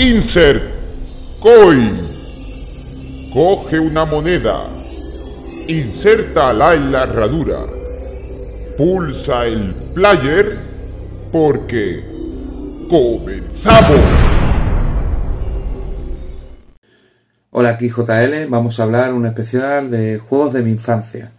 Insert 0.00 0.62
Coin. 1.42 2.08
Coge 3.34 3.78
una 3.78 4.06
moneda. 4.06 4.64
Insértala 5.68 6.72
en 6.72 6.90
la 6.90 7.02
herradura. 7.02 7.58
Pulsa 8.78 9.44
el 9.44 9.74
player 9.92 10.56
porque 11.30 12.02
comenzamos. 12.88 14.00
Hola, 17.50 17.68
aquí 17.68 17.90
JL. 17.90 18.46
Vamos 18.48 18.80
a 18.80 18.84
hablar 18.84 19.12
un 19.12 19.26
especial 19.26 19.90
de 19.90 20.18
juegos 20.18 20.54
de 20.54 20.62
mi 20.62 20.70
infancia. 20.70 21.32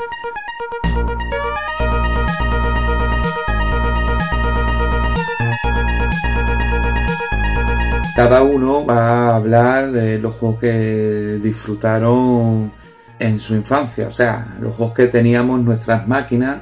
Cada 8.21 8.43
uno 8.43 8.85
va 8.85 9.29
a 9.29 9.35
hablar 9.35 9.91
de 9.91 10.19
los 10.19 10.35
juegos 10.35 10.59
que 10.59 11.39
disfrutaron 11.41 12.71
en 13.17 13.39
su 13.39 13.55
infancia, 13.55 14.09
o 14.09 14.11
sea, 14.11 14.45
los 14.59 14.75
juegos 14.75 14.93
que 14.93 15.07
teníamos 15.07 15.57
en 15.57 15.65
nuestras 15.65 16.07
máquinas 16.07 16.57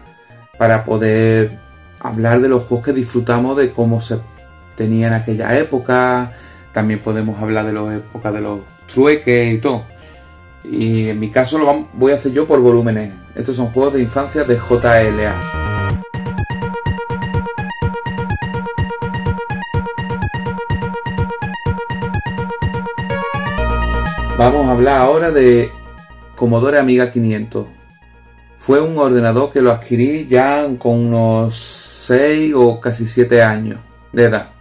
para 0.57 0.85
poder 0.85 1.59
hablar 1.99 2.39
de 2.39 2.47
los 2.47 2.63
juegos 2.63 2.85
que 2.85 2.93
disfrutamos 2.93 3.57
de 3.57 3.71
cómo 3.71 3.99
se 3.99 4.19
tenía 4.77 5.07
en 5.07 5.13
aquella 5.15 5.57
época. 5.57 6.31
También 6.71 7.01
podemos 7.01 7.37
hablar 7.41 7.65
de 7.65 7.73
las 7.73 7.93
épocas 7.93 8.33
de 8.33 8.39
los 8.39 8.61
trueques 8.87 9.55
y 9.55 9.57
todo. 9.57 9.83
Y 10.63 11.09
en 11.09 11.19
mi 11.19 11.29
caso 11.29 11.57
lo 11.57 11.87
voy 11.91 12.13
a 12.13 12.15
hacer 12.15 12.31
yo 12.31 12.47
por 12.47 12.61
volúmenes. 12.61 13.11
Estos 13.35 13.57
son 13.57 13.67
juegos 13.73 13.95
de 13.95 14.01
infancia 14.01 14.45
de 14.45 14.55
JLA. 14.55 15.78
Vamos 24.39 24.67
a 24.67 24.71
hablar 24.71 25.01
ahora 25.01 25.31
de 25.31 25.69
Commodore 26.37 26.79
Amiga 26.79 27.11
500. 27.11 27.67
Fue 28.57 28.79
un 28.79 28.97
ordenador 28.97 29.51
que 29.51 29.61
lo 29.61 29.69
adquirí 29.69 30.27
ya 30.29 30.65
con 30.77 31.07
unos 31.07 31.57
6 32.07 32.53
o 32.55 32.79
casi 32.79 33.05
7 33.05 33.43
años 33.43 33.81
de 34.13 34.23
edad. 34.23 34.51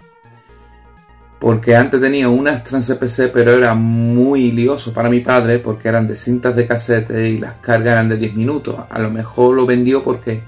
Porque 1.39 1.77
antes 1.77 2.01
tenía 2.01 2.29
un 2.29 2.49
Astran 2.49 2.83
CPC, 2.83 3.31
pero 3.33 3.53
era 3.53 3.77
muy 3.77 4.51
lioso 4.51 4.93
para 4.93 5.09
mi 5.09 5.21
padre 5.21 5.61
porque 5.61 5.89
eran 5.89 6.09
de 6.09 6.17
cintas 6.17 6.57
de 6.57 6.67
casete 6.67 7.29
y 7.29 7.39
las 7.39 7.55
cargas 7.61 7.93
eran 7.93 8.09
de 8.09 8.17
10 8.17 8.35
minutos. 8.35 8.75
A 8.91 8.99
lo 8.99 9.11
mejor 9.11 9.55
lo 9.55 9.65
vendió 9.65 10.03
porque 10.03 10.43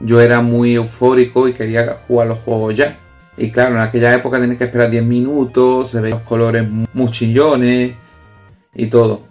yo 0.00 0.20
era 0.20 0.40
muy 0.40 0.74
eufórico 0.74 1.46
y 1.46 1.52
quería 1.52 1.98
jugar 2.08 2.26
los 2.26 2.40
juegos 2.40 2.76
ya. 2.76 2.98
Y 3.36 3.52
claro, 3.52 3.76
en 3.76 3.82
aquella 3.82 4.12
época 4.12 4.40
tenía 4.40 4.58
que 4.58 4.64
esperar 4.64 4.90
10 4.90 5.04
minutos, 5.04 5.92
se 5.92 6.00
veían 6.00 6.18
los 6.18 6.26
colores 6.26 6.68
muy 6.68 7.08
chillones 7.12 8.07
y 8.74 8.86
todo. 8.86 9.22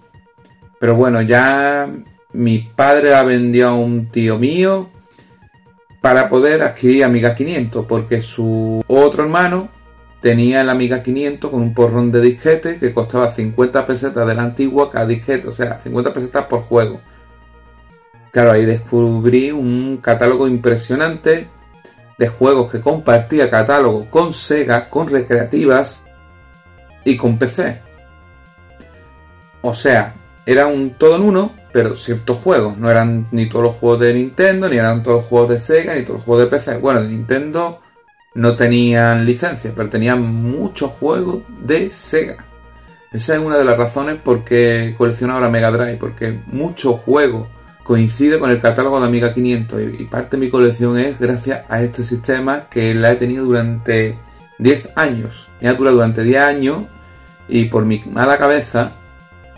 Pero 0.80 0.96
bueno, 0.96 1.22
ya 1.22 1.90
mi 2.34 2.60
padre 2.60 3.12
la 3.12 3.24
vendió 3.24 3.70
a 3.70 3.74
un 3.74 4.12
tío 4.12 4.38
mío 4.38 4.90
para 6.02 6.30
poder 6.30 6.62
adquirir 6.62 7.04
Amiga 7.04 7.36
500, 7.36 7.86
porque 7.86 8.22
su 8.22 8.84
otro 8.88 9.24
hermano 9.24 9.70
tenía 10.22 10.62
el 10.62 10.70
Amiga 10.70 11.02
500 11.02 11.50
con 11.50 11.62
un 11.62 11.74
porrón 11.74 12.12
de 12.12 12.22
disquete 12.22 12.78
que 12.78 12.94
costaba 12.94 13.32
50 13.32 13.86
pesetas 13.88 14.28
de 14.28 14.36
la 14.36 14.44
antigua 14.44 14.92
cada 14.92 15.06
disquete, 15.06 15.48
o 15.48 15.54
sea, 15.54 15.80
50 15.80 16.14
pesetas 16.14 16.46
por 16.46 16.62
juego. 16.64 17.02
Claro, 18.32 18.52
ahí 18.52 18.66
descubrí 18.66 19.52
un 19.52 19.98
catálogo 19.98 20.48
impresionante 20.48 21.48
de 22.18 22.28
juegos 22.28 22.72
que 22.72 22.82
compartía 22.82 23.50
catálogo 23.50 24.10
con 24.10 24.34
Sega, 24.34 24.90
con 24.90 25.08
recreativas 25.08 26.04
y 27.04 27.16
con 27.18 27.38
PC. 27.38 27.87
O 29.68 29.74
sea, 29.74 30.16
era 30.46 30.66
un 30.68 30.92
todo 30.92 31.18
en 31.18 31.24
uno, 31.24 31.54
pero 31.74 31.94
ciertos 31.94 32.38
juegos. 32.38 32.78
No 32.78 32.90
eran 32.90 33.28
ni 33.32 33.50
todos 33.50 33.66
los 33.66 33.76
juegos 33.76 34.00
de 34.00 34.14
Nintendo, 34.14 34.70
ni 34.70 34.78
eran 34.78 35.04
todos 35.04 35.18
los 35.18 35.26
juegos 35.26 35.50
de 35.50 35.60
Sega, 35.60 35.94
ni 35.94 36.04
todos 36.04 36.20
los 36.20 36.24
juegos 36.24 36.46
de 36.46 36.58
PC. 36.58 36.78
Bueno, 36.78 37.02
de 37.02 37.10
Nintendo 37.10 37.82
no 38.34 38.56
tenían 38.56 39.26
licencia, 39.26 39.74
pero 39.76 39.90
tenían 39.90 40.22
muchos 40.22 40.92
juegos 40.92 41.44
de 41.66 41.90
Sega. 41.90 42.46
Esa 43.12 43.36
es 43.36 43.42
una 43.42 43.58
de 43.58 43.66
las 43.66 43.78
razones 43.78 44.22
por 44.24 44.46
qué 44.46 44.96
colecciono 44.98 45.34
ahora 45.34 45.50
Mega 45.50 45.70
Drive, 45.70 45.98
porque 45.98 46.40
muchos 46.46 47.02
juegos 47.02 47.50
coinciden 47.84 48.40
con 48.40 48.50
el 48.50 48.62
catálogo 48.62 49.02
de 49.02 49.08
Amiga 49.08 49.34
500 49.34 49.82
y 50.00 50.06
parte 50.06 50.38
de 50.38 50.46
mi 50.46 50.50
colección 50.50 50.98
es 50.98 51.20
gracias 51.20 51.66
a 51.68 51.82
este 51.82 52.06
sistema 52.06 52.70
que 52.70 52.94
la 52.94 53.12
he 53.12 53.16
tenido 53.18 53.44
durante 53.44 54.18
10 54.60 54.94
años. 54.96 55.50
Me 55.60 55.68
ha 55.68 55.74
durado 55.74 55.98
durante 55.98 56.24
10 56.24 56.42
años 56.42 56.84
y 57.50 57.66
por 57.66 57.84
mi 57.84 58.02
mala 58.06 58.38
cabeza 58.38 58.94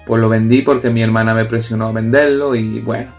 pues 0.09 0.20
lo 0.20 0.28
vendí 0.28 0.64
porque 0.64 0.90
mi 0.90 1.03
hermana 1.03 1.36
me 1.36 1.46
presionó 1.46 1.86
a 1.86 1.92
venderlo 1.92 2.56
y 2.56 2.80
bueno. 2.80 3.12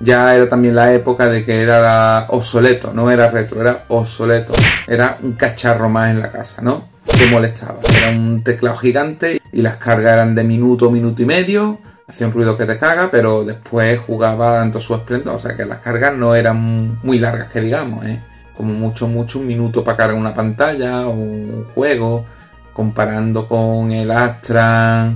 Ya 0.00 0.34
era 0.34 0.48
también 0.48 0.74
la 0.74 0.94
época 0.94 1.28
de 1.28 1.44
que 1.44 1.60
era 1.60 2.24
obsoleto, 2.30 2.90
no 2.94 3.10
era 3.10 3.30
retro, 3.30 3.60
era 3.60 3.84
obsoleto. 3.88 4.54
Era 4.88 5.18
un 5.22 5.32
cacharro 5.32 5.90
más 5.90 6.08
en 6.08 6.20
la 6.20 6.32
casa, 6.32 6.62
¿no? 6.62 6.88
Que 7.04 7.26
molestaba. 7.26 7.80
Era 7.94 8.08
un 8.16 8.42
teclado 8.42 8.78
gigante 8.78 9.42
y 9.52 9.60
las 9.60 9.76
cargas 9.76 10.14
eran 10.14 10.34
de 10.34 10.42
minuto, 10.42 10.90
minuto 10.90 11.20
y 11.20 11.26
medio. 11.26 11.80
Hacía 12.08 12.28
un 12.28 12.32
ruido 12.32 12.56
que 12.56 12.64
te 12.64 12.78
caga, 12.78 13.10
pero 13.10 13.44
después 13.44 14.00
jugaba 14.00 14.54
tanto 14.54 14.80
su 14.80 14.94
esplendor. 14.94 15.34
O 15.34 15.38
sea 15.38 15.54
que 15.54 15.66
las 15.66 15.80
cargas 15.80 16.16
no 16.16 16.34
eran 16.34 16.98
muy 17.02 17.18
largas, 17.18 17.50
que 17.50 17.60
digamos, 17.60 18.06
¿eh? 18.06 18.22
Como 18.56 18.72
mucho, 18.72 19.06
mucho 19.06 19.38
un 19.38 19.46
minuto 19.46 19.84
para 19.84 19.98
cargar 19.98 20.16
una 20.16 20.32
pantalla 20.32 21.06
o 21.06 21.10
un 21.10 21.66
juego. 21.74 22.24
Comparando 22.72 23.46
con 23.46 23.92
el 23.92 24.10
Astra 24.10 25.12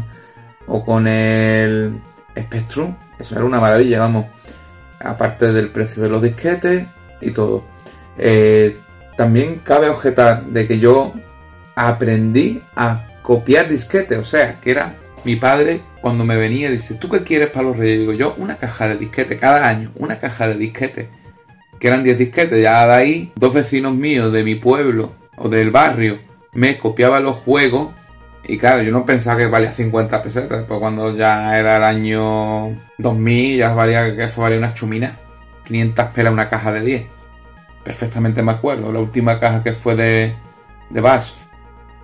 o 0.67 0.85
con 0.85 1.07
el 1.07 2.01
Spectrum. 2.37 2.95
Eso 3.19 3.37
era 3.37 3.45
una 3.45 3.61
maravilla, 3.61 4.01
vamos. 4.01 4.27
Aparte 5.01 5.53
del 5.53 5.71
precio 5.71 6.03
de 6.03 6.09
los 6.09 6.23
disquetes 6.23 6.87
y 7.21 7.31
todo. 7.31 7.65
Eh, 8.17 8.79
también 9.17 9.61
cabe 9.65 9.89
objetar 9.89 10.45
de 10.47 10.67
que 10.67 10.79
yo 10.79 11.13
aprendí 11.75 12.63
a 12.75 13.07
copiar 13.23 13.69
disquetes. 13.69 14.19
O 14.19 14.25
sea, 14.25 14.61
que 14.61 14.71
era 14.71 14.97
mi 15.25 15.37
padre 15.37 15.83
cuando 16.01 16.25
me 16.25 16.37
venía 16.37 16.69
y 16.69 16.73
dice, 16.73 16.95
¿tú 16.95 17.09
qué 17.09 17.23
quieres 17.23 17.49
para 17.49 17.69
los 17.69 17.77
reyes? 17.77 18.01
Digo 18.01 18.13
yo, 18.13 18.35
una 18.39 18.57
caja 18.57 18.89
de 18.89 18.97
disquetes 18.97 19.41
cada 19.41 19.69
año, 19.69 19.91
una 19.97 20.19
caja 20.19 20.49
de 20.49 20.57
disquetes. 20.57 21.09
Que 21.79 21.89
eran 21.89 22.03
10 22.03 22.19
disquetes. 22.19 22.63
Ya 22.63 22.87
de 22.87 22.93
ahí, 22.93 23.33
dos 23.37 23.53
vecinos 23.53 23.95
míos 23.95 24.33
de 24.33 24.43
mi 24.43 24.55
pueblo 24.55 25.13
o 25.37 25.49
del 25.49 25.71
barrio 25.71 26.19
me 26.53 26.79
copiaban 26.79 27.25
los 27.25 27.37
juegos 27.37 27.93
y 28.47 28.59
claro, 28.59 28.83
yo 28.83 28.93
no 28.93 29.07
pensaba 29.07 29.39
que 29.39 29.47
valía 29.47 29.73
50 29.73 30.23
pesetas, 30.23 30.65
pues 30.69 30.79
cuando 30.79 31.17
ya 31.17 31.59
era 31.59 31.79
el 31.79 31.85
año 31.85 32.79
2000 32.99 33.59
ya 33.59 33.73
valía 33.73 34.15
que 34.15 34.25
eso 34.25 34.43
valía 34.43 34.59
una 34.59 34.75
chumina. 34.75 35.19
500 35.65 36.07
pelas 36.09 36.33
una 36.33 36.51
caja 36.51 36.73
de 36.73 36.81
10. 36.83 37.07
Perfectamente 37.83 38.43
me 38.43 38.53
acuerdo. 38.53 38.93
La 38.93 39.01
última 39.01 39.41
caja 39.41 39.63
que 39.63 39.73
fue 39.73 39.97
de, 39.97 40.35
de 40.91 41.01
Bash, 41.01 41.31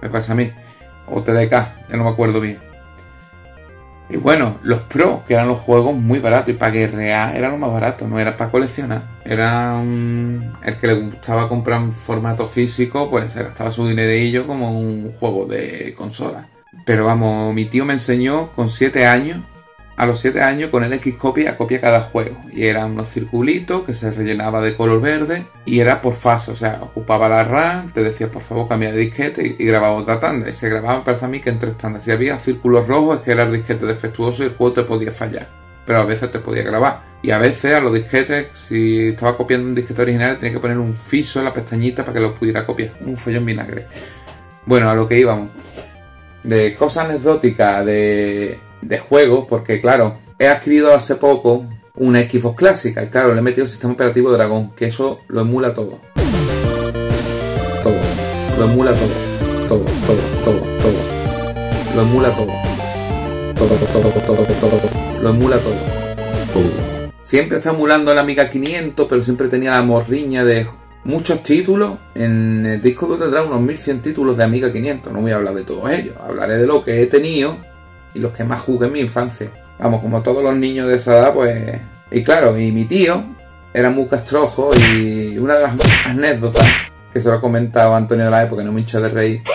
me 0.01 0.09
pasa 0.09 0.33
a 0.33 0.35
mí. 0.35 0.51
O 1.09 1.23
TDK, 1.23 1.51
ya 1.51 1.97
no 1.97 2.05
me 2.05 2.11
acuerdo 2.11 2.41
bien. 2.41 2.70
Y 4.11 4.17
bueno, 4.17 4.59
los 4.63 4.83
Pro, 4.83 5.23
que 5.27 5.35
eran 5.35 5.49
los 5.49 5.59
juegos 5.59 5.95
muy 5.95 6.19
baratos 6.19 6.51
y 6.51 6.55
para 6.55 6.73
guerrear 6.73 7.37
era 7.37 7.49
lo 7.49 7.59
más 7.59 7.73
barato, 7.73 8.09
no 8.09 8.19
era 8.19 8.37
para 8.37 8.51
coleccionar. 8.51 9.03
Era 9.25 9.81
el 9.81 10.77
que 10.81 10.87
le 10.89 10.95
gustaba 10.95 11.49
comprar 11.49 11.81
en 11.81 11.93
formato 11.93 12.47
físico, 12.49 13.09
pues 13.09 13.33
se 13.33 13.45
gastaba 13.45 13.71
su 13.71 13.87
dinerillo 13.87 14.47
como 14.47 14.77
un 14.79 15.13
juego 15.21 15.47
de 15.47 15.95
consola. 15.97 16.49
Pero 16.85 17.05
vamos, 17.05 17.55
mi 17.55 17.67
tío 17.67 17.85
me 17.85 17.93
enseñó 17.93 18.51
con 18.53 18.71
7 18.71 19.07
años 19.07 19.45
a 20.01 20.07
los 20.07 20.19
7 20.19 20.41
años 20.41 20.71
con 20.71 20.83
el 20.83 20.99
Xcopy 20.99 21.47
a 21.47 21.59
copia 21.59 21.79
cada 21.79 22.01
juego. 22.05 22.41
Y 22.55 22.65
eran 22.65 22.93
unos 22.93 23.11
circulitos 23.11 23.85
que 23.85 23.93
se 23.93 24.11
rellenaba 24.11 24.63
de 24.63 24.75
color 24.75 24.99
verde 24.99 25.45
y 25.67 25.81
era 25.81 26.01
por 26.01 26.15
fase, 26.15 26.53
o 26.53 26.57
sea, 26.57 26.81
ocupaba 26.81 27.29
la 27.29 27.45
RAM, 27.45 27.93
te 27.93 28.03
decía 28.03 28.31
por 28.31 28.41
favor 28.41 28.67
cambia 28.67 28.93
de 28.93 28.97
disquete 28.97 29.57
y, 29.59 29.63
grababa 29.63 29.97
otra 29.97 30.19
tanda. 30.19 30.49
Y 30.49 30.55
se 30.55 30.71
grababa, 30.71 31.05
parece 31.05 31.27
a 31.27 31.29
mí 31.29 31.41
que 31.41 31.51
en 31.51 31.59
tres 31.59 31.77
tandas. 31.77 32.03
Si 32.03 32.11
había 32.11 32.39
círculos 32.39 32.89
rojos 32.89 33.19
es 33.19 33.25
que 33.25 33.33
era 33.33 33.43
el 33.43 33.53
disquete 33.53 33.85
defectuoso 33.85 34.43
y 34.43 34.47
el 34.47 34.55
juego 34.55 34.73
te 34.73 34.85
podía 34.85 35.11
fallar. 35.11 35.49
Pero 35.85 35.99
a 35.99 36.07
veces 36.07 36.33
te 36.33 36.39
podía 36.39 36.63
grabar. 36.63 37.03
Y 37.21 37.31
a 37.31 37.37
veces 37.37 37.75
a 37.75 37.81
los 37.81 37.93
disquetes, 37.93 38.47
si 38.55 39.09
estaba 39.09 39.37
copiando 39.37 39.69
un 39.69 39.75
disquete 39.75 40.01
original, 40.01 40.39
tenía 40.39 40.55
que 40.55 40.61
poner 40.61 40.79
un 40.79 40.95
fiso 40.95 41.41
en 41.41 41.45
la 41.45 41.53
pestañita 41.53 42.05
para 42.05 42.15
que 42.15 42.21
lo 42.21 42.35
pudiera 42.35 42.65
copiar. 42.65 42.95
Un 43.03 43.19
follón 43.19 43.45
vinagre. 43.45 43.87
Bueno, 44.65 44.89
a 44.89 44.95
lo 44.95 45.07
que 45.07 45.19
íbamos. 45.19 45.51
De 46.43 46.75
cosas 46.75 47.05
anecdóticas, 47.05 47.85
de 47.85 48.70
de 48.83 48.99
juegos, 48.99 49.47
porque 49.49 49.81
claro, 49.81 50.19
he 50.39 50.49
adquirido 50.49 50.95
hace 50.95 51.17
poco 51.17 51.67
una 51.97 52.21
Xbox 52.21 52.57
clásica 52.57 53.03
y 53.03 53.09
claro, 53.09 53.35
le 53.35 53.41
he 53.41 53.43
metido 53.43 53.65
el 53.65 53.71
sistema 53.71 53.93
operativo 53.93 54.33
Dragon, 54.33 54.71
que 54.75 54.87
eso 54.87 55.21
lo 55.29 55.43
emula 55.43 55.75
todo. 55.75 55.99
Todo. 57.83 57.95
Lo 58.59 58.65
emula 58.65 58.93
todo. 58.93 59.31
Todo, 59.69 59.85
todo, 59.85 60.19
todo, 60.45 60.61
todo. 60.83 61.21
Lo 61.95 62.03
emula 62.03 62.31
todo. 62.31 62.47
Todo, 63.55 63.69
todo, 63.69 64.11
todo, 64.27 64.45
todo, 64.45 64.69
todo. 64.69 65.23
Lo 65.23 65.31
emula 65.31 65.57
todo. 65.59 65.75
Todo. 66.53 67.11
Siempre 67.23 67.59
está 67.59 67.71
emulando 67.71 68.15
la 68.15 68.23
Amiga 68.23 68.51
500, 68.51 69.07
pero 69.09 69.23
siempre 69.23 69.49
tenía 69.49 69.73
la 69.73 69.83
morriña 69.83 70.45
de 70.45 70.67
muchos 71.05 71.43
títulos. 71.43 71.99
En 72.15 72.67
el 72.67 72.83
disco 72.83 73.07
duro 73.07 73.21
tendrá 73.21 73.43
unos 73.43 73.61
1100 73.61 74.03
títulos 74.03 74.37
de 74.37 74.45
Amiga 74.45 74.73
500. 74.73 75.13
No 75.13 75.21
voy 75.21 75.33
a 75.33 75.37
hablar 75.37 75.55
de 75.55 75.65
todos 75.65 75.91
ellos. 75.91 76.17
Hablaré 76.21 76.57
de 76.57 76.67
lo 76.67 76.85
que 76.85 77.03
he 77.03 77.07
tenido 77.07 77.57
y 78.15 78.19
los 78.19 78.33
que 78.33 78.45
más 78.45 78.61
jugué 78.61 78.87
en 78.87 78.93
mi 78.93 79.01
infancia. 79.01 79.51
Vamos, 79.79 80.03
como 80.03 80.23
todos 80.23 80.43
los 80.43 80.57
niños 80.57 80.89
de 80.89 80.97
esa 80.97 81.19
edad, 81.19 81.35
pues. 81.35 81.81
Y 82.11 82.23
claro, 82.23 82.59
y 82.59 82.73
mi 82.73 82.85
tío 82.85 83.25
era 83.73 83.91
muy 83.91 84.07
castrojo 84.07 84.71
y 84.75 85.39
una 85.39 85.55
de 85.55 85.63
las 85.63 86.07
anécdotas 86.07 86.67
que 87.13 87.21
se 87.21 87.29
lo 87.29 87.37
ha 87.37 87.41
comentado 87.41 87.95
Antonio 87.95 88.25
de 88.25 88.31
la 88.31 88.43
época, 88.43 88.63
no 88.63 88.73
me 88.73 88.81
hincha 88.81 89.01
de 89.01 89.09
reír. 89.09 89.43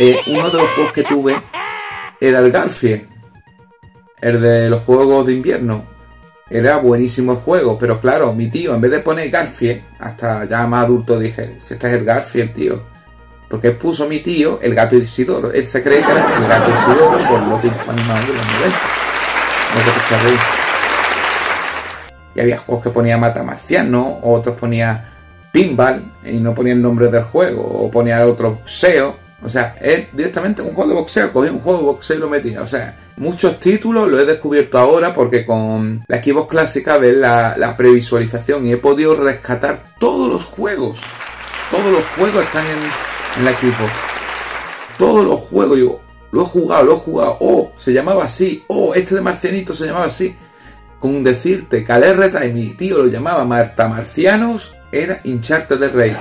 Eh, 0.00 0.16
uno 0.28 0.48
de 0.48 0.58
los 0.58 0.70
juegos 0.70 0.92
que 0.92 1.02
tuve 1.02 1.34
era 2.20 2.38
el 2.38 2.52
Garfield, 2.52 3.08
el 4.20 4.40
de 4.40 4.68
los 4.68 4.82
juegos 4.82 5.26
de 5.26 5.32
invierno. 5.32 5.84
Era 6.48 6.76
buenísimo 6.76 7.32
el 7.32 7.38
juego, 7.38 7.76
pero 7.76 8.00
claro, 8.00 8.32
mi 8.32 8.48
tío, 8.48 8.74
en 8.74 8.80
vez 8.80 8.92
de 8.92 9.00
poner 9.00 9.28
Garfield, 9.28 9.82
hasta 9.98 10.44
ya 10.44 10.68
más 10.68 10.84
adulto 10.84 11.18
dije, 11.18 11.56
si 11.66 11.74
este 11.74 11.88
es 11.88 11.92
el 11.94 12.04
Garfield, 12.04 12.54
tío. 12.54 12.82
Porque 13.48 13.70
puso 13.72 14.06
mi 14.06 14.20
tío 14.20 14.58
el 14.60 14.74
gato 14.74 14.96
Isidoro. 14.96 15.50
Él 15.52 15.66
se 15.66 15.82
cree 15.82 16.02
que 16.02 16.10
era 16.10 16.36
el 16.36 16.46
gato 16.46 16.70
Isidoro 16.70 17.28
por 17.28 17.40
los 17.42 17.62
dibujos 17.62 17.88
animados 17.88 18.26
de 18.26 18.34
los 18.34 18.46
90. 18.46 18.76
No 19.74 19.80
te. 19.82 20.58
Y 22.34 22.40
había 22.40 22.58
juegos 22.58 22.84
que 22.84 22.90
ponía 22.90 23.18
Matamarciano, 23.18 24.20
otros 24.22 24.56
ponía 24.56 25.12
Pinball, 25.50 26.12
y 26.24 26.38
no 26.38 26.54
ponía 26.54 26.72
el 26.72 26.82
nombre 26.82 27.08
del 27.08 27.24
juego, 27.24 27.62
o 27.62 27.90
ponía 27.90 28.24
otro 28.24 28.60
SEO. 28.64 29.16
O 29.42 29.48
sea, 29.48 29.76
es 29.80 30.08
directamente 30.12 30.62
un 30.62 30.72
juego 30.74 30.90
de 30.90 30.96
boxeo, 30.96 31.32
cogí 31.32 31.48
un 31.48 31.60
juego 31.60 31.78
de 31.78 31.84
boxeo 31.84 32.16
y 32.16 32.20
lo 32.20 32.28
metía. 32.28 32.62
O 32.62 32.66
sea, 32.66 32.96
muchos 33.16 33.60
títulos 33.60 34.10
lo 34.10 34.20
he 34.20 34.24
descubierto 34.24 34.78
ahora 34.78 35.14
porque 35.14 35.46
con 35.46 36.04
la 36.08 36.22
Xbox 36.22 36.48
clásica 36.48 36.98
ves 36.98 37.16
la, 37.16 37.74
previsualización 37.76 38.66
y 38.66 38.72
he 38.72 38.76
podido 38.76 39.14
rescatar 39.14 39.78
todos 39.98 40.28
los 40.28 40.44
juegos. 40.44 40.98
Todos 41.70 41.92
los 41.92 42.06
juegos 42.08 42.44
están 42.44 42.66
en, 42.66 42.78
en 43.36 43.44
la 43.44 43.52
Xbox. 43.52 43.92
Todos 44.96 45.24
los 45.24 45.40
juegos, 45.40 45.78
yo 45.78 46.00
lo 46.32 46.42
he 46.42 46.44
jugado, 46.44 46.84
lo 46.84 46.96
he 46.96 46.98
jugado. 46.98 47.36
Oh, 47.40 47.72
se 47.78 47.92
llamaba 47.92 48.24
así. 48.24 48.64
Oh, 48.68 48.94
este 48.94 49.14
de 49.14 49.20
Marcianito 49.20 49.74
se 49.74 49.86
llamaba 49.86 50.06
así. 50.06 50.34
Con 50.98 51.22
decirte 51.22 51.84
que 51.84 51.92
al 51.92 52.46
y 52.46 52.52
mi 52.52 52.70
tío 52.70 52.98
lo 52.98 53.06
llamaba 53.06 53.44
Marta 53.44 53.88
Marcianos, 53.88 54.74
era 54.90 55.20
hincharte 55.22 55.76
de 55.76 55.88
rey. 55.88 56.16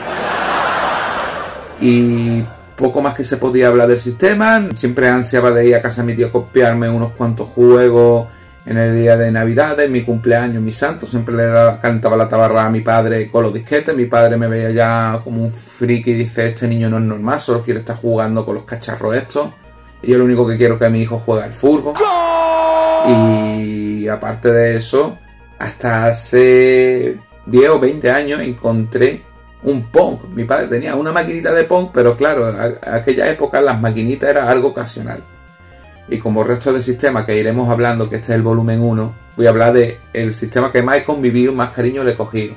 Y 1.82 2.44
poco 2.76 3.02
más 3.02 3.16
que 3.16 3.24
se 3.24 3.38
podía 3.38 3.68
hablar 3.68 3.88
del 3.88 4.00
sistema. 4.00 4.68
Siempre 4.76 5.08
ansiaba 5.08 5.52
de 5.52 5.68
ir 5.68 5.76
a 5.76 5.82
casa 5.82 6.02
de 6.02 6.08
mi 6.08 6.16
tío 6.16 6.28
a 6.28 6.32
copiarme 6.32 6.90
unos 6.90 7.14
cuantos 7.14 7.50
juegos 7.50 8.28
en 8.68 8.78
el 8.78 8.94
día 9.00 9.16
de 9.16 9.32
Navidad, 9.32 9.80
en 9.80 9.94
mi 9.94 10.04
cumpleaños, 10.04 10.62
mi 10.62 10.74
santo. 10.74 11.08
Siempre 11.08 11.34
le 11.34 11.80
cantaba 11.82 12.18
la 12.18 12.28
tabarra 12.28 12.66
a 12.66 12.70
mi 12.70 12.82
padre 12.82 13.32
con 13.32 13.44
los 13.44 13.54
disquetes. 13.54 13.96
Mi 13.96 14.06
padre 14.06 14.36
me 14.36 14.48
veía 14.48 14.72
ya 14.72 15.22
como 15.24 15.42
un 15.42 15.52
friki 15.52 16.12
y 16.12 16.16
dice, 16.16 16.50
este 16.50 16.68
niño 16.68 16.90
no 16.90 16.98
es 16.98 17.04
normal, 17.04 17.40
solo 17.40 17.64
quiere 17.64 17.80
estar 17.80 17.96
jugando 17.96 18.46
con 18.46 18.56
los 18.56 18.66
cacharros 18.66 19.16
estos. 19.16 19.52
Y 20.02 20.12
yo 20.12 20.18
lo 20.18 20.26
único 20.26 20.46
que 20.46 20.58
quiero 20.58 20.74
es 20.74 20.82
que 20.82 20.90
mi 20.90 21.02
hijo 21.02 21.18
juegue 21.20 21.46
al 21.46 21.54
fútbol. 21.54 21.94
Y 23.62 24.06
aparte 24.10 24.52
de 24.52 24.76
eso, 24.76 25.18
hasta 25.58 26.08
hace 26.08 27.18
10 27.46 27.70
o 27.70 27.80
20 27.80 28.12
años 28.12 28.42
encontré 28.42 29.24
un 29.64 29.84
Pong. 29.84 30.20
Mi 30.34 30.44
padre 30.44 30.68
tenía 30.68 30.94
una 30.96 31.14
maquinita 31.14 31.54
de 31.54 31.64
Pong, 31.64 31.90
pero 31.94 32.18
claro, 32.18 32.50
en 32.50 32.78
aquella 32.84 33.30
época 33.30 33.62
las 33.62 33.80
maquinitas 33.80 34.30
era 34.30 34.50
algo 34.50 34.70
ocasional. 34.70 35.24
Y 36.10 36.20
como 36.20 36.44
resto 36.44 36.72
del 36.72 36.84
sistema 36.84 37.26
que 37.26 37.38
iremos 37.38 37.70
hablando, 37.70 38.10
que 38.10 38.18
este 38.18 38.32
es 38.32 38.38
el 38.38 38.42
volumen 38.42 38.82
1, 38.82 39.16
voy 39.36 39.46
a 39.46 39.50
hablar 39.50 39.74
de 39.74 40.00
sistema 40.34 40.72
que 40.72 40.82
más 40.82 40.98
he 40.98 41.04
convivido, 41.04 41.54
más 41.54 41.72
cariño 41.72 42.04
le 42.04 42.12
he 42.14 42.16
cogido. 42.16 42.56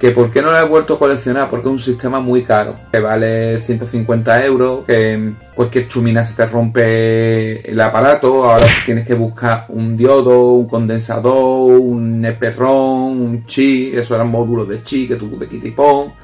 Que 0.00 0.10
por 0.10 0.30
qué 0.32 0.42
no 0.42 0.50
lo 0.50 0.58
he 0.58 0.64
vuelto 0.64 0.94
a 0.94 0.98
coleccionar, 0.98 1.48
porque 1.48 1.68
es 1.68 1.72
un 1.72 1.78
sistema 1.78 2.18
muy 2.18 2.42
caro, 2.42 2.76
que 2.90 2.98
vale 2.98 3.60
150 3.60 4.44
euros, 4.44 4.84
que 4.84 5.34
cualquier 5.54 5.86
chumina 5.86 6.24
se 6.24 6.34
te 6.34 6.46
rompe 6.46 7.70
el 7.70 7.80
aparato, 7.80 8.50
ahora 8.50 8.66
tienes 8.84 9.06
que 9.06 9.14
buscar 9.14 9.66
un 9.68 9.96
diodo, 9.96 10.54
un 10.54 10.66
condensador, 10.66 11.78
un 11.78 12.24
eperrón, 12.24 13.20
un 13.20 13.46
chi, 13.46 13.92
eso 13.94 14.16
eran 14.16 14.28
módulos 14.28 14.68
de 14.68 14.82
chi 14.82 15.06
que 15.06 15.14
tú 15.14 15.38
te 15.38 15.46
quitas 15.46 15.66
y 15.66 15.70
pon, 15.70 16.14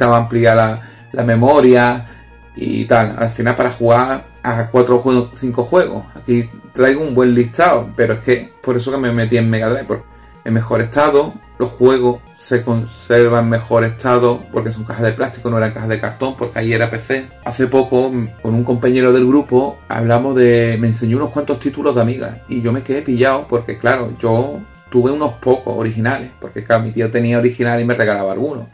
amplía 0.00 0.54
la, 0.54 0.80
la 1.12 1.22
memoria 1.22 2.21
y 2.54 2.84
tal, 2.84 3.16
al 3.18 3.30
final 3.30 3.56
para 3.56 3.70
jugar 3.70 4.26
a 4.42 4.68
4 4.68 5.02
o 5.04 5.30
5 5.34 5.64
juegos, 5.64 6.04
aquí 6.14 6.48
traigo 6.72 7.02
un 7.02 7.14
buen 7.14 7.34
listado, 7.34 7.90
pero 7.96 8.14
es 8.14 8.20
que 8.20 8.52
por 8.62 8.76
eso 8.76 8.90
que 8.90 8.98
me 8.98 9.12
metí 9.12 9.36
en 9.36 9.48
Mega 9.48 9.68
Drive, 9.68 10.02
en 10.44 10.54
mejor 10.54 10.82
estado, 10.82 11.34
los 11.58 11.70
juegos 11.70 12.20
se 12.38 12.64
conserva 12.64 13.38
en 13.38 13.48
mejor 13.48 13.84
estado 13.84 14.42
porque 14.52 14.72
son 14.72 14.82
cajas 14.84 15.04
de 15.04 15.12
plástico, 15.12 15.48
no 15.48 15.58
eran 15.58 15.72
cajas 15.72 15.88
de 15.88 16.00
cartón, 16.00 16.34
porque 16.36 16.58
ahí 16.58 16.72
era 16.72 16.90
PC. 16.90 17.26
Hace 17.44 17.68
poco, 17.68 18.10
con 18.42 18.54
un 18.54 18.64
compañero 18.64 19.12
del 19.12 19.26
grupo, 19.26 19.78
hablamos 19.88 20.34
de. 20.34 20.76
me 20.80 20.88
enseñó 20.88 21.18
unos 21.18 21.30
cuantos 21.30 21.60
títulos 21.60 21.94
de 21.94 22.00
Amiga 22.00 22.42
y 22.48 22.60
yo 22.60 22.72
me 22.72 22.82
quedé 22.82 23.02
pillado 23.02 23.46
porque, 23.48 23.78
claro, 23.78 24.12
yo 24.18 24.58
tuve 24.90 25.12
unos 25.12 25.34
pocos 25.34 25.74
originales, 25.76 26.30
porque, 26.40 26.64
claro, 26.64 26.82
mi 26.82 26.90
tío 26.90 27.10
tenía 27.10 27.38
original 27.38 27.80
y 27.80 27.84
me 27.84 27.94
regalaba 27.94 28.32
algunos. 28.32 28.66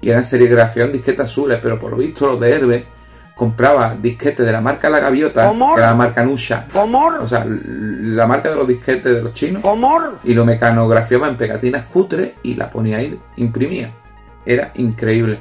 Y 0.00 0.10
eran 0.10 0.24
serigrafía 0.24 0.84
en 0.84 0.92
disquetas 0.92 1.30
azules, 1.30 1.60
pero 1.62 1.78
por 1.78 1.92
lo 1.92 1.98
visto 1.98 2.26
los 2.26 2.40
de 2.40 2.50
Herbe 2.50 2.84
compraba 3.42 3.96
disquetes 4.00 4.46
de 4.46 4.52
la 4.52 4.60
marca 4.60 4.88
La 4.88 5.00
Gaviota, 5.00 5.50
que 5.50 5.80
era 5.80 5.88
la 5.88 5.94
marca 5.96 6.22
Nusha. 6.22 6.64
O 7.20 7.26
sea, 7.26 7.44
la 7.44 8.24
marca 8.24 8.50
de 8.50 8.54
los 8.54 8.68
disquetes 8.68 9.16
de 9.16 9.20
los 9.20 9.34
chinos. 9.34 9.64
Y 10.22 10.32
lo 10.32 10.44
mecanografiaba 10.44 11.26
en 11.26 11.36
pegatinas 11.36 11.86
cutres 11.86 12.34
y 12.44 12.54
la 12.54 12.70
ponía 12.70 12.98
ahí, 12.98 13.18
imprimía. 13.34 13.90
Era 14.46 14.70
increíble. 14.76 15.40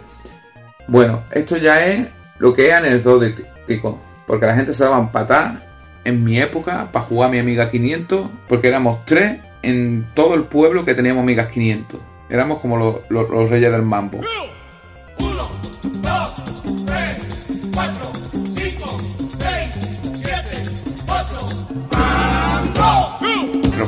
Bueno, 0.88 1.25
esto 1.30 1.57
ya 1.57 1.86
es 1.86 2.07
lo 2.39 2.56
que 2.56 2.69
es 2.69 2.74
anecdótico. 2.74 4.00
Porque 4.25 4.48
la 4.48 4.56
gente 4.56 4.74
se 4.74 4.83
daba 4.83 5.12
patar 5.12 5.63
en 6.03 6.24
mi 6.24 6.42
época 6.42 6.89
para 6.92 7.06
jugar 7.06 7.30
a 7.30 7.33
mi 7.33 7.38
Amiga 7.38 7.69
500. 7.69 8.31
Porque 8.50 8.68
éramos 8.68 9.06
tres 9.06 9.42
en 9.62 10.07
todo 10.15 10.33
el 10.33 10.45
pueblo 10.45 10.86
que 10.86 10.95
teníamos 10.95 11.21
Amigas 11.21 11.51
500. 11.51 12.00
Éramos 12.31 12.62
como 12.62 12.77
los, 12.77 12.95
los 13.12 13.48
reyes 13.48 13.71
del 13.71 13.83
mambo. 13.83 14.21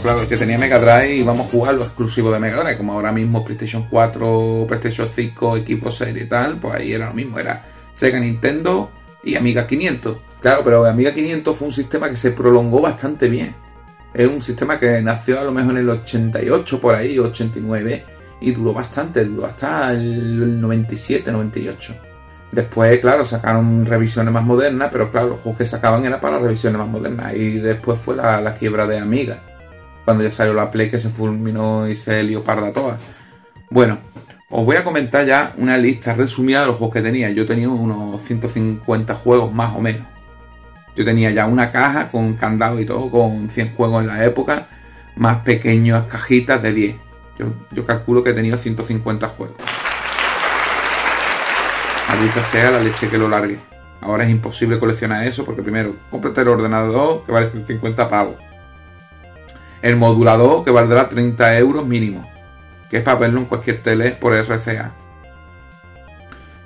Claro, 0.04 0.22
el 0.22 0.28
que 0.28 0.36
tenía 0.36 0.58
Mega 0.58 0.80
Drive 0.80 1.16
íbamos 1.16 1.48
a 1.48 1.50
jugar 1.50 1.76
lo 1.76 1.84
exclusivo 1.84 2.30
de 2.32 2.38
Mega 2.38 2.62
Drive, 2.62 2.78
como 2.78 2.94
ahora 2.94 3.12
mismo 3.12 3.44
PlayStation 3.44 3.88
4, 3.90 4.66
PlayStation 4.68 5.10
5, 5.12 5.58
Xbox 5.58 5.96
Series 5.96 6.26
y 6.26 6.30
tal, 6.30 6.58
pues 6.58 6.76
ahí 6.76 6.94
era 6.94 7.08
lo 7.08 7.14
mismo, 7.14 7.40
era 7.40 7.66
Sega 7.96 8.20
Nintendo 8.20 8.92
y 9.24 9.36
Amiga 9.36 9.66
500. 9.66 10.18
Claro, 10.42 10.62
pero 10.66 10.86
Amiga 10.86 11.14
500 11.14 11.58
fue 11.58 11.68
un 11.68 11.74
sistema 11.74 12.10
que 12.10 12.18
se 12.18 12.32
prolongó 12.32 12.82
bastante 12.82 13.30
bien. 13.30 13.56
Es 14.14 14.28
un 14.28 14.42
sistema 14.42 14.78
que 14.78 15.02
nació 15.02 15.40
a 15.40 15.44
lo 15.46 15.54
mejor 15.54 15.72
en 15.72 15.78
el 15.78 15.90
88 15.90 16.82
por 16.82 16.96
ahí, 16.96 17.18
89, 17.18 18.04
y 18.42 18.52
duró 18.52 18.74
bastante, 18.74 19.24
duró 19.24 19.46
hasta 19.46 19.94
el 19.94 20.60
97, 20.60 21.32
98. 21.32 21.96
Después, 22.52 23.00
claro, 23.00 23.24
sacaron 23.24 23.86
revisiones 23.86 24.34
más 24.34 24.44
modernas, 24.44 24.90
pero 24.92 25.10
claro, 25.10 25.30
los 25.30 25.40
juegos 25.40 25.60
que 25.60 25.66
sacaban 25.66 26.06
eran 26.06 26.20
para 26.20 26.38
revisiones 26.38 26.78
más 26.78 26.90
modernas. 26.90 27.34
Y 27.36 27.60
después 27.60 27.98
fue 27.98 28.18
la, 28.18 28.42
la 28.42 28.54
quiebra 28.54 28.86
de 28.86 29.00
Amiga 29.00 29.53
cuando 30.06 30.24
ya 30.24 30.32
salió 30.32 30.54
la 30.54 30.72
Play 30.72 30.90
que 30.90 31.00
se 31.00 31.10
fulminó 31.10 31.88
y 31.88 31.96
se 31.96 32.24
parda 32.46 32.74
todas. 32.74 33.00
Bueno, 33.70 34.00
os 34.50 34.66
voy 34.66 34.76
a 34.76 34.84
comentar 34.84 35.26
ya 35.26 35.54
una 35.58 35.78
lista 35.78 36.14
resumida 36.14 36.62
de 36.62 36.68
los 36.68 36.76
juegos 36.78 36.94
que 36.94 37.02
tenía. 37.02 37.32
Yo 37.32 37.46
tenía 37.46 37.70
unos 37.70 38.22
150 38.22 39.16
juegos 39.16 39.54
más 39.54 39.76
o 39.76 39.80
menos. 39.80 40.06
Yo 40.96 41.04
tenía 41.06 41.32
ya 41.32 41.48
una 41.48 41.72
caja 41.72 42.12
con 42.12 42.36
candado 42.36 42.80
y 42.80 42.86
todo, 42.86 43.10
con 43.10 43.50
100 43.50 43.76
juegos 43.76 44.04
en 44.04 44.08
la 44.08 44.24
época, 44.26 44.68
más 45.16 45.38
pequeñas 45.38 46.06
cajitas 46.06 46.62
de 46.62 46.74
10. 46.74 46.96
Yo, 47.72 47.86
calculo 47.86 48.24
que 48.24 48.30
he 48.30 48.34
tenido 48.34 48.58
150 48.58 49.28
juegos. 49.30 49.56
Ahorita 52.10 52.44
sea 52.52 52.70
la 52.70 52.80
leche 52.80 53.10
que 53.10 53.18
lo 53.18 53.28
largue. 53.28 53.58
Ahora 54.02 54.26
es 54.26 54.30
imposible 54.30 54.80
coleccionar 54.80 55.26
eso 55.26 55.46
porque 55.46 55.64
primero, 55.64 55.96
cómprate 56.12 56.42
el 56.42 56.50
ordenador 56.50 57.24
que 57.26 57.32
vale 57.32 57.50
150 57.50 58.08
pavos 58.08 58.36
el 59.84 59.98
modulador 59.98 60.64
que 60.64 60.72
valdrá 60.72 61.10
30 61.10 61.58
euros 61.60 61.86
mínimo, 61.86 62.28
que 62.90 62.98
es 62.98 63.04
para 63.04 63.20
verlo 63.20 63.40
en 63.42 63.46
cualquier 63.46 63.84
tele 63.84 64.12
por 64.12 64.34
RCA. 64.34 64.94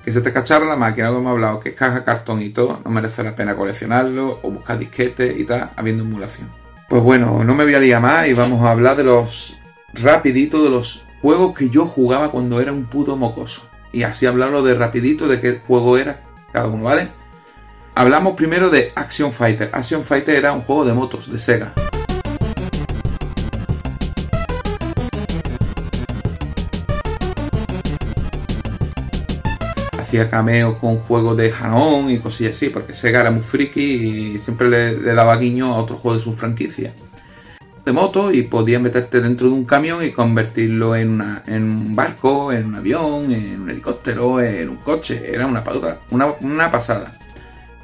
Que 0.04 0.12
se 0.12 0.20
te 0.20 0.32
cacharra 0.32 0.64
la 0.64 0.76
máquina, 0.76 1.08
como 1.08 1.18
hemos 1.18 1.32
hablado, 1.32 1.60
que 1.60 1.70
es 1.70 1.74
caja, 1.74 2.04
cartón 2.04 2.40
y 2.40 2.50
todo, 2.50 2.80
no 2.84 2.90
merece 2.92 3.24
la 3.24 3.34
pena 3.34 3.56
coleccionarlo 3.56 4.38
o 4.40 4.50
buscar 4.52 4.78
disquetes 4.78 5.36
y 5.36 5.44
tal, 5.44 5.70
habiendo 5.74 6.04
emulación. 6.04 6.48
Pues 6.88 7.02
bueno, 7.02 7.42
no 7.42 7.54
me 7.56 7.64
voy 7.64 7.74
a 7.74 7.80
liar 7.80 8.00
más 8.00 8.28
y 8.28 8.34
vamos 8.34 8.64
a 8.64 8.70
hablar 8.70 8.96
de 8.96 9.04
los 9.04 9.58
rapidito 9.92 10.62
de 10.62 10.70
los 10.70 11.04
juegos 11.20 11.58
que 11.58 11.70
yo 11.70 11.86
jugaba 11.86 12.30
cuando 12.30 12.60
era 12.60 12.72
un 12.72 12.84
puto 12.84 13.16
mocoso. 13.16 13.62
Y 13.92 14.04
así 14.04 14.26
hablarlo 14.26 14.62
de 14.62 14.74
rapidito 14.74 15.26
de 15.26 15.40
qué 15.40 15.60
juego 15.66 15.98
era 15.98 16.22
cada 16.52 16.68
uno, 16.68 16.84
¿vale? 16.84 17.08
Hablamos 17.96 18.36
primero 18.36 18.70
de 18.70 18.92
Action 18.94 19.32
Fighter. 19.32 19.70
Action 19.72 20.04
Fighter 20.04 20.36
era 20.36 20.52
un 20.52 20.62
juego 20.62 20.84
de 20.84 20.94
motos 20.94 21.32
de 21.32 21.38
Sega. 21.38 21.74
Hacía 30.08 30.30
cameos 30.30 30.76
con 30.78 30.96
juegos 31.00 31.36
de 31.36 31.52
Hanon 31.52 32.08
y 32.08 32.18
cosillas 32.18 32.56
así, 32.56 32.70
porque 32.70 32.94
Sega 32.94 33.20
era 33.20 33.30
muy 33.30 33.42
friki 33.42 33.82
y 33.82 34.38
siempre 34.38 34.70
le, 34.70 34.94
daba 35.12 35.36
guiño 35.36 35.74
a 35.74 35.76
otros 35.76 36.00
juegos 36.00 36.22
de 36.22 36.24
su 36.24 36.32
franquicia 36.34 36.94
de 37.84 37.92
moto 37.92 38.32
y 38.32 38.42
podías 38.42 38.80
meterte 38.80 39.20
dentro 39.20 39.48
de 39.48 39.52
un 39.54 39.64
camión 39.66 40.02
y 40.02 40.12
convertirlo 40.12 40.96
en, 40.96 41.20
un 41.46 41.94
barco, 41.94 42.52
en 42.52 42.66
un 42.68 42.74
avión, 42.76 43.32
en 43.32 43.62
un 43.62 43.70
helicóptero, 43.70 44.40
en 44.42 44.70
un 44.70 44.76
coche. 44.76 45.22
Era 45.30 45.46
una, 45.46 45.62
pauta- 45.62 45.98
una, 46.10 46.70
pasada. 46.70 47.12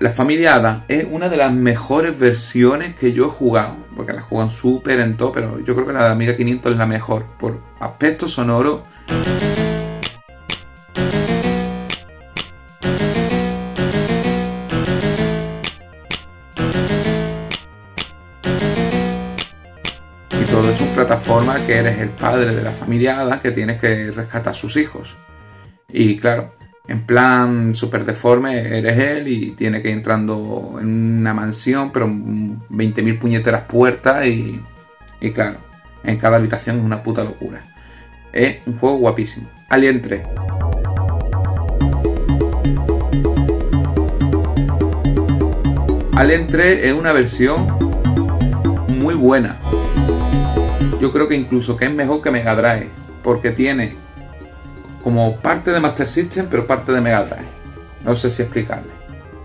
La 0.01 0.11
familia 0.11 0.57
Ada 0.57 0.85
es 0.89 1.07
una 1.11 1.29
de 1.29 1.37
las 1.39 1.53
mejores 1.53 2.19
versiones 2.19 2.97
que 2.97 3.13
yo 3.13 3.27
he 3.27 3.31
jugado, 3.31 3.77
porque 3.97 4.13
la 4.15 4.21
juegan 4.23 4.51
súper 4.51 5.01
en 5.01 5.17
todo, 5.17 5.33
pero 5.33 5.59
yo 5.61 5.75
creo 5.75 5.87
que 5.87 5.93
la 5.95 6.05
de 6.05 6.11
Amiga 6.13 6.37
500 6.37 6.73
es 6.73 6.79
la 6.79 6.87
mejor, 6.87 7.25
por 7.39 7.61
aspecto 7.81 8.29
sonoro. 8.29 8.85
Que 21.61 21.77
eres 21.77 21.99
el 21.99 22.11
padre 22.11 22.55
de 22.55 22.63
la 22.63 22.73
familia 22.73 23.21
Ada 23.21 23.41
que 23.41 23.53
tienes 23.53 23.81
que 23.81 24.11
rescatar 24.11 24.51
a 24.51 24.53
sus 24.53 24.77
hijos. 24.77 25.15
Y 25.89 26.19
claro, 26.19 26.55
en 26.87 27.07
plan 27.07 27.75
súper 27.75 28.05
deforme 28.05 28.79
eres 28.79 28.99
él 28.99 29.29
y 29.29 29.51
tiene 29.53 29.81
que 29.81 29.89
ir 29.89 29.95
entrando 29.95 30.77
en 30.81 31.19
una 31.21 31.33
mansión, 31.33 31.91
pero 31.93 32.07
20.000 32.07 33.19
puñeteras 33.19 33.63
puertas 33.65 34.27
y, 34.27 34.61
y 35.21 35.31
claro, 35.31 35.59
en 36.03 36.19
cada 36.19 36.37
habitación 36.37 36.79
es 36.79 36.85
una 36.85 37.03
puta 37.03 37.25
locura. 37.25 37.63
Es 38.33 38.59
un 38.67 38.79
juego 38.79 38.97
guapísimo. 38.99 39.49
Alien 39.69 40.03
3. 40.03 40.29
Alien 46.17 46.47
3 46.47 46.85
es 46.85 46.93
una 46.93 47.13
versión 47.13 47.67
muy 48.89 49.15
buena. 49.15 49.59
Yo 51.05 51.13
creo 51.13 51.29
que 51.29 51.35
incluso 51.35 51.77
que 51.77 51.85
es 51.85 51.93
mejor 51.93 52.23
que 52.23 52.31
Mega 52.31 52.57
Drive, 52.57 52.89
porque 53.23 53.51
tiene 53.51 53.95
como 55.03 55.37
parte 55.37 55.71
de 55.71 55.79
Master 55.79 56.09
System, 56.09 56.47
pero 56.51 56.67
parte 56.67 56.93
de 56.93 57.03
Mega 57.03 57.23
Drive. 57.25 57.45
No 58.07 58.17
sé 58.17 58.31
si 58.31 58.41
explicarme. 58.41 58.89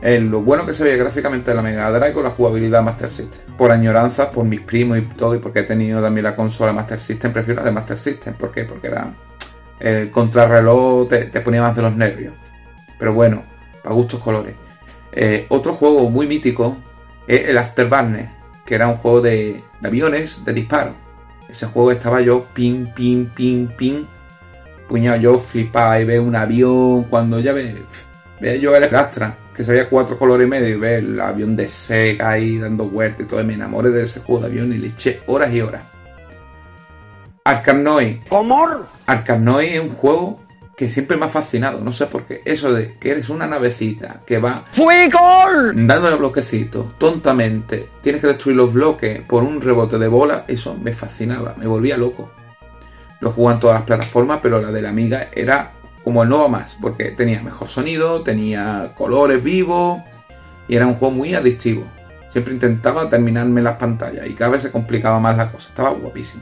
Es 0.01 0.21
lo 0.21 0.39
bueno 0.39 0.65
que 0.65 0.73
se 0.73 0.85
veía 0.85 0.95
gráficamente 0.95 1.51
de 1.51 1.57
la 1.57 1.61
Mega 1.61 1.91
Drive 1.91 2.13
con 2.13 2.23
la 2.23 2.29
jugabilidad 2.29 2.81
Master 2.81 3.11
System. 3.11 3.41
Por 3.57 3.71
añoranza, 3.71 4.31
por 4.31 4.45
mis 4.45 4.61
primos 4.61 4.99
y 4.99 5.01
todo, 5.01 5.35
y 5.35 5.39
porque 5.39 5.59
he 5.59 5.63
tenido 5.63 6.01
también 6.01 6.23
la 6.23 6.35
consola 6.37 6.71
Master 6.71 6.97
System, 6.97 7.33
prefiero 7.33 7.59
la 7.59 7.65
de 7.65 7.71
Master 7.73 7.97
System. 7.97 8.35
¿Por 8.35 8.53
qué? 8.53 8.63
Porque 8.63 8.87
era 8.87 9.13
el 9.81 10.11
contrarreloj 10.11 11.09
te, 11.09 11.25
te 11.25 11.41
ponía 11.41 11.61
más 11.61 11.75
de 11.75 11.81
los 11.81 11.93
nervios. 11.93 12.35
Pero 12.97 13.13
bueno, 13.13 13.43
para 13.83 13.93
gustos 13.93 14.21
colores. 14.21 14.55
Eh, 15.11 15.45
otro 15.49 15.73
juego 15.73 16.09
muy 16.09 16.25
mítico 16.25 16.77
es 17.27 17.49
el 17.49 17.57
Afterburner, 17.57 18.29
que 18.65 18.75
era 18.75 18.87
un 18.87 18.95
juego 18.95 19.19
de, 19.19 19.61
de 19.81 19.87
aviones, 19.89 20.45
de 20.45 20.53
disparo. 20.53 21.08
Ese 21.49 21.65
juego 21.65 21.91
estaba 21.91 22.21
yo 22.21 22.45
ping, 22.53 22.87
ping, 22.95 23.25
ping, 23.27 23.67
ping. 23.75 24.05
Puñado, 24.87 25.17
yo 25.19 25.39
flipaba 25.39 25.99
y 25.99 26.05
veo 26.05 26.23
un 26.23 26.35
avión. 26.35 27.03
Cuando 27.03 27.39
ya 27.39 27.53
ve, 27.53 27.83
ve 28.39 28.59
yo 28.59 28.75
el 28.75 28.95
Astra, 28.95 29.37
que 29.55 29.63
se 29.63 29.71
veía 29.71 29.89
cuatro 29.89 30.17
colores 30.17 30.45
y 30.45 30.49
medio, 30.49 30.69
y 30.69 30.75
ve 30.75 30.97
el 30.97 31.19
avión 31.19 31.55
de 31.55 31.69
Sega 31.69 32.31
ahí 32.31 32.57
dando 32.57 32.85
vueltas 32.85 33.21
y 33.21 33.25
todo. 33.25 33.41
y 33.41 33.45
me 33.45 33.55
enamoré 33.55 33.89
de 33.89 34.03
ese 34.03 34.19
juego 34.19 34.41
de 34.41 34.47
avión 34.47 34.73
y 34.73 34.77
le 34.77 34.87
eché 34.87 35.21
horas 35.27 35.53
y 35.53 35.61
horas. 35.61 35.83
Arkanoid. 37.43 38.17
¿Cómo? 38.29 38.67
Arkanoid 39.07 39.73
es 39.73 39.81
un 39.81 39.95
juego 39.95 40.39
que 40.79 40.87
siempre 40.87 41.17
me 41.17 41.25
ha 41.25 41.29
fascinado. 41.29 41.81
No 41.81 41.91
sé 41.91 42.05
por 42.05 42.23
qué. 42.23 42.41
Eso 42.45 42.71
de 42.71 42.93
que 42.93 43.11
eres 43.11 43.27
una 43.27 43.45
navecita 43.45 44.21
que 44.25 44.39
va 44.39 44.63
¡Fuego! 44.77 45.19
dándole 45.75 46.15
bloquecitos 46.15 46.97
tontamente, 46.97 47.89
tienes 48.01 48.21
que 48.21 48.27
destruir 48.27 48.55
los 48.55 48.71
bloques 48.71 49.19
por 49.23 49.43
un 49.43 49.59
rebote 49.59 49.97
de 49.97 50.07
bola, 50.07 50.45
eso 50.47 50.77
me 50.81 50.93
fascinaba, 50.93 51.53
me 51.57 51.67
volvía 51.67 51.97
loco. 51.97 52.31
Lo 53.19 53.33
jugaba 53.33 53.55
en 53.55 53.59
todas 53.59 53.75
las 53.75 53.83
plataformas, 53.83 54.39
pero 54.41 54.61
la 54.61 54.71
de 54.71 54.81
la 54.81 54.87
Amiga 54.87 55.27
era 55.33 55.73
como 56.05 56.23
el 56.23 56.29
nuevo 56.29 56.47
más, 56.47 56.77
porque 56.79 57.11
tenía 57.11 57.43
mejor 57.43 57.67
sonido, 57.67 58.21
tenía 58.21 58.93
colores 58.95 59.43
vivos 59.43 60.01
y 60.69 60.77
era 60.77 60.87
un 60.87 60.93
juego 60.95 61.13
muy 61.13 61.35
adictivo. 61.35 61.83
Siempre 62.31 62.53
intentaba 62.53 63.09
terminarme 63.09 63.61
las 63.61 63.75
pantallas 63.75 64.27
y 64.27 64.33
cada 64.33 64.51
vez 64.51 64.61
se 64.61 64.71
complicaba 64.71 65.19
más 65.19 65.35
la 65.35 65.51
cosa, 65.51 65.67
estaba 65.67 65.89
guapísimo. 65.89 66.41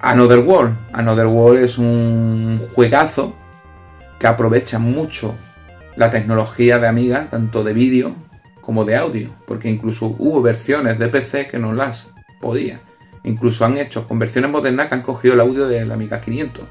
Another 0.00 0.38
World. 0.38 0.76
Another 0.92 1.26
World 1.26 1.64
es 1.64 1.76
un 1.76 2.68
juegazo 2.74 3.34
que 4.20 4.26
aprovecha 4.28 4.78
mucho 4.78 5.34
la 5.96 6.10
tecnología 6.10 6.78
de 6.78 6.86
Amiga, 6.86 7.26
tanto 7.30 7.64
de 7.64 7.72
vídeo 7.72 8.14
como 8.60 8.84
de 8.84 8.96
audio, 8.96 9.30
porque 9.46 9.68
incluso 9.68 10.14
hubo 10.18 10.40
versiones 10.40 10.98
de 10.98 11.08
PC 11.08 11.48
que 11.48 11.58
no 11.58 11.72
las 11.72 12.10
podía. 12.40 12.80
Incluso 13.24 13.64
han 13.64 13.76
hecho 13.76 14.06
con 14.06 14.18
versiones 14.18 14.50
modernas 14.50 14.88
que 14.88 14.94
han 14.94 15.02
cogido 15.02 15.34
el 15.34 15.40
audio 15.40 15.66
de 15.66 15.84
la 15.84 15.94
Amiga 15.94 16.20
500. 16.20 16.64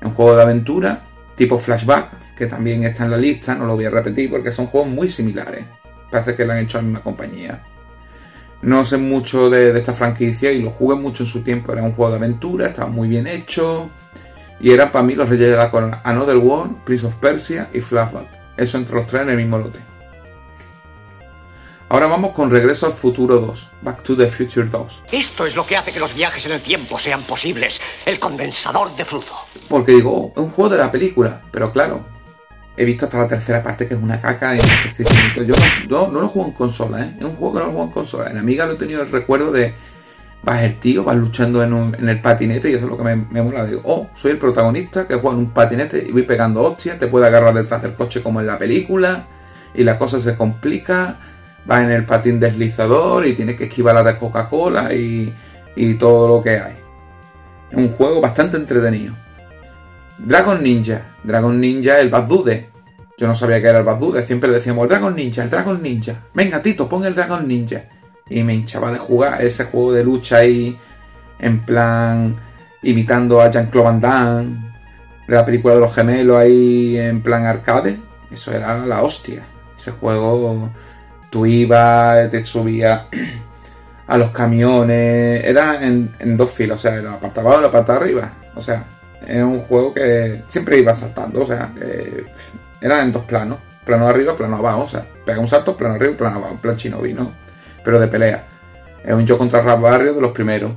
Es 0.00 0.06
un 0.06 0.14
juego 0.14 0.36
de 0.36 0.42
aventura 0.42 1.00
tipo 1.34 1.58
flashback, 1.58 2.34
que 2.36 2.46
también 2.46 2.84
está 2.84 3.04
en 3.04 3.10
la 3.10 3.16
lista, 3.16 3.54
no 3.54 3.66
lo 3.66 3.74
voy 3.74 3.86
a 3.86 3.90
repetir 3.90 4.30
porque 4.30 4.52
son 4.52 4.66
juegos 4.66 4.90
muy 4.90 5.08
similares. 5.08 5.64
Parece 6.10 6.36
que 6.36 6.44
lo 6.44 6.52
han 6.52 6.58
hecho 6.58 6.78
la 6.78 6.84
misma 6.84 7.02
compañía. 7.02 7.62
No 8.62 8.84
sé 8.84 8.96
mucho 8.96 9.50
de, 9.50 9.72
de 9.72 9.78
esta 9.78 9.92
franquicia 9.92 10.52
y 10.52 10.62
lo 10.62 10.70
jugué 10.70 10.96
mucho 10.96 11.24
en 11.24 11.28
su 11.28 11.42
tiempo. 11.42 11.72
Era 11.72 11.82
un 11.82 11.92
juego 11.92 12.12
de 12.12 12.16
aventura, 12.16 12.68
estaba 12.68 12.88
muy 12.88 13.08
bien 13.08 13.26
hecho. 13.26 13.90
Y 14.60 14.70
eran 14.70 14.92
para 14.92 15.04
mí 15.04 15.14
los 15.14 15.28
reyes 15.28 15.50
de 15.50 15.56
la 15.56 15.70
corona. 15.70 16.00
Another 16.04 16.36
World, 16.36 16.84
Prince 16.84 17.04
of 17.04 17.14
Persia 17.16 17.68
y 17.72 17.80
Flashback. 17.80 18.28
Eso 18.56 18.78
entre 18.78 18.94
los 18.94 19.06
tres 19.06 19.22
en 19.22 19.30
el 19.30 19.36
mismo 19.36 19.58
lote. 19.58 19.80
Ahora 21.88 22.06
vamos 22.06 22.32
con 22.32 22.50
Regreso 22.50 22.86
al 22.86 22.94
Futuro 22.94 23.38
2. 23.38 23.66
Back 23.82 24.02
to 24.02 24.16
the 24.16 24.26
Future 24.26 24.66
2. 24.66 25.02
Esto 25.12 25.44
es 25.44 25.56
lo 25.56 25.66
que 25.66 25.76
hace 25.76 25.92
que 25.92 26.00
los 26.00 26.14
viajes 26.14 26.46
en 26.46 26.52
el 26.52 26.62
tiempo 26.62 26.98
sean 26.98 27.20
posibles. 27.22 27.82
El 28.06 28.18
condensador 28.18 28.94
de 28.96 29.04
flujo. 29.04 29.46
Porque 29.68 29.92
digo, 29.92 30.10
oh, 30.10 30.32
es 30.34 30.38
un 30.38 30.50
juego 30.52 30.70
de 30.70 30.78
la 30.78 30.90
película. 30.90 31.42
Pero 31.50 31.70
claro, 31.70 32.06
he 32.76 32.84
visto 32.84 33.04
hasta 33.06 33.18
la 33.18 33.28
tercera 33.28 33.62
parte 33.62 33.86
que 33.86 33.94
es 33.94 34.02
una 34.02 34.20
caca. 34.20 34.54
En 34.54 34.60
este 34.60 35.04
sistema. 35.04 35.46
Yo 35.88 36.08
no, 36.08 36.20
lo 36.20 36.28
juego 36.28 36.48
en 36.48 36.54
consola, 36.54 37.04
¿eh? 37.04 37.14
Es 37.18 37.24
un 37.24 37.36
juego 37.36 37.54
que 37.54 37.58
no 37.60 37.66
lo 37.66 37.72
juego 37.72 37.86
en 37.86 37.92
consola. 37.92 38.30
En 38.30 38.38
Amiga 38.38 38.66
lo 38.66 38.72
he 38.72 38.76
tenido 38.76 39.02
el 39.02 39.10
recuerdo 39.10 39.52
de... 39.52 39.74
Vas 40.44 40.62
el 40.62 40.80
tío, 40.80 41.04
vas 41.04 41.16
luchando 41.16 41.62
en, 41.62 42.08
el 42.08 42.20
patinete 42.20 42.68
y 42.68 42.74
eso 42.74 42.86
es 42.86 42.90
lo 42.90 42.96
que 42.96 43.04
me, 43.04 43.14
me 43.14 43.40
mola. 43.40 43.64
Digo, 43.64 43.80
oh, 43.84 44.08
soy 44.16 44.32
el 44.32 44.38
protagonista 44.38 45.06
que 45.06 45.14
juega 45.14 45.36
en 45.36 45.44
un 45.44 45.50
patinete 45.50 46.04
y 46.04 46.10
voy 46.10 46.22
pegando 46.22 46.62
hostias, 46.62 46.98
te 46.98 47.06
puede 47.06 47.28
agarrar 47.28 47.54
detrás 47.54 47.80
del 47.80 47.94
coche 47.94 48.24
como 48.24 48.40
en 48.40 48.48
la 48.48 48.58
película 48.58 49.26
y 49.72 49.84
la 49.84 49.96
cosa 49.98 50.20
se 50.20 50.36
complica. 50.36 51.16
Vas 51.64 51.82
en 51.82 51.92
el 51.92 52.04
patín 52.04 52.40
deslizador 52.40 53.24
y 53.24 53.34
tienes 53.34 53.56
que 53.56 53.64
esquivar 53.64 53.94
la 53.94 54.02
de 54.02 54.18
Coca-Cola 54.18 54.92
y, 54.92 55.32
y 55.76 55.94
todo 55.94 56.26
lo 56.26 56.42
que 56.42 56.58
hay. 56.58 56.74
Es 57.70 57.78
un 57.78 57.92
juego 57.92 58.20
bastante 58.20 58.56
entretenido. 58.56 59.14
Dragon 60.24 60.62
Ninja. 60.62 61.02
Dragon 61.24 61.60
Ninja, 61.60 61.98
el 61.98 62.08
Bad 62.08 62.24
Dude. 62.24 62.68
Yo 63.18 63.26
no 63.26 63.34
sabía 63.34 63.60
que 63.60 63.68
era 63.68 63.78
el 63.78 63.84
Bad 63.84 63.98
Dude. 63.98 64.22
Siempre 64.22 64.50
decíamos, 64.50 64.84
el 64.84 64.88
Dragon 64.88 65.14
Ninja, 65.14 65.42
el 65.42 65.50
Dragon 65.50 65.82
Ninja. 65.82 66.14
Venga, 66.32 66.62
Tito, 66.62 66.88
pon 66.88 67.04
el 67.04 67.14
Dragon 67.14 67.46
Ninja. 67.46 67.84
Y 68.28 68.42
me 68.44 68.54
hinchaba 68.54 68.92
de 68.92 68.98
jugar 68.98 69.42
ese 69.42 69.64
juego 69.64 69.92
de 69.92 70.04
lucha 70.04 70.38
ahí, 70.38 70.78
en 71.38 71.60
plan, 71.60 72.36
imitando 72.82 73.40
a 73.40 73.50
Jean-Claude 73.50 73.84
Van 73.84 74.00
Damme. 74.00 74.72
La 75.26 75.44
película 75.44 75.74
de 75.74 75.80
los 75.80 75.94
gemelos 75.94 76.36
ahí, 76.36 76.96
en 76.96 77.22
plan 77.22 77.44
arcade. 77.44 77.98
Eso 78.30 78.52
era 78.52 78.78
la 78.86 79.02
hostia. 79.02 79.42
Ese 79.76 79.90
juego, 79.90 80.70
tú 81.30 81.44
ibas, 81.46 82.30
te 82.30 82.44
subías 82.44 83.02
a 84.06 84.16
los 84.16 84.30
camiones. 84.30 85.44
Era 85.44 85.84
en, 85.84 86.36
dos 86.36 86.52
filas, 86.52 86.78
o 86.78 86.82
sea, 86.82 86.96
la 87.02 87.18
parte 87.18 87.40
de 87.40 87.46
abajo 87.46 87.60
y 87.60 87.64
la 87.64 87.72
parte 87.72 87.92
de 87.92 87.98
arriba. 87.98 88.32
O 88.54 88.62
sea, 88.62 88.84
era 89.26 89.46
un 89.46 89.60
juego 89.62 89.94
que 89.94 90.42
siempre 90.48 90.78
iba 90.78 90.94
saltando, 90.94 91.42
o 91.42 91.46
sea, 91.46 91.72
que 91.78 92.26
era 92.80 93.02
en 93.02 93.12
dos 93.12 93.24
planos. 93.24 93.58
Plano 93.84 94.06
arriba, 94.06 94.36
plano 94.36 94.56
abajo, 94.56 94.82
o 94.82 94.88
sea, 94.88 95.04
pega 95.24 95.40
un 95.40 95.48
salto, 95.48 95.76
plano 95.76 95.96
arriba, 95.96 96.16
plano 96.16 96.36
abajo, 96.36 96.56
plan 96.60 96.76
chinobi, 96.76 97.12
¿no? 97.14 97.32
Pero 97.84 97.98
de 97.98 98.06
pelea. 98.06 98.44
Es 99.04 99.12
un 99.12 99.26
yo 99.26 99.36
contra 99.36 99.60
Rap 99.60 99.80
Barrio 99.80 100.14
de 100.14 100.20
los 100.20 100.30
primeros. 100.30 100.72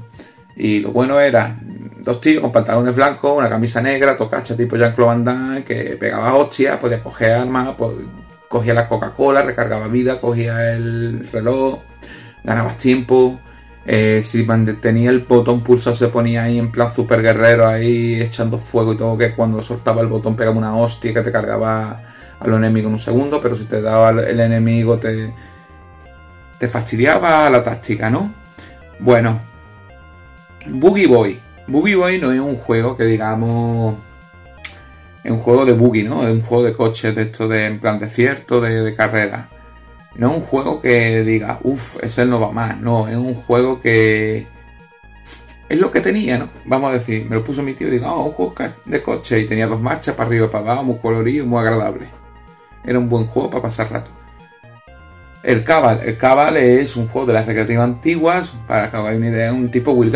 Y 0.56 0.80
lo 0.80 0.92
bueno 0.92 1.20
era 1.20 1.56
dos 2.00 2.20
tíos 2.22 2.42
con 2.42 2.52
pantalones 2.52 2.96
blancos, 2.96 3.38
una 3.38 3.50
camisa 3.50 3.82
negra, 3.82 4.18
tocacha 4.18 4.56
tipo 4.56 4.75
Jean-Claude 4.75 5.08
Van 5.08 5.24
Damme, 5.25 5.64
que 5.64 5.98
pegaba 6.00 6.34
hostias, 6.36 6.78
podía 6.78 7.04
coger 7.04 7.34
armas, 7.34 7.75
pues, 7.78 7.92
cogía 8.48 8.74
la 8.74 8.88
Coca-Cola, 8.88 9.44
recargaba 9.44 9.88
vida, 9.88 10.20
cogía 10.20 10.74
el 10.74 11.28
reloj, 11.32 11.80
ganabas 12.44 12.78
tiempo. 12.78 13.40
Eh, 13.88 14.24
si 14.25 14.48
tenía 14.82 15.12
el 15.12 15.20
botón 15.20 15.63
pulsado 15.63 15.96
se 15.96 16.08
ponía 16.08 16.44
ahí 16.44 16.58
en 16.58 16.72
plan 16.72 16.92
super 16.92 17.22
guerrero 17.22 17.68
ahí 17.68 18.20
echando 18.20 18.58
fuego 18.58 18.94
y 18.94 18.98
todo 18.98 19.15
que 19.15 19.36
cuando 19.36 19.62
soltaba 19.62 20.01
el 20.01 20.08
botón 20.08 20.36
pegaba 20.36 20.58
una 20.58 20.75
hostia 20.75 21.13
que 21.13 21.22
te 21.22 21.32
cargaba 21.32 22.01
a 22.39 22.48
los 22.48 22.58
enemigos 22.58 22.88
en 22.88 22.94
un 22.94 23.00
segundo 23.00 23.39
pero 23.39 23.56
si 23.56 23.65
te 23.65 23.82
daba 23.82 24.10
el 24.10 24.39
enemigo 24.39 24.98
te 24.98 25.32
te 26.58 26.68
fastidiaba 26.68 27.48
la 27.51 27.63
táctica 27.63 28.10
¿no? 28.10 28.34
bueno 29.00 29.39
Boogie 30.65 31.06
Boy 31.06 31.39
Boogie 31.68 31.96
Boy 31.96 32.20
no 32.20 32.32
es 32.32 32.39
un 32.39 32.56
juego 32.56 32.98
que 32.98 33.04
digamos 33.04 33.98
Es 35.24 35.32
un 35.32 35.39
juego 35.39 35.65
de 35.65 35.74
buggy, 35.74 36.04
¿no? 36.04 36.22
Es 36.22 36.32
un 36.32 36.44
juego 36.44 36.63
de 36.63 36.74
coches, 36.74 37.15
de 37.15 37.24
esto 37.24 37.48
de 37.48 37.65
en 37.65 37.80
plan 37.80 37.98
desierto, 37.98 38.62
de, 38.62 38.84
de 38.84 38.94
carrera. 38.94 39.50
No 40.17 40.31
es 40.31 40.38
un 40.38 40.43
juego 40.43 40.81
que 40.81 41.24
diga, 41.24 41.60
uff, 41.63 41.98
ese 42.01 42.25
no 42.25 42.39
va 42.39 42.51
más. 42.51 42.79
No, 42.79 43.07
es 43.07 43.15
un 43.15 43.36
juego 43.36 43.81
que 43.81 44.48
es 45.67 45.79
lo 45.79 45.91
que 45.91 46.00
tenía, 46.00 46.38
¿no? 46.38 46.50
Vamos 46.65 46.91
a 46.91 46.93
decir, 46.93 47.25
me 47.29 47.36
lo 47.36 47.43
puso 47.43 47.63
mi 47.63 47.74
tío 47.74 47.88
y 47.88 47.91
digo, 47.91 48.07
oh, 48.07 48.25
un 48.25 48.31
juego 48.31 48.53
de 48.86 49.01
coche 49.01 49.39
y 49.39 49.45
tenía 49.45 49.67
dos 49.67 49.81
marchas 49.81 50.15
para 50.15 50.27
arriba 50.27 50.45
y 50.45 50.50
para 50.50 50.63
abajo, 50.63 50.84
muy 50.84 50.98
colorido, 50.98 51.45
muy 51.45 51.60
agradable. 51.60 52.07
Era 52.84 53.00
un 53.00 53.10
buen 53.10 53.25
juego 53.25 53.50
para 53.50 53.63
pasar 53.63 53.91
rato. 53.91 54.12
El 55.43 55.63
Cabal, 55.63 56.01
el 56.03 56.17
Cabal 56.17 56.57
es 56.57 56.95
un 56.95 57.07
juego 57.07 57.27
de 57.27 57.34
las 57.34 57.45
recreativas 57.45 57.84
antiguas, 57.84 58.53
para 58.67 58.89
que 58.89 58.98
una 58.98 59.27
idea, 59.27 59.53
un 59.53 59.69
tipo 59.69 59.91
Will 59.91 60.12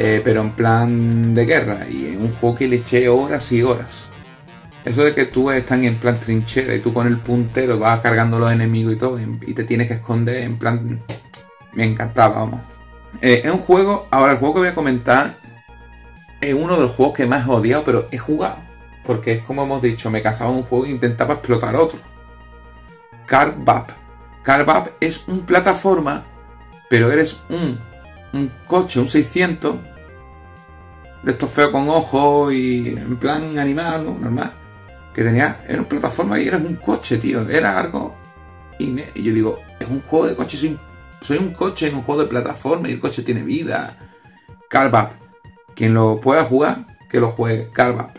Eh, 0.00 0.20
pero 0.22 0.42
en 0.42 0.52
plan 0.52 1.34
de 1.34 1.44
guerra, 1.44 1.88
y 1.90 2.06
en 2.06 2.22
un 2.22 2.32
juego 2.34 2.54
que 2.54 2.68
le 2.68 2.76
eché 2.76 3.08
horas 3.08 3.50
y 3.50 3.64
horas. 3.64 4.08
Eso 4.84 5.02
de 5.02 5.12
que 5.12 5.24
tú 5.24 5.50
estás 5.50 5.82
en 5.82 5.96
plan 5.96 6.20
trinchera 6.20 6.72
y 6.72 6.78
tú 6.78 6.94
con 6.94 7.08
el 7.08 7.18
puntero 7.18 7.80
vas 7.80 7.98
cargando 7.98 8.38
los 8.38 8.52
enemigos 8.52 8.94
y 8.94 8.96
todo 8.96 9.18
y 9.18 9.52
te 9.54 9.64
tienes 9.64 9.88
que 9.88 9.94
esconder 9.94 10.44
en 10.44 10.56
plan... 10.56 11.02
Me 11.72 11.84
encantaba, 11.84 12.36
vamos. 12.36 12.60
Eh, 13.20 13.42
es 13.44 13.50
un 13.50 13.58
juego, 13.58 14.06
ahora 14.12 14.32
el 14.32 14.38
juego 14.38 14.54
que 14.54 14.60
voy 14.60 14.68
a 14.68 14.74
comentar 14.74 15.36
es 16.40 16.54
uno 16.54 16.76
de 16.76 16.82
los 16.82 16.92
juegos 16.92 17.16
que 17.16 17.26
más 17.26 17.46
he 17.46 17.50
odiado, 17.50 17.84
pero 17.84 18.08
he 18.12 18.18
jugado. 18.18 18.58
Porque 19.04 19.32
es 19.32 19.44
como 19.44 19.64
hemos 19.64 19.82
dicho, 19.82 20.10
me 20.10 20.22
casaba 20.22 20.50
un 20.50 20.62
juego 20.62 20.86
e 20.86 20.90
intentaba 20.90 21.34
explotar 21.34 21.74
otro. 21.74 21.98
Carbap. 23.26 23.90
Carbap 24.44 24.88
es 25.00 25.26
un 25.26 25.40
plataforma, 25.40 26.24
pero 26.88 27.10
eres 27.10 27.36
un, 27.50 27.80
un 28.32 28.50
coche, 28.66 29.00
un 29.00 29.08
600, 29.08 29.76
de 31.22 31.32
estos 31.32 31.50
feos 31.50 31.70
con 31.70 31.88
ojos 31.88 32.52
y 32.52 32.88
en 32.88 33.16
plan 33.16 33.58
animado, 33.58 34.16
normal 34.20 34.52
que 35.18 35.24
tenía, 35.24 35.62
era 35.66 35.80
una 35.80 35.88
plataforma 35.88 36.38
y 36.38 36.46
era 36.46 36.58
un 36.58 36.76
coche, 36.76 37.18
tío, 37.18 37.42
era 37.48 37.76
algo. 37.76 38.14
Y, 38.78 38.94
yo 39.20 39.34
digo, 39.34 39.58
es 39.80 39.88
un 39.88 40.00
juego 40.02 40.28
de 40.28 40.36
coche, 40.36 40.56
soy, 41.20 41.38
un 41.38 41.50
coche 41.54 41.88
en 41.88 41.96
un 41.96 42.02
juego 42.02 42.22
de 42.22 42.28
plataforma 42.28 42.88
y 42.88 42.92
el 42.92 43.00
coche 43.00 43.24
tiene 43.24 43.42
vida. 43.42 43.96
Carbap, 44.70 45.14
quien 45.74 45.92
lo 45.92 46.20
pueda 46.20 46.44
jugar, 46.44 46.86
que 47.10 47.18
lo 47.18 47.32
juegue. 47.32 47.68
Carbap. 47.72 48.16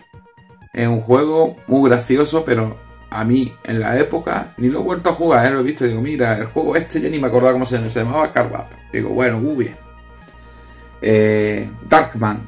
Es 0.74 0.90
un 0.90 1.00
juego 1.00 1.56
muy 1.68 1.90
gracioso, 1.90 2.44
pero 2.44 2.78
a 3.10 3.24
mí 3.24 3.54
en 3.64 3.80
la 3.80 3.98
época 3.98 4.54
ni 4.58 4.68
lo 4.68 4.82
he 4.82 4.84
vuelto 4.84 5.10
a 5.12 5.14
jugar, 5.14 5.46
¿eh? 5.46 5.52
lo 5.52 5.62
he 5.62 5.64
visto 5.64 5.86
y 5.86 5.90
digo, 5.92 6.02
mira, 6.02 6.38
el 6.38 6.48
juego 6.48 6.76
este 6.76 7.00
ya 7.00 7.08
ni 7.08 7.18
me 7.18 7.28
acordaba 7.28 7.54
cómo 7.54 7.66
se, 7.66 7.78
se 7.90 8.00
llamaba 8.00 8.34
Carbap. 8.34 8.74
Digo, 8.92 9.12
bueno, 9.12 9.40
muy 9.40 9.64
bien. 9.64 9.89
Eh, 11.02 11.70
Darkman, 11.88 12.42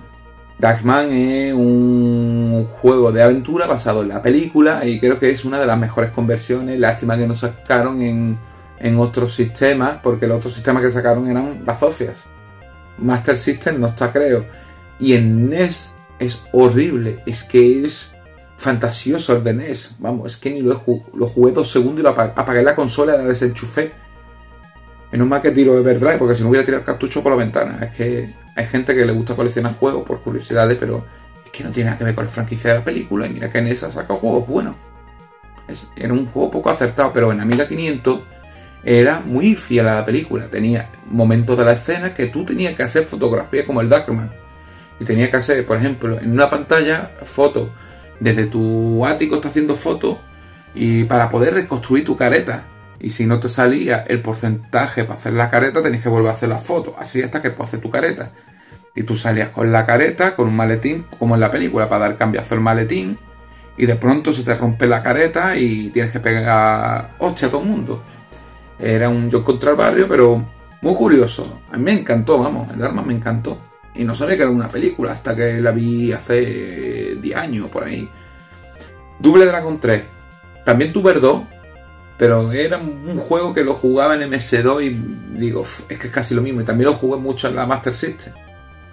Darkman 0.62 1.12
es 1.12 1.54
un 1.54 2.68
juego 2.70 3.12
de 3.12 3.24
aventura 3.24 3.66
basado 3.66 4.04
en 4.04 4.10
la 4.10 4.22
película 4.22 4.86
y 4.86 5.00
creo 5.00 5.18
que 5.20 5.32
es 5.32 5.44
una 5.44 5.60
de 5.60 5.66
las 5.66 5.78
mejores 5.78 6.12
conversiones. 6.12 6.80
Lástima 6.80 7.18
que 7.18 7.26
no 7.26 7.34
sacaron 7.34 8.00
en, 8.04 8.38
en 8.80 9.00
otros 9.00 9.34
sistemas, 9.34 9.98
porque 10.04 10.28
los 10.28 10.38
otros 10.38 10.54
sistemas 10.54 10.84
que 10.84 10.92
sacaron 10.92 11.28
eran 11.28 11.66
bazofias. 11.66 12.18
Master 13.00 13.38
System 13.38 13.80
no 13.80 13.88
está, 13.88 14.12
creo. 14.12 14.46
Y 15.00 15.14
en 15.14 15.50
NES 15.50 15.94
es 16.20 16.40
horrible, 16.54 17.24
es 17.26 17.44
que 17.44 17.84
es 17.84 18.12
fantasioso 18.58 19.36
el 19.38 19.44
de 19.44 19.54
NES. 19.54 19.96
Vamos, 19.98 20.34
es 20.34 20.38
que 20.38 20.52
ni 20.52 20.62
lo, 20.62 20.80
lo 21.16 21.28
jugué 21.28 21.54
dos 21.54 21.72
segundos 21.72 22.02
y 22.02 22.04
lo 22.04 22.10
apagué, 22.10 22.62
la 22.62 22.76
consola 22.76 23.18
la 23.18 23.24
desenchufé. 23.24 23.94
Menos 25.12 25.28
mal 25.28 25.42
que 25.42 25.52
tiro 25.52 25.76
de 25.76 25.82
verdad, 25.82 26.18
porque 26.18 26.36
si 26.36 26.44
no 26.44 26.50
hubiera 26.50 26.66
tirado 26.66 26.82
el 26.82 26.86
cartucho 26.86 27.22
por 27.22 27.34
la 27.34 27.38
ventana. 27.38 27.80
Es 27.82 27.92
que 27.96 28.34
hay 28.56 28.66
gente 28.66 28.96
que 28.96 29.06
le 29.06 29.12
gusta 29.12 29.36
coleccionar 29.36 29.76
juegos 29.76 30.06
por 30.06 30.22
curiosidades, 30.22 30.78
pero 30.80 31.06
es 31.46 31.52
que 31.52 31.64
no 31.64 31.72
tiene 31.72 31.90
nada 31.90 31.98
que 31.98 32.06
ver 32.06 32.16
con 32.16 32.26
la 32.26 32.32
franquicia 32.32 32.72
de 32.72 32.80
la 32.80 32.86
película. 32.86 33.28
Y 33.28 33.32
mira 33.32 33.52
que 33.52 33.60
en 33.60 33.68
esa 33.68 33.92
saca 33.92 34.14
juegos 34.14 34.48
buenos. 34.48 34.76
era 35.96 36.14
un 36.14 36.28
juego 36.28 36.52
poco 36.52 36.70
acertado, 36.70 37.12
pero 37.14 37.32
en 37.32 37.42
Amiga 37.42 37.68
500 37.68 38.22
era 38.84 39.20
muy 39.20 39.56
fiel 39.56 39.88
a 39.88 39.96
la 39.96 40.06
película. 40.06 40.48
Tenía 40.48 40.90
momentos 41.08 41.58
de 41.58 41.66
la 41.66 41.74
escena 41.74 42.14
que 42.14 42.28
tú 42.28 42.46
tenías 42.46 42.76
que 42.76 42.84
hacer 42.84 43.04
fotografías 43.04 43.66
como 43.66 43.82
el 43.82 43.90
Darkman. 43.90 44.32
Y 45.00 45.04
tenías 45.04 45.30
que 45.30 45.38
hacer, 45.38 45.66
por 45.66 45.78
ejemplo, 45.78 46.20
en 46.20 46.32
una 46.32 46.50
pantalla, 46.50 47.12
fotos 47.24 47.70
desde 48.22 48.46
tu 48.46 49.06
ático, 49.06 49.36
está 49.36 49.50
haciendo 49.50 49.76
fotos 49.76 50.18
y 50.74 51.04
para 51.04 51.30
poder 51.30 51.56
reconstruir 51.56 52.06
tu 52.06 52.16
careta. 52.16 52.64
Y 53.02 53.10
si 53.10 53.26
no 53.26 53.40
te 53.40 53.50
salía 53.50 54.06
el 54.08 54.22
porcentaje 54.22 55.04
para 55.04 55.20
hacer 55.20 55.34
la 55.34 55.50
careta, 55.50 55.82
tenías 55.82 56.04
que 56.04 56.10
volver 56.10 56.32
a 56.32 56.36
hacer 56.36 56.50
la 56.50 56.60
foto. 56.60 56.96
Así 57.00 57.22
hasta 57.22 57.42
que 57.42 57.50
puedes 57.50 57.70
hacer 57.70 57.82
tu 57.82 57.90
careta. 57.90 58.32
Y 58.96 59.04
tú 59.04 59.18
salías 59.18 59.50
con 59.50 59.72
la 59.72 59.88
careta, 59.88 60.36
con 60.36 60.48
un 60.48 60.56
maletín, 60.56 61.06
como 61.18 61.34
en 61.34 61.42
la 61.42 61.50
película, 61.50 61.90
para 61.90 62.10
dar 62.10 62.18
cambiazo 62.18 62.54
el 62.54 62.62
maletín. 62.62 63.18
Y 63.76 63.88
de 63.88 63.96
pronto 63.96 64.34
se 64.34 64.44
te 64.44 64.54
rompe 64.54 64.86
la 64.86 65.02
careta 65.02 65.58
y 65.58 65.90
tienes 65.90 66.12
que 66.12 66.20
pegar 66.20 67.16
hostia 67.18 67.48
a 67.48 67.52
todo 67.52 67.62
el 67.62 67.70
mundo. 67.70 68.04
Era 68.78 69.10
un 69.10 69.32
yo 69.32 69.44
contra 69.44 69.72
el 69.72 69.78
barrio, 69.78 70.08
pero 70.08 70.46
muy 70.82 70.94
curioso. 70.94 71.62
A 71.72 71.78
mí 71.78 71.84
me 71.84 71.94
encantó, 71.94 72.38
vamos, 72.38 72.72
el 72.72 72.84
arma 72.84 73.02
me 73.02 73.14
encantó. 73.14 73.60
Y 73.96 74.04
no 74.04 74.14
sabía 74.14 74.36
que 74.36 74.44
era 74.44 74.52
una 74.52 74.70
película 74.70 75.14
hasta 75.14 75.36
que 75.36 75.60
la 75.60 75.72
vi 75.72 76.12
hace 76.12 77.16
10 77.20 77.36
años 77.36 77.70
por 77.70 77.84
ahí. 77.84 78.08
Double 79.18 79.46
Dragon 79.46 79.80
3. 79.80 80.04
También 80.66 80.94
tuve 80.94 81.14
2, 81.14 81.42
pero 82.22 82.52
era 82.52 82.78
un 82.78 83.18
juego 83.18 83.52
que 83.52 83.64
lo 83.64 83.74
jugaba 83.74 84.14
en 84.14 84.32
MS2 84.32 84.84
y 84.84 85.40
digo, 85.40 85.66
es 85.90 85.98
que 85.98 86.06
es 86.06 86.14
casi 86.14 86.36
lo 86.36 86.44
mismo. 86.44 86.62
Y 86.62 86.64
también 86.64 86.92
lo 86.92 86.96
jugué 86.96 87.20
mucho 87.20 87.48
en 87.48 87.56
la 87.56 87.66
Master 87.66 87.96
System. 87.96 88.32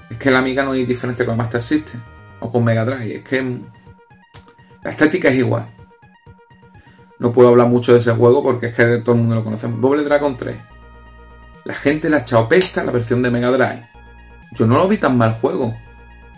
Es 0.08 0.16
que 0.16 0.30
la 0.30 0.38
Amiga 0.38 0.64
no 0.64 0.72
hay 0.72 0.86
diferencia 0.86 1.26
con 1.26 1.36
la 1.36 1.42
Master 1.42 1.60
System 1.60 2.00
o 2.40 2.50
con 2.50 2.64
Mega 2.64 2.86
Drive. 2.86 3.16
Es 3.16 3.24
que 3.24 3.58
la 4.82 4.90
estética 4.92 5.28
es 5.28 5.36
igual. 5.36 5.66
No 7.18 7.30
puedo 7.30 7.50
hablar 7.50 7.66
mucho 7.66 7.92
de 7.92 7.98
ese 7.98 8.12
juego 8.12 8.42
porque 8.42 8.68
es 8.68 8.74
que 8.74 8.96
todo 9.04 9.14
el 9.14 9.20
mundo 9.20 9.34
lo 9.34 9.44
conoce. 9.44 9.68
Doble 9.68 10.04
Dragon 10.04 10.34
3. 10.34 10.56
La 11.66 11.74
gente 11.74 12.08
le 12.08 12.16
ha 12.16 12.20
echado 12.20 12.48
pesta 12.48 12.82
la 12.82 12.92
versión 12.92 13.20
de 13.20 13.30
Mega 13.30 13.50
Drive. 13.50 13.90
Yo 14.52 14.66
no 14.66 14.78
lo 14.78 14.88
vi 14.88 14.96
tan 14.96 15.18
mal 15.18 15.34
juego. 15.34 15.76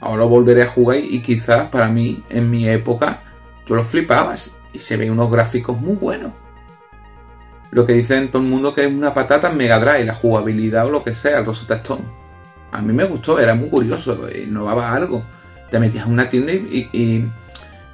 Ahora 0.01 0.23
lo 0.23 0.29
volveré 0.29 0.65
a 0.65 0.71
jugar 0.71 0.99
y 0.99 1.23
quizás 1.23 1.69
para 1.69 1.87
mí, 1.87 2.25
en 2.31 2.51
mi 2.51 2.69
época, 2.69 3.23
yo 3.65 3.77
lo 3.77 3.85
flipaba 3.85 4.35
y 4.73 4.81
se 4.81 4.97
ven 4.97 5.13
unos 5.13 5.31
gráficos 5.31 5.81
muy 5.81 5.95
buenos 5.95 6.33
lo 7.71 7.87
que 7.87 7.93
dicen 7.93 8.31
todo 8.31 8.43
el 8.43 8.49
mundo 8.49 8.75
que 8.75 8.85
es 8.85 8.93
una 8.93 9.15
patata 9.15 9.51
en 9.51 9.57
Mega 9.57 9.79
Drive, 9.79 10.05
la 10.05 10.15
jugabilidad 10.15 10.87
o 10.87 10.91
lo 10.91 11.05
que 11.05 11.15
sea, 11.15 11.39
el 11.39 11.47
Rosetta 11.47 11.77
Stone. 11.77 12.03
A 12.73 12.81
mí 12.83 12.93
me 12.93 13.05
gustó, 13.05 13.39
era 13.39 13.55
muy 13.55 13.69
curioso, 13.69 14.29
innovaba 14.31 14.93
algo. 14.93 15.25
Te 15.71 15.79
metías 15.79 16.07
en 16.07 16.13
una 16.13 16.29
tienda 16.29 16.53
y, 16.53 17.31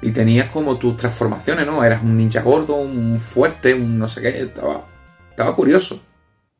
y, 0.01 0.11
tenías 0.11 0.49
como 0.49 0.77
tus 0.77 0.97
transformaciones, 0.97 1.65
¿no? 1.65 1.83
Eras 1.83 2.01
un 2.01 2.17
ninja 2.17 2.41
gordo, 2.41 2.75
un 2.75 3.19
fuerte, 3.19 3.73
un 3.73 3.99
no 3.99 4.07
sé 4.07 4.21
qué, 4.21 4.41
estaba, 4.43 4.85
estaba 5.29 5.55
curioso. 5.55 5.99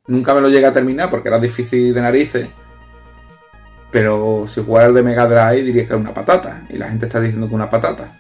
Nunca 0.08 0.34
me 0.34 0.42
lo 0.42 0.50
llegué 0.50 0.68
a 0.68 0.74
terminar 0.74 1.10
porque 1.10 1.30
era 1.30 1.40
difícil 1.40 1.94
de 1.94 2.02
narices. 2.02 2.50
Pero 3.92 4.46
si 4.48 4.64
jugara 4.64 4.88
el 4.88 4.94
de 4.94 5.04
Mega 5.04 5.26
Drive 5.26 5.64
diría 5.64 5.84
que 5.84 5.94
era 5.94 5.98
una 5.98 6.14
patata. 6.14 6.66
Y 6.70 6.78
la 6.78 6.90
gente 6.90 7.08
está 7.08 7.20
diciendo 7.20 7.48
que 7.48 7.56
una 7.56 7.70
patata. 7.70 8.20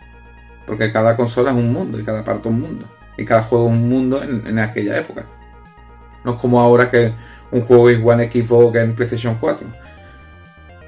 Porque 0.66 0.92
cada 0.92 1.16
consola 1.16 1.52
es 1.52 1.58
un 1.58 1.72
mundo 1.72 2.00
y 2.00 2.04
cada 2.04 2.24
parte 2.24 2.48
un 2.48 2.62
mundo 2.62 2.97
y 3.18 3.26
cada 3.26 3.44
juego 3.44 3.66
un 3.66 3.90
mundo 3.90 4.22
en, 4.24 4.60
aquella 4.60 4.98
época. 5.00 5.26
No 6.24 6.36
es 6.36 6.40
como 6.40 6.60
ahora 6.60 6.90
que 6.90 7.14
un 7.52 7.62
juego 7.62 7.90
es 7.90 8.00
One 8.04 8.32
Xbox 8.32 8.76
en 8.76 8.96
PlayStation 8.96 9.38
4. 9.40 9.68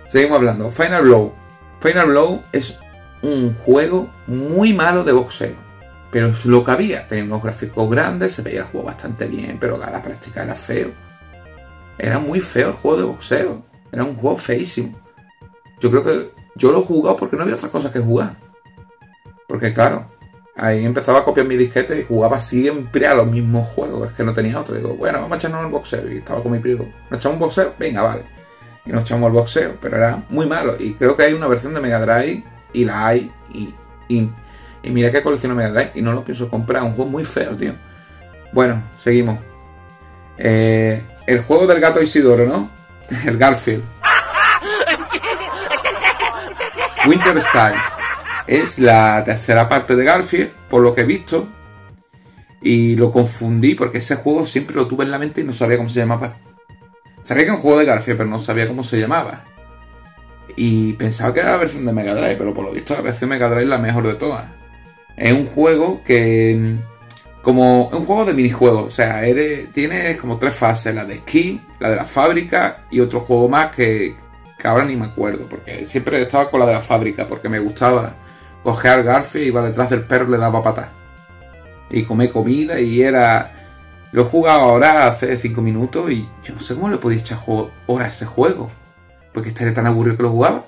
Seguimos 0.10 0.38
hablando. 0.38 0.72
Final 0.72 1.04
Blow. 1.04 1.34
Final 1.82 2.08
Blow 2.08 2.44
es 2.52 2.80
un 3.22 3.56
juego 3.66 4.10
muy 4.28 4.74
malo 4.74 5.04
de 5.04 5.12
boxeo. 5.12 5.56
Pero 6.12 6.28
es 6.28 6.46
lo 6.46 6.64
que 6.64 6.72
había. 6.72 7.08
Tenía 7.08 7.24
unos 7.24 7.44
gráficos 7.44 7.90
grandes, 7.90 8.34
se 8.34 8.42
veía 8.42 8.62
el 8.62 8.68
juego 8.68 8.88
bastante 8.88 9.26
bien, 9.26 9.58
pero 9.60 9.78
la 9.78 10.02
práctica 10.02 10.44
era 10.44 10.56
feo. 10.56 10.92
Era 11.98 12.20
muy 12.20 12.42
feo 12.42 12.70
el 12.70 12.74
juego 12.76 12.98
de 12.98 13.04
boxeo. 13.04 13.64
Era 13.92 14.04
un 14.04 14.16
juego 14.16 14.38
feísimo. 14.38 15.00
Yo 15.80 15.90
creo 15.90 16.04
que 16.04 16.32
yo 16.56 16.72
lo 16.72 16.80
he 16.80 16.86
jugado 16.86 17.16
porque 17.18 17.36
no 17.36 17.44
había 17.44 17.56
otra 17.56 17.70
cosa 17.70 17.92
que 17.92 18.00
jugar. 18.00 18.36
Porque 19.48 19.74
claro, 19.74 20.06
Ahí 20.62 20.86
empezaba 20.86 21.20
a 21.20 21.24
copiar 21.24 21.48
mi 21.48 21.56
disquete 21.56 22.02
y 22.02 22.04
jugaba 22.04 22.38
siempre 22.38 23.08
a 23.08 23.16
los 23.16 23.28
mismos 23.28 23.70
juegos. 23.70 24.10
Es 24.10 24.14
que 24.14 24.26
no 24.26 24.34
tenía 24.34 24.60
otro. 24.60 24.76
Digo, 24.76 24.94
bueno, 24.94 25.22
vamos 25.22 25.34
a 25.34 25.38
echarnos 25.38 25.64
el 25.64 25.72
boxeo. 25.72 26.12
Y 26.12 26.18
estaba 26.18 26.44
con 26.44 26.52
mi 26.52 26.60
primo. 26.60 26.86
¿Nos 27.10 27.20
echamos 27.20 27.36
un 27.36 27.40
boxeo? 27.40 27.74
Venga, 27.80 28.02
vale. 28.02 28.24
Y 28.86 28.92
nos 28.92 29.04
echamos 29.04 29.28
el 29.28 29.34
boxeo. 29.34 29.78
Pero 29.82 29.96
era 29.96 30.22
muy 30.28 30.46
malo. 30.48 30.76
Y 30.78 30.96
creo 30.96 31.16
que 31.16 31.24
hay 31.24 31.34
una 31.34 31.48
versión 31.48 31.74
de 31.74 31.80
Mega 31.80 32.02
Drive. 32.02 32.44
Y 32.74 32.84
la 32.84 33.08
hay. 33.08 33.32
Y, 33.54 33.74
y, 34.10 34.30
mira 34.84 35.12
que 35.12 35.24
colecciono 35.24 35.56
Mega 35.56 35.72
Drive. 35.72 35.92
Y 35.96 36.02
no 36.02 36.12
lo 36.12 36.26
pienso 36.26 36.50
comprar. 36.50 36.84
Un 36.84 36.94
juego 36.94 37.10
muy 37.10 37.24
feo, 37.24 37.56
tío. 37.56 37.76
Bueno, 38.52 38.84
seguimos. 39.02 39.40
Eh, 40.38 41.02
el 41.26 41.44
juego 41.44 41.68
del 41.68 41.80
gato 41.80 42.02
Isidoro, 42.02 42.46
¿no? 42.46 42.70
El 43.26 43.38
Garfield. 43.38 43.84
Winter 47.08 47.42
Style 47.42 47.80
es 48.50 48.80
la 48.80 49.24
tercera 49.24 49.70
parte 49.70 49.96
de 49.96 50.04
Garfield, 50.04 50.50
por 50.72 50.82
lo 50.82 50.96
que 50.96 51.02
he 51.02 51.06
visto. 51.06 51.48
Y 52.64 52.96
lo 52.96 53.12
confundí 53.12 53.76
porque 53.76 54.00
ese 54.00 54.16
juego 54.16 54.46
siempre 54.48 54.76
lo 54.76 54.88
tuve 54.88 55.06
en 55.06 55.12
la 55.12 55.20
mente 55.20 55.42
y 55.42 55.44
no 55.44 55.54
sabía 55.54 55.78
cómo 55.78 55.90
se 55.90 56.00
llamaba. 56.00 56.36
Sabía 57.22 57.44
que 57.44 57.50
era 57.50 57.56
un 57.56 57.62
juego 57.62 57.78
de 57.78 57.86
Garfield, 57.86 58.18
pero 58.18 58.30
no 58.30 58.40
sabía 58.40 58.68
cómo 58.68 58.84
se 58.84 59.00
llamaba. 59.00 59.46
Y 60.56 60.94
pensaba 60.94 61.32
que 61.32 61.42
era 61.42 61.52
la 61.52 61.58
versión 61.58 61.86
de 61.86 61.94
Mega 61.94 62.16
Drive, 62.16 62.38
pero 62.38 62.52
por 62.52 62.66
lo 62.66 62.72
visto 62.72 62.96
la 62.96 63.02
versión 63.02 63.30
Mega 63.30 63.48
Drive 63.50 63.64
es 63.64 63.70
la 63.70 63.78
mejor 63.78 64.08
de 64.08 64.16
todas. 64.16 64.46
Es 65.16 65.32
un 65.32 65.46
juego 65.46 66.02
que. 66.04 66.78
Como 67.44 67.88
un 67.90 68.06
juego 68.06 68.26
de 68.26 68.34
minijuegos, 68.34 68.88
o 68.88 68.92
sea, 68.92 69.24
eres, 69.26 69.72
tienes 69.72 70.18
como 70.18 70.38
tres 70.40 70.56
fases: 70.56 70.94
la 70.94 71.06
de 71.06 71.16
esquí, 71.16 71.62
la 71.80 71.92
de 71.92 71.96
la 71.98 72.06
fábrica 72.06 72.86
y 72.90 73.00
otro 73.00 73.22
juego 73.22 73.48
más 73.48 73.74
que, 73.76 74.16
que 74.58 74.68
ahora 74.68 74.86
ni 74.86 74.96
me 74.96 75.06
acuerdo, 75.06 75.46
porque 75.48 75.86
siempre 75.86 76.22
estaba 76.22 76.50
con 76.50 76.60
la 76.60 76.66
de 76.66 76.74
la 76.74 76.82
fábrica, 76.82 77.28
porque 77.28 77.48
me 77.48 77.60
gustaba 77.60 78.16
coger 78.64 79.04
Garfield, 79.04 79.48
iba 79.48 79.64
detrás 79.64 79.90
del 79.90 80.02
perro 80.02 80.28
y 80.28 80.32
le 80.32 80.38
daba 80.38 80.64
patas. 80.64 80.90
Y 81.90 82.04
comé 82.04 82.30
comida 82.30 82.80
y 82.80 83.02
era... 83.02 83.56
Lo 84.12 84.24
he 84.24 84.26
jugado 84.26 84.62
ahora 84.62 85.08
hace 85.08 85.38
5 85.38 85.62
minutos 85.62 86.10
y 86.10 86.28
yo 86.44 86.56
no 86.56 86.60
sé 86.62 86.74
cómo 86.74 86.90
le 86.90 86.98
podía 86.98 87.20
echar 87.20 87.40
horas 87.48 88.08
a 88.08 88.12
ese 88.12 88.26
juego. 88.26 88.70
Porque 89.34 89.50
estaría 89.50 89.74
tan 89.74 89.86
aburrido 89.86 90.18
que 90.18 90.24
lo 90.24 90.32
jugaba. 90.32 90.64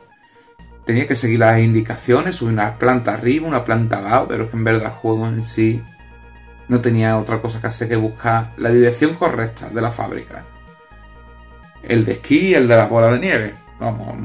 Tenía 0.86 1.08
que 1.08 1.16
seguir 1.16 1.40
las 1.40 1.60
indicaciones, 1.60 2.36
subir 2.36 2.54
una 2.54 2.78
planta 2.78 3.14
arriba, 3.14 3.48
una 3.48 3.66
planta 3.66 3.98
abajo, 3.98 4.28
pero 4.30 4.44
es 4.44 4.52
que 4.52 4.58
en 4.58 4.64
verdad 4.64 4.86
el 4.86 4.92
juego 4.92 5.28
en 5.28 5.44
sí 5.44 5.84
no 6.68 6.80
tenía 6.82 7.18
otra 7.18 7.42
cosa 7.42 7.60
que 7.60 7.68
hacer 7.68 7.90
que 7.90 7.96
buscar 7.96 8.54
la 8.58 8.70
dirección 8.70 9.16
correcta 9.16 9.70
de 9.70 9.82
la 9.82 9.92
fábrica. 9.92 10.46
El 11.84 12.06
de 12.06 12.14
esquí 12.14 12.54
el 12.54 12.68
de 12.68 12.78
las 12.78 12.90
bolas 12.90 13.12
de 13.14 13.20
nieve. 13.20 13.54
Vamos, 13.80 14.16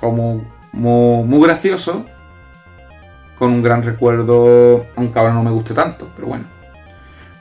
como 0.00 0.44
muy, 0.72 1.24
muy 1.26 1.46
gracioso, 1.46 2.06
con 3.38 3.50
un 3.50 3.62
gran 3.62 3.82
recuerdo, 3.82 4.86
aunque 4.96 5.18
ahora 5.18 5.34
no 5.34 5.42
me 5.42 5.50
guste 5.50 5.74
tanto, 5.74 6.10
pero 6.14 6.28
bueno. 6.28 6.44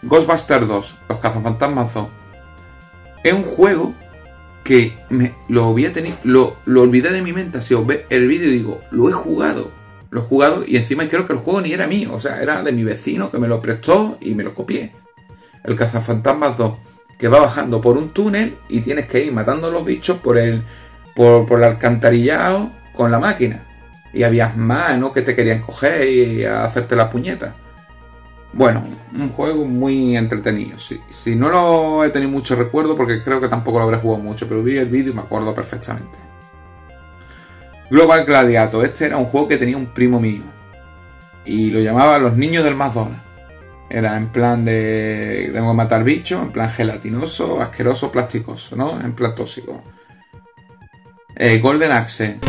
Ghostbusters 0.04 0.68
2, 0.68 0.98
Los 1.10 1.20
cazafantasmas 1.20 1.94
2. 1.94 2.08
Es 3.24 3.34
un 3.34 3.44
juego 3.44 3.94
que 4.64 4.98
me, 5.10 5.34
lo, 5.48 5.66
había 5.66 5.94
tenido, 5.94 6.18
lo, 6.24 6.58
lo 6.66 6.82
olvidé 6.82 7.12
de 7.12 7.22
mi 7.22 7.34
mente, 7.34 7.60
así 7.60 7.74
os 7.74 7.86
ve 7.86 8.06
el 8.10 8.28
vídeo 8.28 8.50
digo, 8.50 8.82
lo 8.92 9.10
he 9.10 9.14
jugado, 9.14 9.72
lo 10.10 10.22
he 10.22 10.24
jugado 10.24 10.64
y 10.66 10.78
encima 10.78 11.08
creo 11.08 11.26
que 11.28 11.34
el 11.34 11.40
juego 11.40 11.62
ni 11.62 11.72
era 11.72 11.88
mío, 11.88 12.14
o 12.14 12.20
sea, 12.20 12.42
era 12.42 12.62
de 12.64 12.72
mi 12.72 12.84
vecino 12.84 13.32
que 13.32 13.38
me 13.38 13.48
lo 13.48 13.62
prestó 13.62 14.18
y 14.20 14.36
me 14.36 14.44
lo 14.44 14.54
copié. 14.54 14.92
El 15.64 15.76
cazafantasmas 15.76 16.58
2, 16.58 16.74
que 17.18 17.28
va 17.28 17.40
bajando 17.40 17.80
por 17.80 17.98
un 17.98 18.10
túnel 18.10 18.58
y 18.70 18.82
tienes 18.82 19.08
que 19.08 19.24
ir 19.24 19.32
matando 19.32 19.68
a 19.68 19.72
los 19.72 19.86
bichos 19.86 20.18
por 20.18 20.38
el, 20.38 20.64
por, 21.16 21.48
por 21.48 21.60
el 21.60 21.66
alcantarillado 21.66 22.72
con 22.94 23.12
la 23.12 23.20
máquina 23.20 23.65
y 24.16 24.24
había 24.24 24.54
¿no? 24.56 25.12
Que 25.12 25.22
te 25.22 25.36
querían 25.36 25.62
coger 25.62 26.08
y 26.08 26.46
hacerte 26.46 26.96
la 26.96 27.10
puñeta. 27.10 27.54
Bueno, 28.54 28.82
un 29.14 29.30
juego 29.30 29.66
muy 29.66 30.16
entretenido. 30.16 30.80
Si, 30.80 31.02
si 31.12 31.36
no 31.36 31.50
lo 31.50 32.06
he 32.06 32.10
tenido 32.10 32.32
mucho 32.32 32.56
recuerdo, 32.56 32.96
porque 32.96 33.22
creo 33.22 33.42
que 33.42 33.50
tampoco 33.50 33.80
lo 33.80 33.84
habré 33.84 33.98
jugado 33.98 34.24
mucho, 34.24 34.48
pero 34.48 34.64
vi 34.64 34.78
el 34.78 34.88
vídeo 34.88 35.12
y 35.12 35.16
me 35.16 35.22
acuerdo 35.22 35.54
perfectamente. 35.54 36.18
Global 37.92 38.24
Gladiator. 38.26 38.86
Este 38.86 39.06
era 39.08 39.18
un 39.18 39.26
juego 39.26 39.50
que 39.50 39.58
tenía 39.58 39.76
un 39.76 39.88
primo 39.88 40.22
mío. 40.22 40.44
Y 41.44 41.72
lo 41.72 41.82
llamaba 41.82 42.18
Los 42.18 42.38
Niños 42.38 42.64
del 42.64 42.76
McDonald's. 42.76 43.22
Era 43.90 44.16
en 44.16 44.30
plan 44.30 44.64
de. 44.64 45.52
Tengo 45.54 45.72
que 45.72 45.78
matar 45.78 46.06
bichos, 46.06 46.42
en 46.42 46.52
plan 46.52 46.72
gelatinoso, 46.72 47.62
asqueroso, 47.62 48.12
plasticoso, 48.12 48.78
¿no? 48.78 49.00
En 49.00 49.14
plan 49.14 49.36
tóxico. 49.36 49.84
Eh, 51.36 51.60
Golden 51.60 51.92
Axe. 51.92 52.40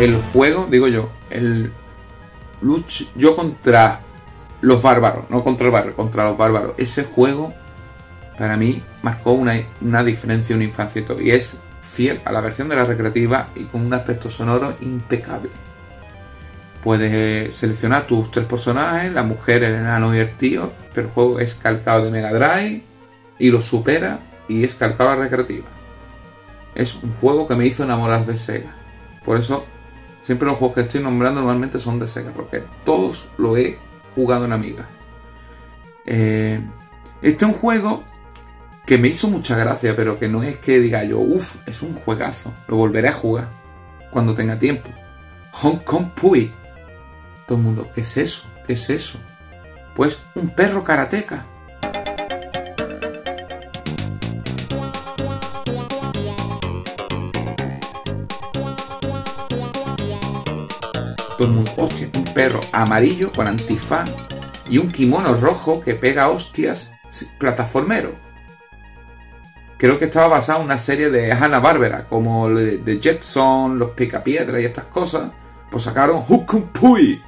El 0.00 0.16
juego, 0.32 0.66
digo 0.70 0.88
yo, 0.88 1.10
el 1.28 1.70
luch, 2.62 3.04
yo 3.14 3.36
contra 3.36 4.00
los 4.62 4.80
bárbaros, 4.80 5.28
no 5.28 5.44
contra 5.44 5.66
el 5.66 5.72
barrio, 5.72 5.94
contra 5.94 6.24
los 6.24 6.38
bárbaros. 6.38 6.72
Ese 6.78 7.04
juego 7.04 7.52
para 8.38 8.56
mí 8.56 8.82
marcó 9.02 9.32
una, 9.32 9.60
una 9.82 10.02
diferencia, 10.02 10.56
una 10.56 10.64
infancia 10.64 11.04
y 11.20 11.30
es 11.30 11.54
fiel 11.82 12.22
a 12.24 12.32
la 12.32 12.40
versión 12.40 12.70
de 12.70 12.76
la 12.76 12.86
recreativa 12.86 13.48
y 13.54 13.64
con 13.64 13.84
un 13.84 13.92
aspecto 13.92 14.30
sonoro 14.30 14.74
impecable. 14.80 15.50
Puedes 16.82 17.54
seleccionar 17.56 18.06
tus 18.06 18.30
tres 18.30 18.46
personajes, 18.46 19.12
la 19.12 19.22
mujer, 19.22 19.64
el 19.64 19.74
enano 19.74 20.14
y 20.14 20.18
el 20.18 20.32
tío, 20.32 20.72
pero 20.94 21.08
el 21.08 21.12
juego 21.12 21.40
es 21.40 21.54
calcado 21.56 22.06
de 22.06 22.10
Mega 22.10 22.32
Drive 22.32 22.82
y 23.38 23.50
lo 23.50 23.60
supera 23.60 24.20
y 24.48 24.64
es 24.64 24.74
calcado 24.74 25.10
a 25.10 25.16
la 25.16 25.24
recreativa. 25.24 25.66
Es 26.74 26.94
un 26.94 27.12
juego 27.20 27.46
que 27.46 27.54
me 27.54 27.66
hizo 27.66 27.84
enamorar 27.84 28.24
de 28.24 28.38
Sega. 28.38 28.72
Por 29.26 29.38
eso 29.38 29.66
Siempre 30.22 30.46
los 30.46 30.58
juegos 30.58 30.74
que 30.74 30.80
estoy 30.82 31.02
nombrando 31.02 31.40
normalmente 31.40 31.80
son 31.80 31.98
de 31.98 32.08
Sega, 32.08 32.30
porque 32.32 32.62
todos 32.84 33.28
lo 33.38 33.56
he 33.56 33.78
jugado 34.14 34.44
en 34.44 34.52
Amiga. 34.52 34.86
Eh, 36.06 36.60
este 37.22 37.44
es 37.44 37.50
un 37.50 37.58
juego 37.58 38.04
que 38.86 38.98
me 38.98 39.08
hizo 39.08 39.28
mucha 39.28 39.56
gracia, 39.56 39.94
pero 39.94 40.18
que 40.18 40.28
no 40.28 40.42
es 40.42 40.58
que 40.58 40.80
diga 40.80 41.04
yo, 41.04 41.18
uff, 41.18 41.56
es 41.66 41.82
un 41.82 41.94
juegazo, 41.94 42.52
lo 42.66 42.76
volveré 42.76 43.08
a 43.08 43.12
jugar 43.12 43.48
cuando 44.10 44.34
tenga 44.34 44.58
tiempo. 44.58 44.90
Hong 45.52 45.78
Kong 45.78 46.10
Pui. 46.14 46.52
Todo 47.46 47.58
el 47.58 47.64
mundo, 47.64 47.88
¿qué 47.94 48.02
es 48.02 48.16
eso? 48.16 48.48
¿Qué 48.66 48.74
es 48.74 48.90
eso? 48.90 49.18
Pues 49.94 50.18
un 50.34 50.50
perro 50.50 50.84
karateca. 50.84 51.46
Todo 61.40 61.48
el 61.48 61.54
mundo, 61.54 61.72
hostia, 61.78 62.06
un 62.14 62.24
perro 62.34 62.60
amarillo 62.70 63.32
con 63.32 63.46
antifaz 63.46 64.10
y 64.68 64.76
un 64.76 64.92
kimono 64.92 65.32
rojo 65.38 65.80
que 65.80 65.94
pega 65.94 66.28
hostias 66.28 66.92
plataformero. 67.38 68.12
Creo 69.78 69.98
que 69.98 70.04
estaba 70.04 70.28
basado 70.28 70.58
en 70.58 70.66
una 70.66 70.76
serie 70.76 71.08
de 71.08 71.32
Hanna 71.32 71.58
Barbera, 71.58 72.04
como 72.06 72.50
de 72.50 73.00
Jetson, 73.00 73.78
los 73.78 73.92
Picapiedra 73.92 74.60
y 74.60 74.66
estas 74.66 74.84
cosas. 74.84 75.30
Pues 75.70 75.84
sacaron 75.84 76.22
Hukum 76.28 76.64
Pui. 76.64 77.22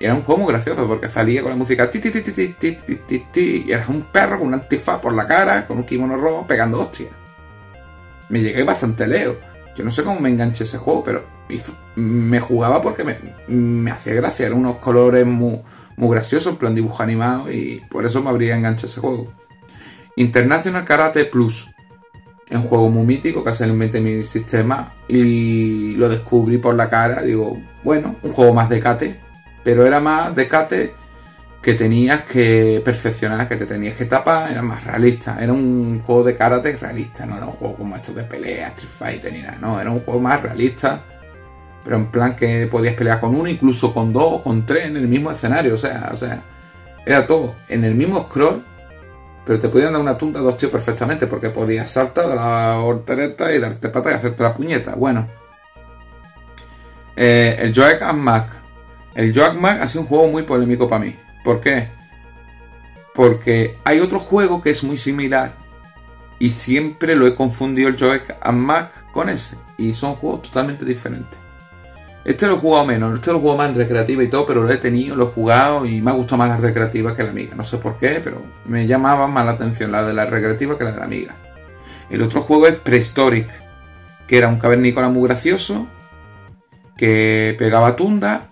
Era 0.00 0.14
un 0.14 0.22
juego 0.22 0.42
muy 0.42 0.52
gracioso 0.52 0.88
porque 0.88 1.08
salía 1.08 1.42
con 1.42 1.52
la 1.52 1.56
música 1.56 1.88
y 1.92 3.70
era 3.70 3.86
un 3.86 4.02
perro 4.10 4.38
con 4.40 4.48
un 4.48 4.54
antifaz 4.54 4.98
por 4.98 5.14
la 5.14 5.28
cara, 5.28 5.64
con 5.64 5.78
un 5.78 5.84
kimono 5.84 6.16
rojo 6.16 6.44
pegando 6.44 6.80
hostias. 6.80 7.10
Me 8.30 8.40
llegué 8.40 8.64
bastante 8.64 9.06
leo. 9.06 9.49
No 9.82 9.90
sé 9.90 10.02
cómo 10.02 10.20
me 10.20 10.28
enganché 10.28 10.64
ese 10.64 10.78
juego, 10.78 11.04
pero 11.04 11.24
me 11.96 12.40
jugaba 12.40 12.80
porque 12.80 13.04
me, 13.04 13.90
hacía 13.90 14.14
gracia, 14.14 14.46
eran 14.46 14.58
unos 14.58 14.76
colores 14.76 15.26
muy, 15.26 15.60
muy 15.96 16.14
graciosos, 16.14 16.52
en 16.52 16.58
plan 16.58 16.74
dibujo 16.74 17.02
animado, 17.02 17.50
y 17.50 17.82
por 17.90 18.06
eso 18.06 18.22
me 18.22 18.30
habría 18.30 18.56
enganchado 18.56 18.88
ese 18.88 19.00
juego. 19.00 19.32
International 20.16 20.84
Karate 20.84 21.24
Plus. 21.24 21.70
Un 22.50 22.62
juego 22.62 22.90
muy 22.90 23.06
mítico 23.06 23.44
que 23.44 23.54
salido 23.54 23.80
en 23.80 24.02
mi 24.02 24.24
sistema 24.24 24.94
y 25.06 25.94
lo 25.94 26.08
descubrí 26.08 26.58
por 26.58 26.74
la 26.74 26.90
cara. 26.90 27.22
Digo, 27.22 27.56
bueno, 27.84 28.16
un 28.24 28.32
juego 28.32 28.52
más 28.52 28.68
de 28.68 28.80
kate, 28.80 29.20
pero 29.62 29.86
era 29.86 30.00
más 30.00 30.34
de 30.34 30.48
kate 30.48 30.94
que 31.62 31.74
tenías 31.74 32.22
que 32.22 32.80
perfeccionar, 32.84 33.48
que 33.48 33.56
te 33.56 33.66
tenías 33.66 33.96
que 33.96 34.06
tapar, 34.06 34.50
era 34.50 34.62
más 34.62 34.84
realista. 34.84 35.38
Era 35.40 35.52
un 35.52 36.02
juego 36.04 36.24
de 36.24 36.36
karate 36.36 36.76
realista, 36.76 37.26
no 37.26 37.36
era 37.36 37.46
un 37.46 37.52
juego 37.52 37.76
como 37.76 37.96
estos 37.96 38.14
de 38.14 38.24
pelea, 38.24 38.68
Street 38.68 38.90
Fighter 38.90 39.32
ni 39.32 39.42
nada, 39.42 39.58
no, 39.60 39.80
era 39.80 39.90
un 39.90 40.00
juego 40.00 40.20
más 40.20 40.40
realista 40.42 41.04
pero 41.84 41.96
en 41.96 42.06
plan 42.06 42.36
que 42.36 42.66
podías 42.66 42.94
pelear 42.94 43.20
con 43.20 43.34
uno, 43.34 43.48
incluso 43.48 43.92
con 43.92 44.12
dos, 44.12 44.42
con 44.42 44.66
tres 44.66 44.86
en 44.86 44.96
el 44.96 45.08
mismo 45.08 45.30
escenario, 45.30 45.74
o 45.74 45.78
sea, 45.78 46.10
o 46.12 46.16
sea, 46.16 46.42
era 47.06 47.26
todo 47.26 47.56
en 47.68 47.84
el 47.84 47.94
mismo 47.94 48.24
scroll, 48.24 48.64
pero 49.44 49.58
te 49.58 49.68
podían 49.68 49.92
dar 49.92 50.02
una 50.02 50.18
tunda 50.18 50.40
a 50.40 50.42
dos 50.42 50.58
tíos 50.58 50.70
perfectamente, 50.70 51.26
porque 51.26 51.50
podías 51.50 51.90
saltar 51.90 52.28
de 52.28 52.34
la 52.34 52.78
hortereta 52.78 53.54
y 53.54 53.58
darte 53.58 53.88
pata 53.88 54.10
y 54.10 54.14
hacerte 54.14 54.42
la 54.42 54.54
puñeta. 54.54 54.94
Bueno, 54.94 55.28
eh, 57.16 57.56
el 57.58 57.74
Joack 57.74 58.02
and 58.02 58.22
Mac. 58.22 58.48
El 59.14 59.34
Joack 59.34 59.54
Mac 59.54 59.82
ha 59.82 59.88
sido 59.88 60.02
un 60.02 60.08
juego 60.08 60.28
muy 60.28 60.42
polémico 60.42 60.88
para 60.88 61.04
mí. 61.04 61.16
¿Por 61.44 61.60
qué? 61.60 61.88
Porque 63.14 63.76
hay 63.84 64.00
otro 64.00 64.20
juego 64.20 64.62
que 64.62 64.70
es 64.70 64.82
muy 64.84 64.98
similar 64.98 65.54
y 66.38 66.50
siempre 66.50 67.14
lo 67.14 67.26
he 67.26 67.34
confundido 67.34 67.88
el 67.88 67.98
Joack 67.98 68.36
and 68.40 68.58
Mac 68.58 69.10
con 69.12 69.28
ese. 69.28 69.56
Y 69.78 69.94
son 69.94 70.14
juegos 70.14 70.42
totalmente 70.42 70.84
diferentes. 70.84 71.38
Este 72.24 72.46
lo 72.46 72.56
he 72.56 72.58
jugado 72.58 72.84
menos, 72.84 73.14
este 73.14 73.32
lo 73.32 73.40
jugado 73.40 73.58
más 73.58 73.70
en 73.70 73.76
recreativa 73.76 74.22
y 74.22 74.28
todo, 74.28 74.46
pero 74.46 74.62
lo 74.62 74.70
he 74.70 74.76
tenido, 74.76 75.16
lo 75.16 75.28
he 75.28 75.32
jugado 75.32 75.86
y 75.86 76.02
me 76.02 76.10
ha 76.10 76.14
gustado 76.14 76.36
más 76.36 76.50
la 76.50 76.58
recreativa 76.58 77.16
que 77.16 77.22
la 77.22 77.30
amiga. 77.30 77.54
No 77.54 77.64
sé 77.64 77.78
por 77.78 77.96
qué, 77.98 78.20
pero 78.22 78.42
me 78.66 78.86
llamaba 78.86 79.26
más 79.26 79.46
la 79.46 79.52
atención 79.52 79.90
la 79.90 80.04
de 80.04 80.12
la 80.12 80.26
recreativa 80.26 80.76
que 80.76 80.84
la 80.84 80.92
de 80.92 80.98
la 80.98 81.04
amiga. 81.04 81.36
El 82.10 82.22
otro 82.22 82.42
juego 82.42 82.66
es 82.66 82.74
Prehistoric, 82.74 83.48
que 84.26 84.36
era 84.36 84.48
un 84.48 84.58
cavernícola 84.58 85.08
muy 85.08 85.28
gracioso, 85.28 85.86
que 86.96 87.54
pegaba 87.58 87.96
tunda 87.96 88.49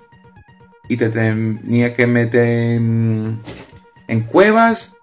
y 0.88 0.96
te 0.96 1.10
tenía 1.10 1.94
que 1.94 2.06
meter 2.06 2.44
en, 2.44 3.40
cuevas 4.26 4.94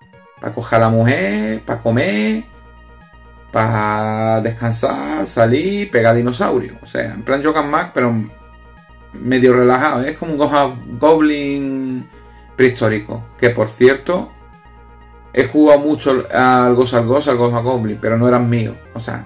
para 0.42 0.54
coger 0.54 0.78
a 0.78 0.82
la 0.82 0.90
mujer, 0.90 1.62
para 1.62 1.82
comer, 1.82 2.44
para 3.52 4.42
descansar, 4.42 5.28
salir, 5.28 5.90
pegar 5.92 6.16
dinosaurios. 6.16 6.76
O 6.82 6.88
sea, 6.88 7.14
en 7.14 7.24
plan 7.24 7.44
Jogan 7.44 7.70
Mac, 7.70 7.92
pero 7.94 8.14
medio 9.14 9.54
relajado. 9.54 10.02
Es 10.04 10.18
como 10.18 10.34
un 10.34 11.00
Goblin 11.00 12.08
prehistórico. 12.56 13.24
Que 13.38 13.52
por 13.52 13.70
cierto, 13.70 14.32
he 15.34 15.46
jugado 15.46 15.80
mucho 15.80 16.26
al 16.34 16.76
Ghost 16.76 16.96
al 16.96 17.06
Ghost, 17.06 17.28
al 17.28 17.38
Ghost 17.38 17.64
Goblin, 17.64 18.00
pero 18.02 18.18
no 18.18 18.28
eran 18.28 18.50
míos. 18.50 18.76
O 18.94 19.00
sea, 19.00 19.26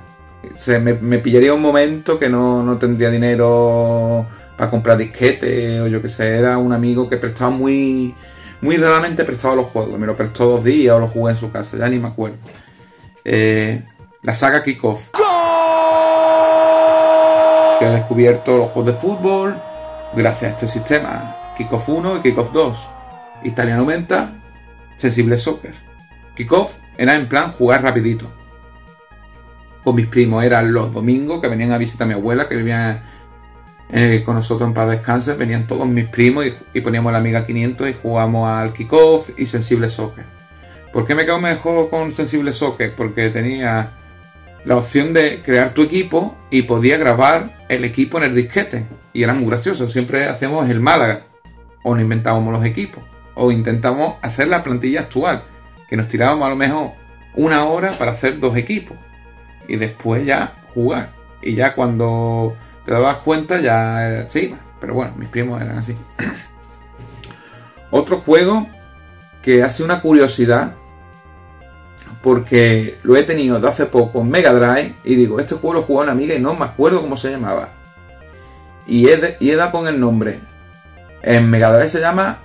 se 0.57 0.79
me, 0.79 0.93
pillaría 1.19 1.53
un 1.53 1.61
momento 1.61 2.19
que 2.19 2.29
no, 2.29 2.63
no 2.63 2.77
tendría 2.77 3.09
dinero 3.09 4.27
para 4.59 4.69
comprar 4.69 4.97
disquetes 4.97 5.79
o 5.79 5.87
yo 5.87 6.01
que 6.01 6.09
sé. 6.09 6.37
Era 6.37 6.57
un 6.57 6.73
amigo 6.73 7.07
que 7.07 7.15
prestaba 7.15 7.49
muy, 7.49 8.13
muy 8.59 8.75
raramente 8.75 9.23
prestaba 9.23 9.55
los 9.55 9.67
juegos. 9.67 9.97
Me 9.97 10.05
lo 10.05 10.17
prestó 10.17 10.47
dos 10.47 10.65
días 10.65 10.93
o 10.93 10.99
lo 10.99 11.07
jugué 11.07 11.31
en 11.31 11.37
su 11.37 11.49
casa, 11.49 11.77
ya 11.77 11.87
ni 11.87 11.97
me 11.97 12.09
acuerdo. 12.09 12.35
Eh, 13.23 13.81
la 14.21 14.35
saga 14.35 14.61
Kickoff. 14.61 15.11
Que 17.79 17.85
ha 17.85 17.91
descubierto 17.91 18.57
los 18.57 18.71
juegos 18.71 18.93
de 18.93 18.99
fútbol 18.99 19.55
gracias 20.13 20.51
a 20.51 20.55
este 20.55 20.67
sistema. 20.67 21.37
Kickoff 21.57 21.87
1 21.87 22.17
y 22.17 22.19
Kickoff 22.19 22.51
2. 22.51 22.77
Italiano 23.45 23.85
Menta, 23.85 24.33
Sensible 24.97 25.37
Soccer. 25.37 25.73
Kickoff 26.35 26.75
era 26.97 27.15
en 27.15 27.29
plan 27.29 27.53
jugar 27.53 27.81
rapidito. 27.81 28.29
Con 29.85 29.95
mis 29.95 30.07
primos 30.07 30.43
eran 30.43 30.73
los 30.73 30.93
domingos 30.93 31.39
que 31.39 31.47
venían 31.47 31.71
a 31.71 31.77
visitar 31.77 32.03
a 32.03 32.07
mi 32.09 32.13
abuela 32.15 32.49
que 32.49 32.57
vivía 32.57 33.03
eh, 33.91 34.21
con 34.23 34.36
nosotros 34.36 34.67
en 34.67 34.73
Paz 34.73 34.89
Descanse. 34.89 35.34
Venían 35.34 35.65
todos 35.65 35.88
mis 35.88 36.08
primos 36.08 36.45
y, 36.73 36.82
poníamos 36.82 37.12
la 37.12 37.17
Amiga 37.17 37.45
500 37.45 37.89
y 37.89 37.95
jugábamos 38.02 38.49
al 38.49 38.73
Kickoff 38.73 39.32
y 39.38 39.45
Sensible 39.47 39.89
Soccer. 39.89 40.25
¿Por 40.93 41.06
qué 41.06 41.15
me 41.15 41.25
quedo 41.25 41.39
mejor 41.39 41.89
con 41.89 42.13
Sensible 42.13 42.54
Soccer? 42.54 42.95
Porque 42.95 43.30
tenía 43.30 43.91
la 44.65 44.75
opción 44.75 45.13
de 45.13 45.41
crear 45.41 45.73
tu 45.73 45.84
equipo 45.84 46.36
y 46.49 46.63
podía 46.63 46.97
grabar 46.97 47.65
el 47.69 47.84
equipo 47.84 48.17
en 48.17 48.25
el 48.25 48.36
disquete. 48.36 48.86
Y 49.13 49.23
era 49.23 49.34
muy 49.34 49.47
gracioso. 49.49 49.89
Siempre 49.89 50.28
hacíamos 50.28 50.69
el 50.69 50.80
Málaga. 50.80 51.25
O 51.84 51.93
nos 51.93 52.04
inventábamos 52.04 52.54
los 52.54 52.65
equipos. 52.65 53.04
O 53.36 53.52
intentamos 53.52 54.15
hacer 54.21 54.47
la 54.47 54.63
plantilla 54.63 55.02
actual. 55.02 55.43
Que 55.88 55.97
nos 55.97 56.08
tirábamos 56.08 56.45
a 56.45 56.49
lo 56.49 56.56
mejor 56.56 56.91
una 57.36 57.65
hora 57.65 57.91
para 57.91 58.12
hacer 58.12 58.39
dos 58.39 58.56
equipos. 58.58 58.97
Y 59.67 59.78
después 59.78 60.25
ya 60.25 60.56
jugar. 60.73 61.12
Y 61.41 61.56
ya 61.56 61.73
cuando 61.73 62.56
te 62.85 62.91
dabas 62.91 63.17
cuenta 63.17 63.59
ya 63.61 64.25
se 64.29 64.43
iba. 64.43 64.57
Pero 64.79 64.93
bueno, 64.93 65.13
mis 65.17 65.29
primos 65.29 65.61
eran 65.61 65.79
así. 65.79 65.95
Otro 67.91 68.19
juego 68.19 68.67
que 69.41 69.63
hace 69.63 69.83
una 69.83 70.01
curiosidad 70.01 70.75
porque 72.21 72.97
lo 73.03 73.15
he 73.15 73.23
tenido 73.23 73.65
hace 73.67 73.85
poco 73.85 74.21
en 74.21 74.29
Mega 74.29 74.53
Drive 74.53 74.95
y 75.03 75.15
digo, 75.15 75.39
este 75.39 75.55
juego 75.55 75.75
lo 75.75 75.81
jugó 75.83 76.01
una 76.01 76.11
amiga 76.11 76.35
y 76.35 76.39
no 76.39 76.53
me 76.53 76.65
acuerdo 76.65 77.01
cómo 77.01 77.15
se 77.17 77.31
llamaba. 77.31 77.69
Y 78.85 79.07
he, 79.07 79.37
con 79.71 79.87
el 79.87 79.99
nombre. 79.99 80.39
En 81.21 81.49
Mega 81.49 81.71
Drive 81.71 81.89
se 81.89 81.99
llama 81.99 82.39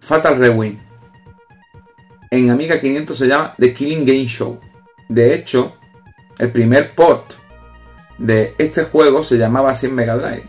Fatal 0.00 0.38
Rewind. 0.38 0.78
En 2.30 2.50
Amiga 2.50 2.80
500 2.80 3.16
se 3.16 3.26
llama 3.26 3.54
The 3.58 3.74
Killing 3.74 4.04
Game 4.04 4.26
Show. 4.26 4.60
De 5.08 5.34
hecho, 5.34 5.76
el 6.38 6.52
primer 6.52 6.94
port 6.94 7.34
de 8.18 8.54
este 8.58 8.84
juego 8.84 9.22
se 9.22 9.38
llamaba 9.38 9.70
así 9.70 9.86
en 9.86 9.94
Mega 9.94 10.16
Drive. 10.16 10.48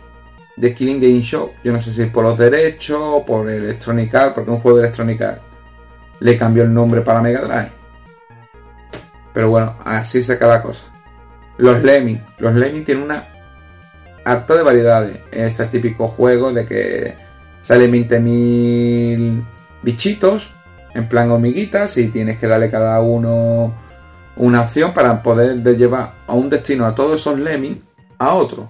The 0.58 0.74
Killing 0.74 1.00
Game 1.00 1.22
Show. 1.22 1.52
Yo 1.64 1.72
no 1.72 1.80
sé 1.80 1.92
si 1.92 2.04
por 2.06 2.24
los 2.24 2.36
derechos 2.36 3.22
por 3.26 3.48
Electronic 3.48 4.14
Arts, 4.14 4.34
porque 4.34 4.50
un 4.50 4.60
juego 4.60 4.78
de 4.78 4.84
Electronic 4.84 5.22
Arts. 5.22 5.42
Le 6.20 6.36
cambió 6.36 6.64
el 6.64 6.74
nombre 6.74 7.00
para 7.00 7.22
Mega 7.22 7.40
Drive. 7.42 7.70
Pero 9.32 9.48
bueno, 9.50 9.76
así 9.84 10.22
se 10.22 10.38
la 10.38 10.62
cosa. 10.62 10.84
Los 11.56 11.82
Lemming. 11.82 12.22
Los 12.38 12.54
Lemming 12.54 12.84
tienen 12.84 13.04
una 13.04 13.28
harta 14.24 14.54
de 14.54 14.62
variedades. 14.62 15.20
Ese 15.30 15.66
típico 15.66 16.08
juego 16.08 16.52
de 16.52 16.66
que 16.66 17.14
salen 17.60 17.92
20.000 17.92 19.44
bichitos 19.82 20.54
en 20.94 21.08
plan 21.08 21.30
hormiguitas 21.30 21.96
y 21.96 22.08
tienes 22.08 22.38
que 22.38 22.46
darle 22.46 22.70
cada 22.70 23.00
uno 23.00 23.74
una 24.36 24.60
acción 24.60 24.94
para 24.94 25.22
poder 25.22 25.62
llevar 25.76 26.14
a 26.26 26.34
un 26.34 26.48
destino 26.48 26.86
a 26.86 26.94
todos 26.94 27.20
esos 27.20 27.38
Lemming 27.38 27.82
a 28.18 28.34
otro. 28.34 28.68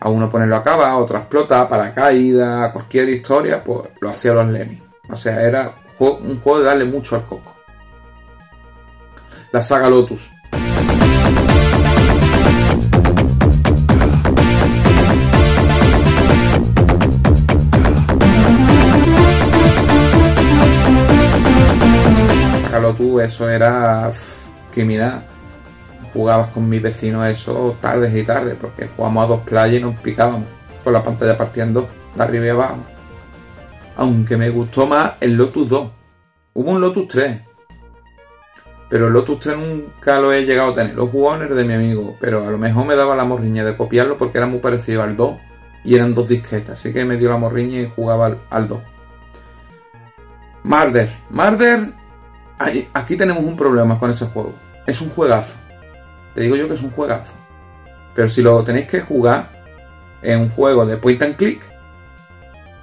A 0.00 0.08
uno 0.08 0.30
ponerlo 0.30 0.56
a 0.56 0.62
cava, 0.62 0.88
a 0.88 0.96
otro 0.96 1.18
explota, 1.18 1.68
para 1.68 1.92
caída, 1.92 2.72
cualquier 2.72 3.08
historia, 3.08 3.62
pues 3.64 3.88
lo 4.00 4.10
hacía 4.10 4.32
los 4.32 4.48
Lemming. 4.48 4.82
O 5.10 5.16
sea, 5.16 5.42
era 5.42 5.74
un 5.98 6.40
juego 6.40 6.60
de 6.60 6.64
darle 6.64 6.84
mucho 6.84 7.16
al 7.16 7.24
coco 7.24 7.58
la 9.52 9.62
saga 9.62 9.88
Lotus. 9.88 10.30
Saga 22.62 22.80
Lotus, 22.80 23.22
eso 23.22 23.48
era 23.48 24.12
criminal. 24.78 25.24
Jugabas 26.12 26.50
con 26.50 26.68
mis 26.68 26.80
vecinos 26.80 27.26
eso 27.26 27.76
tardes 27.80 28.14
y 28.14 28.22
tardes, 28.22 28.56
porque 28.60 28.88
jugamos 28.96 29.24
a 29.24 29.28
dos 29.28 29.40
playas 29.40 29.80
y 29.80 29.84
nos 29.84 29.98
picábamos 30.00 30.44
con 30.84 30.92
la 30.92 31.02
pantalla 31.02 31.36
partiendo 31.36 31.88
de 32.14 32.22
arriba 32.22 32.46
y 32.46 32.48
abajo. 32.50 32.78
Aunque 33.96 34.36
me 34.36 34.48
gustó 34.50 34.86
más 34.86 35.14
el 35.20 35.34
Lotus 35.34 35.68
2. 35.68 35.90
Hubo 36.54 36.70
un 36.70 36.80
Lotus 36.80 37.08
3, 37.08 37.40
pero 38.88 39.08
el 39.08 39.12
Lotus 39.12 39.40
3 39.40 39.58
nunca 39.58 40.20
lo 40.20 40.32
he 40.32 40.46
llegado 40.46 40.72
a 40.72 40.74
tener. 40.74 40.94
Los 40.94 41.10
jugones 41.10 41.50
de 41.50 41.64
mi 41.64 41.74
amigo, 41.74 42.16
pero 42.20 42.46
a 42.46 42.50
lo 42.50 42.58
mejor 42.58 42.86
me 42.86 42.94
daba 42.94 43.16
la 43.16 43.24
morriña 43.24 43.64
de 43.64 43.76
copiarlo 43.76 44.16
porque 44.16 44.38
era 44.38 44.46
muy 44.46 44.60
parecido 44.60 45.02
al 45.02 45.16
2 45.16 45.36
y 45.84 45.94
eran 45.94 46.14
dos 46.14 46.28
disquetas. 46.28 46.78
Así 46.78 46.92
que 46.92 47.04
me 47.04 47.16
dio 47.16 47.28
la 47.28 47.36
morriña 47.36 47.80
y 47.80 47.90
jugaba 47.94 48.36
al, 48.50 48.68
2. 48.68 48.80
Marder. 50.62 51.10
Marder. 51.30 51.92
Aquí 52.92 53.16
tenemos 53.16 53.44
un 53.44 53.56
problema 53.56 53.98
con 53.98 54.10
ese 54.10 54.26
juego. 54.26 54.54
Es 54.88 55.02
un 55.02 55.10
juegazo. 55.10 55.54
Te 56.34 56.40
digo 56.40 56.56
yo 56.56 56.66
que 56.66 56.74
es 56.74 56.82
un 56.82 56.90
juegazo. 56.90 57.32
Pero 58.14 58.28
si 58.28 58.42
lo 58.42 58.64
tenéis 58.64 58.88
que 58.88 59.00
jugar, 59.00 59.58
en 60.22 60.40
un 60.40 60.50
juego 60.50 60.86
de 60.86 60.96
point 60.96 61.22
and 61.22 61.36
click 61.36 61.60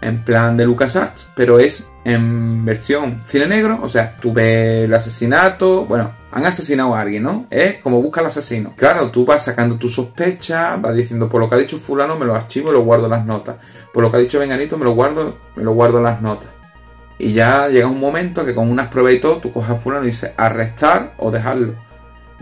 en 0.02 0.24
plan 0.24 0.56
de 0.56 0.66
LucasArts, 0.66 1.32
pero 1.36 1.58
es 1.60 1.84
en 2.04 2.64
versión 2.64 3.24
cine 3.26 3.48
negro, 3.48 3.80
o 3.82 3.90
sea, 3.90 4.16
tú 4.18 4.32
ves 4.32 4.86
el 4.86 4.94
asesinato, 4.94 5.86
bueno, 5.86 6.12
han 6.32 6.46
asesinado 6.46 6.94
a 6.94 7.02
alguien, 7.02 7.24
¿no? 7.24 7.48
Es 7.50 7.82
como 7.82 8.02
busca 8.02 8.22
al 8.22 8.28
asesino. 8.28 8.74
Claro, 8.76 9.10
tú 9.10 9.26
vas 9.26 9.46
sacando 9.46 9.78
tu 9.78 9.90
sospecha, 9.90 10.76
vas 10.78 10.94
diciendo, 10.94 11.28
por 11.28 11.42
lo 11.42 11.50
que 11.50 11.56
ha 11.56 11.58
dicho 11.58 11.80
fulano 11.80 12.18
me 12.18 12.26
lo 12.26 12.36
archivo 12.36 12.70
y 12.70 12.74
lo 12.74 12.84
guardo 12.84 13.06
en 13.06 13.12
las 13.12 13.26
notas. 13.26 13.56
Por 13.92 14.04
lo 14.04 14.12
que 14.12 14.18
ha 14.18 14.20
dicho 14.20 14.40
Venganito 14.40 14.78
me 14.78 14.86
lo 14.86 14.94
guardo, 14.94 15.40
me 15.56 15.64
lo 15.64 15.74
guardo 15.74 15.98
en 15.98 16.04
las 16.04 16.22
notas. 16.22 16.50
Y 17.18 17.34
ya 17.34 17.68
llega 17.70 17.88
un 17.88 18.00
momento 18.00 18.46
que 18.46 18.54
con 18.54 18.70
unas 18.70 18.90
pruebas 18.90 19.14
y 19.14 19.20
todo, 19.20 19.38
tú 19.38 19.52
coges 19.52 19.72
a 19.72 19.76
fulano 19.76 20.04
y 20.04 20.08
dices 20.08 20.32
arrestar 20.38 21.14
o 21.18 21.32
dejarlo. 21.32 21.85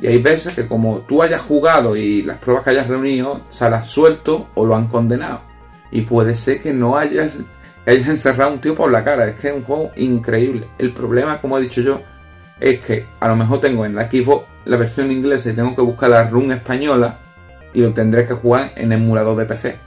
Y 0.04 0.08
hay 0.08 0.22
veces 0.22 0.54
que 0.54 0.68
como 0.68 0.98
tú 1.08 1.24
hayas 1.24 1.40
jugado 1.40 1.96
y 1.96 2.24
las 2.24 2.38
pruebas 2.40 2.66
que 2.66 2.72
hayas 2.72 2.90
reunido, 2.90 3.40
salas 3.48 3.88
suelto 3.88 4.50
o 4.54 4.66
lo 4.66 4.76
han 4.76 4.90
condenado 4.90 5.40
y 5.92 6.02
puede 6.02 6.36
ser 6.36 6.62
que 6.62 6.74
no 6.74 6.98
hayas, 6.98 7.38
hayas 7.86 8.10
encerrado 8.10 8.52
un 8.52 8.60
tío 8.60 8.76
por 8.76 8.92
la 8.92 9.06
cara. 9.06 9.30
Es 9.30 9.36
que 9.36 9.48
es 9.48 9.56
un 9.56 9.64
juego 9.64 9.92
increíble. 9.96 10.68
El 10.78 10.92
problema, 10.92 11.40
como 11.40 11.58
he 11.58 11.62
dicho 11.62 11.80
yo, 11.80 12.02
es 12.60 12.82
que 12.82 13.06
a 13.22 13.30
lo 13.30 13.38
mejor 13.38 13.62
tengo 13.62 13.86
en 13.86 13.96
la 13.96 14.12
Xbox 14.12 14.46
la 14.66 14.76
versión 14.76 15.10
inglesa 15.10 15.52
y 15.52 15.54
tengo 15.54 15.74
que 15.74 15.82
buscar 15.82 16.10
la 16.10 16.28
run 16.28 16.52
española 16.52 17.20
y 17.74 17.80
lo 17.80 17.94
tendré 17.94 18.28
que 18.28 18.34
jugar 18.34 18.74
en 18.76 18.92
emulador 18.92 19.38
de 19.38 19.46
PC. 19.46 19.78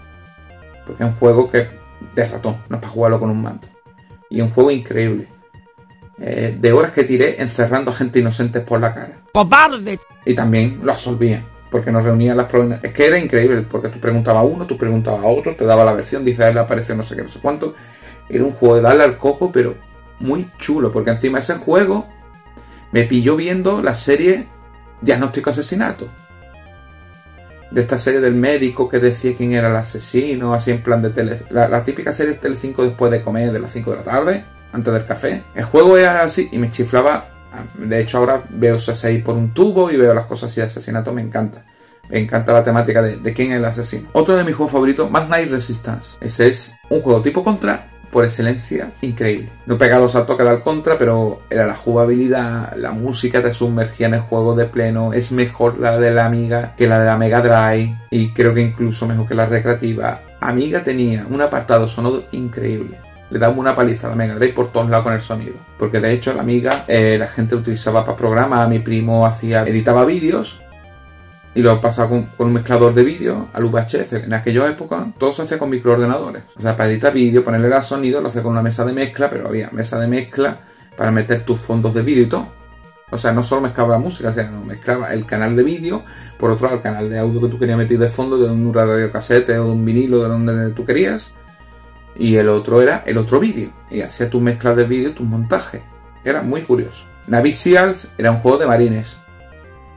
Porque 0.87 1.03
es 1.03 1.11
un 1.11 1.17
juego 1.17 1.51
que 1.51 1.69
de 2.15 2.25
ratón, 2.27 2.57
no 2.71 2.77
es 2.77 2.83
para 2.83 2.93
jugarlo 2.95 3.21
con 3.21 3.29
un 3.29 3.43
mando. 3.43 3.69
Y 4.31 4.41
un 4.41 4.49
juego 4.49 4.71
increíble. 4.71 5.29
Eh, 6.19 6.57
de 6.59 6.73
horas 6.73 6.93
que 6.93 7.05
tiré 7.05 7.43
encerrando 7.43 7.91
a 7.91 7.95
gente 7.95 8.21
inocente 8.21 8.61
por 8.61 8.81
la 8.81 8.95
cara. 8.95 9.26
Y 10.25 10.35
también 10.35 10.81
lo 10.83 10.93
absolvía 10.93 11.45
porque 11.71 11.93
nos 11.93 12.05
reunían 12.05 12.37
las 12.37 12.47
pruebas. 12.47 12.83
Es 12.83 12.93
que 12.93 13.07
era 13.07 13.19
increíble, 13.19 13.63
porque 13.69 13.89
tú 13.89 13.99
preguntabas 13.99 14.43
a 14.43 14.47
uno, 14.47 14.67
tú 14.67 14.77
preguntabas 14.77 15.23
a 15.25 15.27
otro, 15.27 15.55
te 15.55 15.65
daba 15.65 15.85
la 15.85 15.93
versión, 15.93 16.25
dice 16.25 16.45
a 16.45 16.49
él 16.49 16.59
apareció 16.59 16.95
no 16.95 17.03
sé 17.03 17.17
qué, 17.17 17.23
no 17.23 17.29
sé 17.29 17.39
cuánto. 17.41 17.75
Era 18.29 18.45
un 18.45 18.53
juego 18.53 18.77
de 18.77 18.83
darle 18.83 19.05
al 19.05 19.19
coco, 19.19 19.53
pero 19.53 19.75
muy 20.19 20.49
chulo, 20.59 20.93
porque 20.93 21.11
encima 21.11 21.41
ese 21.41 21.55
juego 21.57 22.09
me 22.93 23.03
pilló 23.03 23.37
viendo 23.37 23.83
la 23.83 23.95
serie 23.95 24.47
Diagnóstico 25.01 25.51
Asesinato. 25.51 26.09
De 27.71 27.81
esta 27.81 27.99
serie 27.99 28.21
del 28.21 28.35
médico 28.35 28.89
que 28.89 29.01
decía 29.01 29.35
quién 29.37 29.53
era 29.53 29.69
el 29.69 29.77
asesino, 29.77 30.55
así 30.55 30.71
en 30.71 30.83
plan 30.83 31.03
de 31.03 31.11
tele. 31.11 31.43
La, 31.51 31.85
típica 31.85 32.13
serie 32.13 32.35
de 32.35 32.39
Tele 32.39 32.57
5 32.57 32.85
después 32.85 33.11
de 33.11 33.23
comer, 33.23 33.53
de 33.53 33.59
las 33.59 33.73
5 33.73 33.91
de 33.91 33.97
la 33.97 34.03
tarde, 34.05 34.45
antes 34.73 34.95
del 34.95 35.05
café. 35.05 35.43
El 35.55 35.65
juego 35.65 35.99
era 35.99 36.23
así 36.23 36.49
y 36.53 36.59
me 36.59 36.71
chiflaba 36.71 37.36
de 37.75 38.01
hecho, 38.01 38.19
ahora 38.19 38.45
veo 38.49 38.77
C6 38.77 39.23
por 39.23 39.37
un 39.37 39.53
tubo 39.53 39.91
y 39.91 39.97
veo 39.97 40.15
las 40.15 40.27
cosas 40.27 40.51
así 40.51 40.61
de 40.61 40.67
asesinato, 40.67 41.13
me 41.13 41.23
encanta. 41.23 41.65
Me 42.09 42.21
encanta 42.21 42.53
la 42.53 42.63
temática 42.63 43.03
de, 43.03 43.35
quién 43.35 43.53
es 43.53 43.59
el 43.59 43.65
asesino. 43.65 44.09
Otro 44.13 44.37
de 44.37 44.45
mis 44.45 44.55
juegos 44.55 44.73
favoritos, 44.73 45.11
Night 45.11 45.51
Resistance. 45.51 46.07
Ese 46.21 46.49
es 46.49 46.73
un 46.89 47.01
juego 47.03 47.21
tipo 47.21 47.43
contra, 47.43 47.89
por 48.11 48.25
excelencia 48.25 48.93
increíble. 49.03 49.51
No 49.67 49.77
pega 49.77 49.99
los 49.99 50.13
saltos 50.13 50.37
que 50.39 50.61
contra, 50.61 50.99
pero 50.99 51.43
era 51.51 51.67
la 51.67 51.75
jugabilidad, 51.75 52.75
la 52.77 52.93
música 52.93 53.43
te 53.43 53.53
sumergía 53.53 54.07
en 54.07 54.15
el 54.15 54.21
juego 54.21 54.55
de 54.55 54.67
pleno. 54.67 55.13
Es 55.13 55.33
mejor 55.33 55.79
la 55.79 55.99
de 55.99 56.13
la 56.13 56.27
Amiga 56.27 56.75
que 56.77 56.87
la 56.87 57.01
de 57.01 57.07
la 57.07 57.19
Mega 57.19 57.43
Drive 57.43 57.97
y 58.11 58.33
creo 58.33 58.55
que 58.55 58.63
incluso 58.63 59.07
mejor 59.07 59.27
que 59.27 59.35
la 59.35 59.47
recreativa. 59.47 60.23
Amiga 60.41 60.85
tenía 60.85 61.27
un 61.29 61.43
apartado 61.43 61.89
sonoro 61.89 62.25
increíble 62.31 63.06
le 63.31 63.39
daba 63.39 63.55
una 63.55 63.75
paliza 63.75 64.07
a 64.07 64.11
la 64.11 64.17
Mega 64.17 64.35
Drive 64.37 64.55
por 64.55 64.73
todos 64.73 64.89
lados 64.89 65.05
con 65.05 65.15
el 65.15 65.21
sonido. 65.21 65.55
Porque 65.79 66.01
de 66.01 66.13
hecho 66.13 66.33
la 66.33 66.43
Amiga 66.43 66.85
eh, 66.87 67.17
la 67.19 67.27
gente 67.27 67.57
utilizaba 67.57 68.05
para 68.05 68.17
programas, 68.17 68.69
mi 68.69 68.79
primo 68.79 69.27
hacía, 69.27 69.63
editaba 69.65 70.05
vídeos 70.05 70.61
y 71.55 71.63
lo 71.63 71.81
pasaba 71.81 72.11
con, 72.11 72.29
un 72.39 72.53
mezclador 72.53 72.95
de 72.95 73.03
vídeo 73.03 73.49
al 73.53 73.65
VHS. 73.65 74.13
En 74.13 74.35
aquella 74.35 74.69
época 74.69 75.07
todo 75.19 75.33
se 75.33 75.43
hacía 75.43 75.59
con 75.59 75.71
microordenadores. 75.71 76.45
O 76.57 76.61
sea, 76.61 76.77
para 76.77 76.91
editar 76.91 77.13
vídeo, 77.13 77.43
ponerle 77.43 77.75
el 77.75 77.83
sonido, 77.83 78.21
lo 78.21 78.29
hacía 78.29 78.43
con 78.43 78.53
una 78.53 78.63
mesa 78.63 78.85
de 78.85 78.93
mezcla, 78.93 79.31
pero 79.31 79.49
había 79.49 79.71
mesa 79.71 79.99
de 79.99 80.07
mezcla 80.07 80.61
para 80.97 81.11
meter 81.11 81.43
tus 81.45 81.59
fondos 81.59 81.95
de 81.95 82.03
vídeo 82.03 82.25
y 82.25 82.27
todo. 82.27 82.49
O 83.11 83.17
sea, 83.17 83.33
no 83.33 83.43
solo 83.43 83.63
mezclaba 83.63 83.93
la 83.93 83.99
música, 83.99 84.33
sino 84.33 84.63
mezclaba 84.65 85.15
el 85.15 85.25
canal 85.25 85.55
de 85.55 85.63
vídeo, 85.63 86.03
por 86.39 86.51
otro 86.51 86.65
lado 86.65 86.77
el 86.79 86.83
canal 86.83 87.09
de 87.09 87.19
audio 87.19 87.41
que 87.41 87.49
tú 87.49 87.59
querías 87.59 87.79
meter 87.79 87.99
de 87.99 88.09
fondo, 88.09 88.37
de 88.37 88.51
un 88.51 88.75
radio 88.75 89.11
casete 89.13 89.59
o 89.59 89.65
de 89.65 89.71
un 89.71 89.85
vinilo, 89.85 90.23
de 90.23 90.29
donde 90.29 90.71
tú 90.71 90.85
querías 90.85 91.33
y 92.19 92.37
el 92.37 92.49
otro 92.49 92.81
era 92.81 93.03
el 93.07 93.19
otro 93.19 93.41
vídeo. 93.41 93.71
Y 93.91 94.01
hacía 94.01 94.31
tus 94.31 94.41
mezclas 94.41 94.77
de 94.77 94.85
vídeo, 94.85 95.13
tus 95.13 95.27
montajes. 95.27 95.83
Era 96.25 96.43
muy 96.43 96.63
curioso. 96.63 97.05
Navy 97.27 97.53
Seals 97.53 98.09
era 98.19 98.31
un 98.31 98.39
juego 98.39 98.59
de 98.59 98.67
marines. 98.67 99.17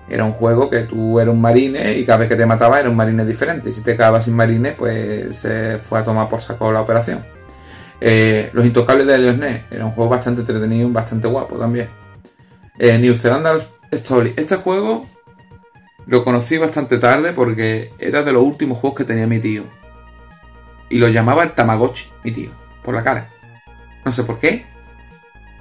Era 0.07 0.25
un 0.25 0.33
juego 0.33 0.69
que 0.69 0.81
tú 0.81 1.19
eras 1.19 1.33
un 1.33 1.41
marine 1.41 1.97
y 1.97 2.05
cada 2.05 2.19
vez 2.19 2.29
que 2.29 2.35
te 2.35 2.45
mataba 2.45 2.79
era 2.79 2.89
un 2.89 2.95
marine 2.95 3.25
diferente. 3.25 3.69
Y 3.69 3.73
si 3.73 3.81
te 3.81 3.95
quedabas 3.95 4.25
sin 4.25 4.35
marine, 4.35 4.71
pues 4.71 5.37
se 5.37 5.77
fue 5.77 5.99
a 5.99 6.03
tomar 6.03 6.27
por 6.29 6.41
saco 6.41 6.71
la 6.71 6.81
operación. 6.81 7.23
Eh, 8.01 8.49
Los 8.53 8.65
Intocables 8.65 9.05
de 9.05 9.15
Helios 9.15 9.37
era 9.69 9.85
un 9.85 9.91
juego 9.91 10.09
bastante 10.09 10.41
entretenido 10.41 10.89
y 10.89 10.91
bastante 10.91 11.27
guapo 11.27 11.57
también. 11.57 11.89
Eh, 12.77 12.97
New 12.97 13.13
Zealand 13.15 13.61
Story. 13.91 14.33
Este 14.35 14.55
juego 14.55 15.05
lo 16.07 16.23
conocí 16.23 16.57
bastante 16.57 16.97
tarde 16.97 17.33
porque 17.33 17.91
era 17.99 18.23
de 18.23 18.33
los 18.33 18.41
últimos 18.41 18.79
juegos 18.79 18.97
que 18.97 19.03
tenía 19.03 19.27
mi 19.27 19.39
tío 19.39 19.63
y 20.89 20.97
lo 20.97 21.07
llamaba 21.07 21.43
el 21.43 21.51
Tamagotchi, 21.51 22.11
mi 22.23 22.31
tío, 22.31 22.51
por 22.83 22.95
la 22.95 23.03
cara. 23.03 23.29
No 24.03 24.11
sé 24.11 24.23
por 24.23 24.39
qué. 24.39 24.65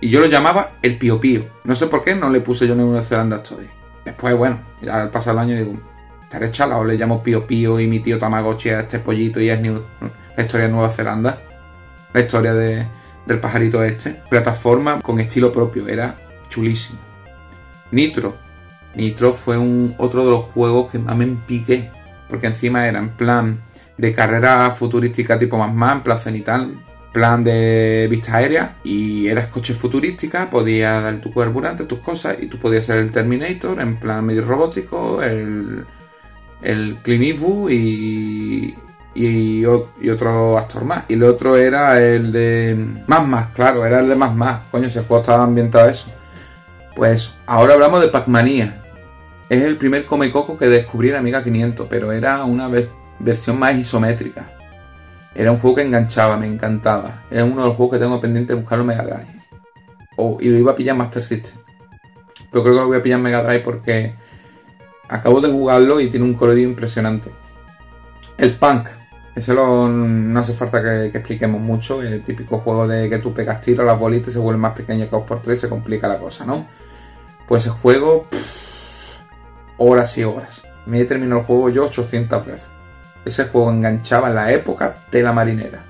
Y 0.01 0.11
yo 0.11 0.21
lo 0.21 0.27
llamaba 0.27 0.73
el 0.83 0.97
Pío 0.97 1.21
Pío. 1.21 1.45
No 1.65 1.75
sé 1.75 1.87
por 1.87 2.05
qué 2.05 2.15
no 2.15 2.31
le 2.31 2.41
puse 2.41 2.67
yo 2.67 2.75
Nueva 2.75 3.03
Zelanda 3.03 3.39
Story. 3.39 3.69
Después, 4.05 4.37
bueno, 4.37 4.61
ya 4.81 5.03
al 5.03 5.11
pasar 5.11 5.35
el 5.35 5.41
año 5.41 5.57
digo, 5.57 5.75
estaré 6.23 6.51
chalado, 6.51 6.85
le 6.85 6.97
llamo 6.97 7.23
Pío 7.23 7.47
Pío 7.47 7.81
y 7.81 7.87
mi 7.87 8.01
tío 8.01 8.19
Tamagotchi 8.19 8.71
a 8.71 8.81
este 8.81 9.01
pollito 9.01 9.41
y 9.41 9.51
es 9.51 9.61
la 9.61 10.43
historia 10.43 10.67
de 10.67 10.73
Nueva 10.73 10.91
Zelanda. 10.91 11.43
La 12.13 12.21
historia 12.21 12.55
de, 12.55 12.87
del 13.27 13.41
pajarito 13.41 13.83
este. 13.83 14.23
Plataforma 14.31 15.01
con 15.01 15.21
estilo 15.21 15.53
propio, 15.53 15.89
era 15.89 16.17
chulísimo. 16.49 16.99
Nitro. 17.91 18.37
Nitro 18.95 19.33
fue 19.33 19.59
un, 19.59 19.95
otro 19.99 20.25
de 20.25 20.31
los 20.31 20.45
juegos 20.47 20.91
que 20.91 20.99
más 20.99 21.17
me 21.17 21.27
piqué. 21.27 21.91
Porque 22.29 22.47
encima 22.47 22.87
era 22.87 22.99
en 22.99 23.11
plan 23.11 23.63
de 23.99 24.15
carrera 24.15 24.71
futurística 24.71 25.39
tipo 25.39 25.59
más 25.59 25.75
más, 25.75 25.97
en 25.97 26.03
plan 26.03 26.19
cenital, 26.19 26.75
plan 27.13 27.43
de 27.43 28.07
vista 28.09 28.37
aérea 28.37 28.77
y 28.85 29.27
eras 29.29 29.49
coche 29.49 29.75
futurística, 29.75 30.49
podías 30.49 31.03
dar 31.03 31.21
tu 31.21 31.33
carburante, 31.33 31.85
tus 31.85 31.99
cosas 31.99 32.37
y 32.41 32.47
tú 32.47 32.59
podías 32.59 32.87
ser 32.87 32.99
el 32.99 33.13
Terminator 33.13 33.81
en 33.81 33.97
plan 33.97 34.25
medio 34.25 34.43
robótico, 34.43 35.23
el, 35.23 35.85
el 36.63 36.97
Clint 37.03 37.39
y, 37.71 38.75
y, 39.15 39.65
otro 39.65 40.59
actor 40.59 40.85
más. 40.85 41.05
Y 41.09 41.15
el 41.15 41.25
otro 41.25 41.57
era 41.57 42.01
el 42.01 42.31
de 42.33 42.87
Más 43.07 43.27
Más, 43.27 43.49
claro, 43.49 43.85
era 43.85 44.01
el 44.01 44.09
de 44.09 44.15
Más 44.15 44.35
Más. 44.35 44.61
Coño, 44.71 44.87
ese 44.87 45.03
juego 45.03 45.23
estaba 45.23 45.45
ambientado 45.45 45.89
eso. 45.89 46.07
Pues 46.95 47.33
ahora 47.47 47.75
hablamos 47.75 48.01
de 48.01 48.09
Pac-Manía. 48.09 48.83
Es 49.49 49.63
el 49.63 49.77
primer 49.77 50.05
Come 50.05 50.31
Coco 50.31 50.59
que 50.59 50.67
descubrí 50.67 51.11
en 51.11 51.17
Amiga 51.17 51.43
500, 51.43 51.87
pero 51.89 52.13
era 52.13 52.45
una 52.45 52.69
vez 52.69 52.89
versión 53.19 53.59
más 53.59 53.75
isométrica. 53.77 54.51
Era 55.35 55.53
un 55.53 55.59
juego 55.59 55.77
que 55.77 55.83
enganchaba, 55.83 56.37
me 56.37 56.47
encantaba. 56.47 57.23
Era 57.31 57.45
uno 57.45 57.63
de 57.63 57.69
los 57.69 57.77
juegos 57.77 57.95
que 57.95 58.05
tengo 58.05 58.21
pendiente 58.21 58.55
de 58.55 58.61
buscarlo 58.61 58.83
en 58.83 58.89
Mega 58.89 59.05
Drive. 59.05 59.43
Oh, 60.17 60.37
y 60.41 60.49
lo 60.49 60.59
iba 60.59 60.73
a 60.73 60.77
pillar 60.77 60.97
Master 60.97 61.23
System. 61.23 61.61
Pero 62.51 62.63
creo 62.63 62.75
que 62.75 62.81
lo 62.81 62.87
voy 62.89 62.99
a 62.99 63.03
pillar 63.03 63.21
Mega 63.21 63.43
Drive 63.43 63.61
porque 63.61 64.15
acabo 65.09 65.41
de 65.41 65.51
jugarlo 65.51 66.01
y 66.01 66.09
tiene 66.09 66.27
un 66.27 66.35
colorido 66.35 66.69
impresionante. 66.69 67.31
El 68.37 68.57
Punk. 68.57 68.89
Ese 69.35 69.55
no 69.55 70.41
hace 70.41 70.53
falta 70.53 70.83
que, 70.83 71.07
expliquemos 71.07 71.61
mucho. 71.61 72.03
El 72.03 72.25
típico 72.25 72.59
juego 72.59 72.89
de 72.89 73.09
que 73.09 73.19
tú 73.19 73.33
pegas 73.33 73.61
tiro, 73.61 73.85
las 73.85 73.99
bolitas 73.99 74.33
se 74.33 74.41
vuelven 74.41 74.61
más 74.61 74.73
pequeñas 74.73 75.09
que 75.09 75.15
2 75.15 75.25
por 75.25 75.41
3 75.41 75.61
se 75.61 75.69
complica 75.69 76.09
la 76.09 76.19
cosa, 76.19 76.45
¿no? 76.45 76.67
Pues 77.47 77.63
ese 77.65 77.71
juego, 77.71 78.27
horas 79.77 80.19
y 80.19 80.25
horas. 80.25 80.63
Me 80.87 81.01
he 81.01 81.05
terminado 81.05 81.43
el 81.43 81.47
juego 81.47 81.69
yo 81.69 81.85
800 81.85 82.47
veces. 82.47 82.78
Ese 83.29 83.45
juego 83.45 83.71
enganchaba 83.71 84.29
en 84.29 84.37
la 84.37 84.51
época 84.53 85.01
de 85.11 85.23
la 85.23 85.35
marinera. 85.35 85.85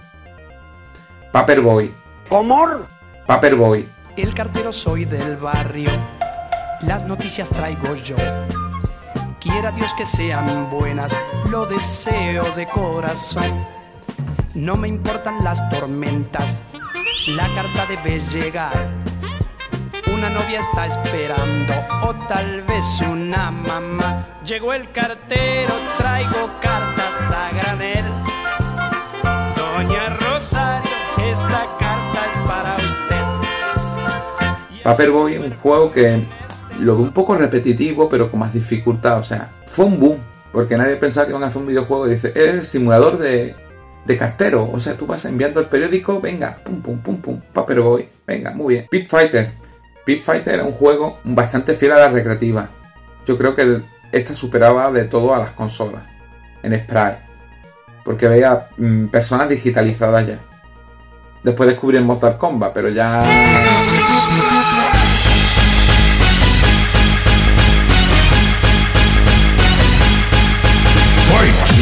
Paperboy. 1.30 1.94
¿Cómo? 2.28 2.66
Paperboy. 3.28 3.88
El 4.16 4.34
cartero 4.34 4.72
soy 4.72 5.04
del 5.04 5.36
barrio. 5.36 5.88
Las 6.80 7.04
noticias 7.04 7.48
traigo 7.48 7.94
yo. 7.94 8.16
Quiera 9.38 9.70
Dios 9.70 9.94
que 9.94 10.04
sean 10.04 10.68
buenas, 10.68 11.16
lo 11.48 11.64
deseo 11.66 12.42
de 12.56 12.66
corazón. 12.66 13.64
No 14.54 14.74
me 14.74 14.88
importan 14.88 15.44
las 15.44 15.70
tormentas, 15.70 16.64
la 17.28 17.46
carta 17.54 17.86
debe 17.86 18.18
llegar. 18.18 18.88
Una 20.12 20.28
novia 20.28 20.58
está 20.58 20.86
esperando, 20.86 21.72
o 22.02 22.12
tal 22.26 22.64
vez 22.64 23.00
una 23.08 23.52
mamá. 23.52 24.26
Llegó 24.44 24.72
el 24.72 24.90
cartero, 24.90 25.72
traigo 25.98 26.50
cartas 26.60 26.97
a. 27.38 28.04
Doña 29.56 30.16
Rosario, 30.16 30.90
esta 31.18 31.62
carta 31.78 32.20
es 32.26 32.38
para 32.46 32.76
usted. 32.76 33.24
Paperboy 34.82 35.38
un 35.38 35.54
juego 35.56 35.92
que 35.92 36.26
lo 36.80 36.96
veo 36.96 37.04
un 37.04 37.12
poco 37.12 37.36
repetitivo, 37.36 38.08
pero 38.08 38.30
con 38.30 38.40
más 38.40 38.52
dificultad. 38.52 39.18
O 39.18 39.24
sea, 39.24 39.50
fue 39.66 39.84
un 39.84 40.00
boom, 40.00 40.18
porque 40.52 40.76
nadie 40.76 40.96
pensaba 40.96 41.26
que 41.26 41.32
iban 41.32 41.44
a 41.44 41.46
hacer 41.46 41.62
un 41.62 41.68
videojuego 41.68 42.06
y 42.06 42.10
dice, 42.10 42.32
es 42.34 42.48
el 42.48 42.66
simulador 42.66 43.18
de, 43.18 43.54
de 44.04 44.16
cartero. 44.16 44.68
O 44.72 44.80
sea, 44.80 44.94
tú 44.94 45.06
vas 45.06 45.24
enviando 45.24 45.60
el 45.60 45.66
periódico, 45.66 46.20
venga, 46.20 46.58
pum, 46.64 46.82
pum, 46.82 46.98
pum, 46.98 47.18
pum, 47.18 47.40
Paperboy, 47.52 48.08
venga, 48.26 48.50
muy 48.50 48.74
bien. 48.74 48.86
Pit 48.90 49.08
Fighter. 49.08 49.52
Pit 50.04 50.24
Fighter 50.24 50.54
era 50.54 50.64
un 50.64 50.72
juego 50.72 51.20
bastante 51.22 51.74
fiel 51.74 51.92
a 51.92 51.98
la 51.98 52.08
recreativa. 52.08 52.70
Yo 53.26 53.36
creo 53.36 53.54
que 53.54 53.82
esta 54.10 54.34
superaba 54.34 54.90
de 54.90 55.04
todo 55.04 55.34
a 55.34 55.38
las 55.38 55.50
consolas 55.50 56.02
en 56.62 56.74
Sprite. 56.74 57.27
Porque 58.08 58.26
veía 58.26 58.68
mm, 58.78 59.08
personas 59.08 59.50
digitalizadas 59.50 60.26
ya. 60.26 60.38
Después 61.42 61.68
descubrí 61.68 61.98
el 61.98 62.06
Mortal 62.06 62.38
Kombat, 62.38 62.72
pero 62.72 62.88
ya... 62.88 63.20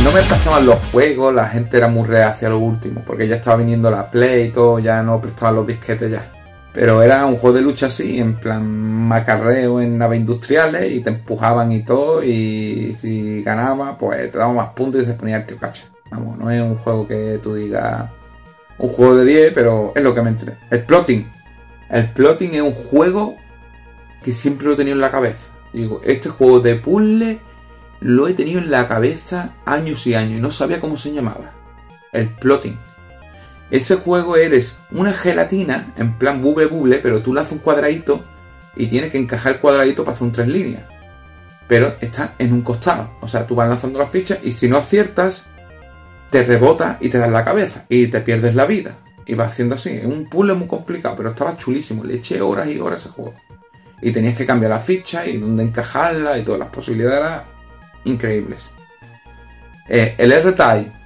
No 0.02 0.10
me 0.12 0.20
pasaban 0.22 0.66
los 0.66 0.74
juegos, 0.90 1.32
la 1.32 1.46
gente 1.46 1.76
era 1.76 1.86
muy 1.86 2.08
reacia 2.08 2.48
a 2.48 2.50
lo 2.50 2.58
último, 2.58 3.04
porque 3.06 3.28
ya 3.28 3.36
estaba 3.36 3.58
viniendo 3.58 3.88
la 3.88 4.10
Play 4.10 4.48
y 4.48 4.50
todo, 4.50 4.80
ya 4.80 5.04
no 5.04 5.20
prestaban 5.20 5.54
los 5.54 5.66
disquetes 5.68 6.10
ya. 6.10 6.32
Pero 6.72 7.04
era 7.04 7.24
un 7.24 7.36
juego 7.36 7.54
de 7.54 7.62
lucha 7.62 7.86
así, 7.86 8.18
en 8.18 8.34
plan 8.34 8.66
macarreo 8.66 9.80
en 9.80 9.96
naves 9.96 10.18
industriales 10.18 10.90
y 10.90 11.00
te 11.02 11.10
empujaban 11.10 11.70
y 11.70 11.84
todo. 11.84 12.24
Y 12.24 12.96
si 13.00 13.44
ganaba, 13.44 13.96
pues 13.96 14.32
te 14.32 14.38
daba 14.38 14.52
más 14.52 14.70
puntos 14.70 15.02
y 15.02 15.04
se 15.04 15.12
ponía 15.12 15.36
el 15.36 15.46
tío 15.46 15.56
cacha. 15.56 15.84
Vamos, 16.10 16.38
no 16.38 16.50
es 16.50 16.62
un 16.62 16.76
juego 16.76 17.06
que 17.06 17.40
tú 17.42 17.54
digas 17.54 18.10
un 18.78 18.90
juego 18.90 19.16
de 19.16 19.24
10, 19.24 19.52
pero 19.54 19.92
es 19.94 20.02
lo 20.02 20.14
que 20.14 20.22
me 20.22 20.30
enteré. 20.30 20.56
El 20.70 20.84
plotting. 20.84 21.30
El 21.88 22.10
plotting 22.10 22.54
es 22.54 22.62
un 22.62 22.74
juego 22.74 23.36
que 24.22 24.32
siempre 24.32 24.66
lo 24.66 24.74
he 24.74 24.76
tenido 24.76 24.94
en 24.94 25.00
la 25.00 25.10
cabeza. 25.10 25.52
Digo, 25.72 26.00
este 26.04 26.28
juego 26.28 26.60
de 26.60 26.76
puzzle 26.76 27.40
lo 28.00 28.28
he 28.28 28.34
tenido 28.34 28.60
en 28.60 28.70
la 28.70 28.88
cabeza 28.88 29.54
años 29.64 30.06
y 30.06 30.14
años 30.14 30.38
y 30.38 30.42
no 30.42 30.50
sabía 30.50 30.80
cómo 30.80 30.96
se 30.96 31.12
llamaba. 31.12 31.52
El 32.12 32.28
plotting. 32.28 32.78
Ese 33.70 33.96
juego 33.96 34.36
eres 34.36 34.78
una 34.92 35.12
gelatina, 35.12 35.92
en 35.96 36.18
plan 36.18 36.40
buble 36.40 36.66
buble, 36.66 36.98
pero 36.98 37.22
tú 37.22 37.34
le 37.34 37.40
haces 37.40 37.52
un 37.52 37.58
cuadradito 37.58 38.24
y 38.76 38.86
tienes 38.86 39.10
que 39.10 39.18
encajar 39.18 39.54
el 39.54 39.60
cuadradito 39.60 40.04
para 40.04 40.14
hacer 40.14 40.26
un 40.26 40.32
tres 40.32 40.48
líneas. 40.48 40.84
Pero 41.66 41.96
está 42.00 42.34
en 42.38 42.52
un 42.52 42.62
costado. 42.62 43.10
O 43.20 43.26
sea, 43.26 43.46
tú 43.46 43.56
vas 43.56 43.68
lanzando 43.68 43.98
las 43.98 44.10
fichas 44.10 44.38
y 44.42 44.52
si 44.52 44.68
no 44.68 44.76
aciertas, 44.76 45.48
te 46.30 46.42
rebota 46.42 46.98
y 47.00 47.08
te 47.08 47.18
das 47.18 47.30
la 47.30 47.44
cabeza 47.44 47.84
y 47.88 48.08
te 48.08 48.20
pierdes 48.20 48.54
la 48.54 48.66
vida. 48.66 48.98
Y 49.26 49.34
vas 49.34 49.52
haciendo 49.52 49.74
así. 49.74 49.90
Es 49.90 50.04
un 50.04 50.28
puzzle 50.28 50.54
muy 50.54 50.68
complicado, 50.68 51.16
pero 51.16 51.30
estaba 51.30 51.56
chulísimo. 51.56 52.04
Le 52.04 52.16
eché 52.16 52.40
horas 52.40 52.68
y 52.68 52.78
horas 52.78 53.00
ese 53.00 53.10
juego. 53.10 53.34
Y 54.00 54.12
tenías 54.12 54.36
que 54.36 54.46
cambiar 54.46 54.70
la 54.70 54.78
ficha 54.78 55.26
y 55.26 55.38
dónde 55.38 55.64
encajarla 55.64 56.38
y 56.38 56.44
todas 56.44 56.60
las 56.60 56.68
posibilidades 56.68 57.42
increíbles. 58.04 58.70
Eh, 59.88 60.14
el 60.18 60.32
R-Type 60.32 60.96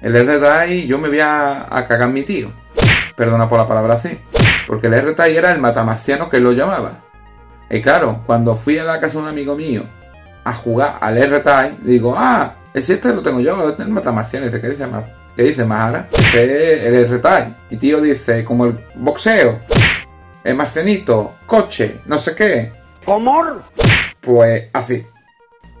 el 0.00 0.14
R-Dry 0.14 0.86
yo 0.86 0.98
me 0.98 1.08
voy 1.08 1.20
a, 1.20 1.66
cagar 1.88 2.08
mi 2.08 2.22
tío. 2.22 2.52
Perdona 3.16 3.48
por 3.48 3.58
la 3.58 3.66
palabra 3.66 3.94
así. 3.94 4.16
Porque 4.66 4.86
el 4.86 4.94
R-Type 4.94 5.36
era 5.36 5.50
el 5.50 5.60
matamarciano 5.60 6.28
que 6.28 6.40
lo 6.40 6.52
llamaba. 6.52 7.00
Y 7.68 7.82
claro, 7.82 8.22
cuando 8.24 8.54
fui 8.54 8.78
a 8.78 8.84
la 8.84 9.00
casa 9.00 9.14
de 9.18 9.24
un 9.24 9.28
amigo 9.28 9.56
mío 9.56 9.82
a 10.44 10.52
jugar 10.54 10.98
al 11.00 11.18
R-Type, 11.18 11.78
digo, 11.82 12.14
ah, 12.16 12.54
ese 12.78 12.94
este 12.94 13.12
lo 13.12 13.22
tengo 13.22 13.40
yo, 13.40 13.76
el 13.76 13.94
dice, 14.44 14.60
¿qué 14.60 14.68
dice 14.68 14.86
más? 14.86 15.04
¿Qué 15.36 15.42
dice 15.42 15.64
Mahara? 15.64 16.08
Que 16.32 16.86
el 16.86 16.94
R-Type. 16.94 17.54
Y 17.70 17.76
tío 17.76 18.00
dice, 18.00 18.44
como 18.44 18.66
el 18.66 18.78
boxeo, 18.94 19.60
el 20.44 20.54
marcianito, 20.54 21.34
coche, 21.46 22.00
no 22.06 22.18
sé 22.18 22.34
qué. 22.34 22.72
¿Comor? 23.04 23.62
Pues 24.20 24.68
así. 24.72 25.06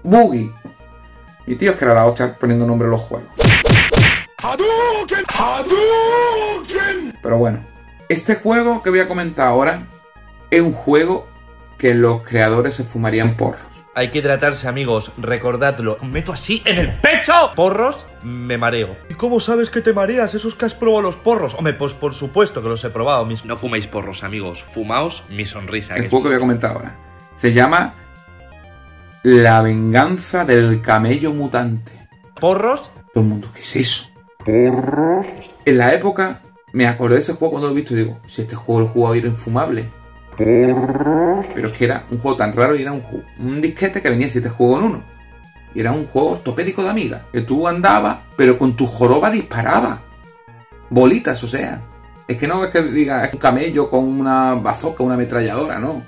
Boogie. 0.02 0.52
Y 1.46 1.56
tío, 1.56 1.72
es 1.72 1.76
que 1.76 1.84
era 1.84 1.94
la 1.94 2.06
hostia 2.06 2.34
poniendo 2.38 2.66
nombre 2.66 2.88
a 2.88 2.90
los 2.90 3.00
juegos. 3.00 3.28
Pero 7.22 7.38
bueno, 7.38 7.64
este 8.08 8.36
juego 8.36 8.82
que 8.82 8.90
voy 8.90 9.00
a 9.00 9.08
comentar 9.08 9.48
ahora 9.48 9.82
es 10.50 10.60
un 10.60 10.72
juego 10.72 11.26
que 11.78 11.94
los 11.94 12.22
creadores 12.22 12.74
se 12.74 12.84
fumarían 12.84 13.36
porros. 13.36 13.67
Hay 13.98 14.10
que 14.10 14.18
hidratarse, 14.18 14.68
amigos, 14.68 15.10
recordadlo. 15.18 15.98
Meto 16.02 16.32
así 16.32 16.62
en 16.64 16.78
el 16.78 17.00
pecho. 17.00 17.32
Porros, 17.56 18.06
me 18.22 18.56
mareo. 18.56 18.94
¿Y 19.10 19.14
cómo 19.14 19.40
sabes 19.40 19.70
que 19.70 19.80
te 19.80 19.92
mareas? 19.92 20.36
¿Esos 20.36 20.54
que 20.54 20.66
has 20.66 20.74
probado 20.74 21.02
los 21.02 21.16
porros? 21.16 21.54
Hombre, 21.54 21.72
pues 21.72 21.94
por 21.94 22.14
supuesto 22.14 22.62
que 22.62 22.68
los 22.68 22.84
he 22.84 22.90
probado. 22.90 23.26
Mis... 23.26 23.44
No 23.44 23.56
fuméis 23.56 23.88
porros, 23.88 24.22
amigos. 24.22 24.64
Fumaos 24.72 25.24
mi 25.30 25.44
sonrisa. 25.46 25.96
El 25.96 26.08
juego 26.08 26.22
que 26.22 26.28
voy 26.28 26.36
a 26.36 26.38
comentar 26.38 26.76
ahora 26.76 26.96
se 27.34 27.52
llama 27.52 27.96
La 29.24 29.62
venganza 29.62 30.44
del 30.44 30.80
camello 30.80 31.32
mutante. 31.32 31.90
¿Porros? 32.38 32.92
Todo 33.12 33.24
el 33.24 33.30
mundo, 33.30 33.48
¿qué 33.52 33.62
es 33.62 33.74
eso? 33.74 34.08
En 34.46 35.76
la 35.76 35.92
época 35.92 36.42
me 36.72 36.86
acordé 36.86 37.16
de 37.16 37.22
ese 37.22 37.32
juego 37.32 37.50
cuando 37.50 37.66
lo 37.66 37.74
he 37.74 37.76
visto 37.78 37.94
y 37.94 38.04
digo, 38.04 38.20
si 38.28 38.42
este 38.42 38.54
juego 38.54 38.82
lo 38.82 38.86
he 38.86 38.90
jugado 38.90 39.14
y 39.16 39.18
era 39.18 39.26
infumable. 39.26 39.97
Pero 40.38 41.68
es 41.68 41.72
que 41.72 41.84
era 41.84 42.04
un 42.10 42.18
juego 42.18 42.36
tan 42.36 42.54
raro 42.54 42.76
y 42.76 42.82
era 42.82 42.92
un, 42.92 43.02
un 43.40 43.60
disquete 43.60 44.00
que 44.00 44.10
venía 44.10 44.30
siete 44.30 44.48
juegos 44.48 44.80
en 44.80 44.86
uno. 44.86 45.02
Y 45.74 45.80
era 45.80 45.92
un 45.92 46.06
juego 46.06 46.30
ortopédico 46.30 46.82
de 46.82 46.90
amiga. 46.90 47.26
Que 47.32 47.42
tú 47.42 47.66
andabas, 47.66 48.18
pero 48.36 48.56
con 48.56 48.74
tu 48.74 48.86
joroba 48.86 49.30
disparaba. 49.30 50.00
Bolitas, 50.90 51.42
o 51.44 51.48
sea. 51.48 51.82
Es 52.26 52.36
que 52.36 52.46
no 52.46 52.64
es 52.64 52.70
que 52.70 52.82
diga, 52.82 53.24
es 53.24 53.32
un 53.32 53.40
camello 53.40 53.88
con 53.88 54.04
una 54.04 54.54
bazooka, 54.54 55.02
una 55.02 55.14
ametralladora, 55.14 55.78
no. 55.78 56.02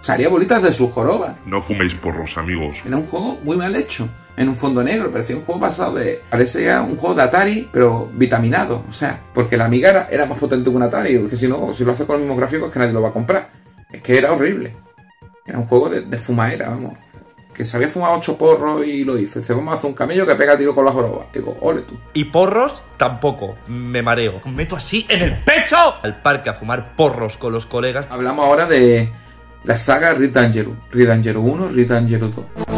Salía 0.00 0.28
bolitas 0.28 0.62
de 0.62 0.72
su 0.72 0.90
joroba. 0.92 1.34
No 1.44 1.60
fuméis 1.60 1.94
porros, 1.94 2.38
amigos. 2.38 2.78
Era 2.86 2.96
un 2.96 3.06
juego 3.06 3.38
muy 3.42 3.56
mal 3.56 3.74
hecho. 3.74 4.08
En 4.36 4.48
un 4.48 4.54
fondo 4.54 4.82
negro, 4.82 5.10
parecía 5.10 5.36
un 5.36 5.42
juego 5.42 5.60
pasado 5.60 5.94
de. 5.94 6.22
Parecía 6.30 6.82
un 6.82 6.96
juego 6.96 7.14
de 7.14 7.22
Atari, 7.22 7.68
pero 7.72 8.08
vitaminado. 8.12 8.84
O 8.88 8.92
sea, 8.92 9.20
porque 9.34 9.56
la 9.56 9.64
amiga 9.64 9.90
era, 9.90 10.08
era 10.10 10.26
más 10.26 10.38
potente 10.38 10.70
que 10.70 10.76
un 10.76 10.82
Atari. 10.82 11.18
Porque 11.18 11.36
si 11.36 11.48
no, 11.48 11.74
si 11.74 11.84
lo 11.84 11.92
hace 11.92 12.06
con 12.06 12.14
los 12.14 12.20
mismos 12.20 12.38
gráficos, 12.38 12.70
que 12.70 12.78
nadie 12.78 12.92
lo 12.92 13.02
va 13.02 13.08
a 13.08 13.12
comprar. 13.12 13.65
Es 13.92 14.02
que 14.02 14.18
era 14.18 14.32
horrible. 14.32 14.74
Era 15.46 15.58
un 15.58 15.66
juego 15.66 15.88
de, 15.88 16.02
de 16.02 16.18
fumadera, 16.18 16.70
vamos. 16.70 16.94
Que 17.54 17.64
se 17.64 17.76
había 17.76 17.88
fumado 17.88 18.16
ocho 18.18 18.36
porros 18.36 18.86
y 18.86 19.04
lo 19.04 19.16
hizo. 19.16 19.38
Dice, 19.38 19.54
vamos 19.54 19.72
a 19.72 19.78
hacer 19.78 19.88
un 19.88 19.96
camello 19.96 20.26
que 20.26 20.34
pega 20.34 20.58
tiro 20.58 20.74
con 20.74 20.84
la 20.84 20.92
joroba. 20.92 21.26
Digo, 21.32 21.56
ole 21.60 21.82
tú. 21.82 21.96
Y 22.12 22.24
porros, 22.24 22.84
tampoco. 22.98 23.56
Me 23.66 24.02
mareo. 24.02 24.42
Meto 24.44 24.76
así 24.76 25.06
en 25.08 25.22
el 25.22 25.42
pecho. 25.42 25.76
Al 26.02 26.20
parque 26.20 26.50
a 26.50 26.54
fumar 26.54 26.94
porros 26.94 27.38
con 27.38 27.52
los 27.52 27.64
colegas. 27.64 28.06
Hablamos 28.10 28.44
ahora 28.44 28.66
de 28.66 29.10
la 29.64 29.78
saga 29.78 30.12
Red 30.12 30.32
Dangerous. 30.32 30.76
Red 30.90 31.08
Dangerous 31.08 31.44
1, 31.44 31.68
Red 31.70 31.88
Dangerous 31.88 32.36
2. 32.36 32.75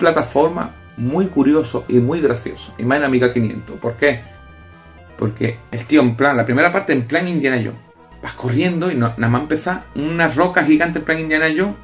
Plataforma 0.00 0.74
muy 0.96 1.26
curioso 1.26 1.84
y 1.86 2.00
muy 2.00 2.20
gracioso. 2.20 2.74
Y 2.76 2.82
más 2.82 2.98
en 2.98 3.04
Amiga 3.04 3.32
500. 3.32 3.78
¿Por 3.78 3.94
qué? 3.94 4.22
Porque 5.16 5.60
el 5.70 5.84
tío 5.84 6.00
en 6.00 6.16
plan, 6.16 6.36
la 6.36 6.44
primera 6.44 6.72
parte 6.72 6.92
en 6.92 7.06
plan 7.06 7.28
Indiana 7.28 7.58
Jones. 7.58 7.78
Vas 8.20 8.32
corriendo 8.32 8.90
y 8.90 8.96
no, 8.96 9.14
nada 9.16 9.28
más 9.28 9.42
empezar 9.42 9.84
una 9.94 10.26
roca 10.26 10.64
gigante 10.64 10.98
en 10.98 11.04
plan 11.04 11.20
Indiana 11.20 11.46
Jones 11.56 11.76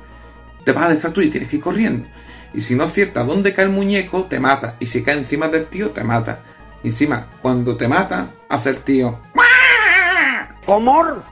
te 0.66 0.72
vas 0.72 0.86
a 0.86 0.88
detrás 0.88 1.12
tú 1.12 1.20
y 1.20 1.30
tienes 1.30 1.48
que 1.48 1.56
ir 1.56 1.62
corriendo. 1.62 2.08
Y 2.52 2.60
si 2.60 2.74
no 2.74 2.84
acierta 2.84 3.22
dónde 3.22 3.54
cae 3.54 3.66
el 3.66 3.70
muñeco, 3.70 4.24
te 4.24 4.40
mata. 4.40 4.74
Y 4.80 4.86
si 4.86 5.04
cae 5.04 5.16
encima 5.16 5.46
del 5.46 5.66
tío, 5.66 5.90
te 5.90 6.02
mata. 6.02 6.40
Y 6.82 6.88
encima, 6.88 7.28
cuando 7.40 7.76
te 7.76 7.86
mata, 7.86 8.30
hace 8.48 8.70
el 8.70 8.78
tío. 8.80 9.20
¿Comor? 10.64 11.22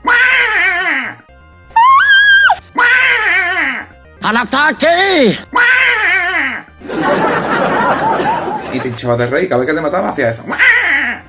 ¡Al 4.21 4.37
ataque! 4.37 5.37
Y 8.73 8.79
te 8.79 8.87
hinchaba 8.87 9.15
de 9.17 9.27
rey. 9.27 9.47
Cada 9.47 9.59
vez 9.61 9.69
que 9.69 9.75
te 9.75 9.81
mataba, 9.81 10.09
hacía 10.09 10.31
eso. 10.31 10.43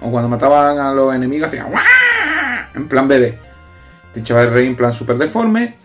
O 0.00 0.10
cuando 0.10 0.28
mataban 0.28 0.78
a 0.78 0.92
los 0.92 1.14
enemigos, 1.14 1.48
hacía. 1.48 1.66
En 2.74 2.88
plan 2.88 3.06
bebé. 3.08 3.38
Te 4.12 4.20
hinchaba 4.20 4.42
de 4.42 4.50
rey 4.50 4.66
en 4.66 4.76
plan 4.76 4.92
súper 4.92 5.16
deforme. 5.16 5.76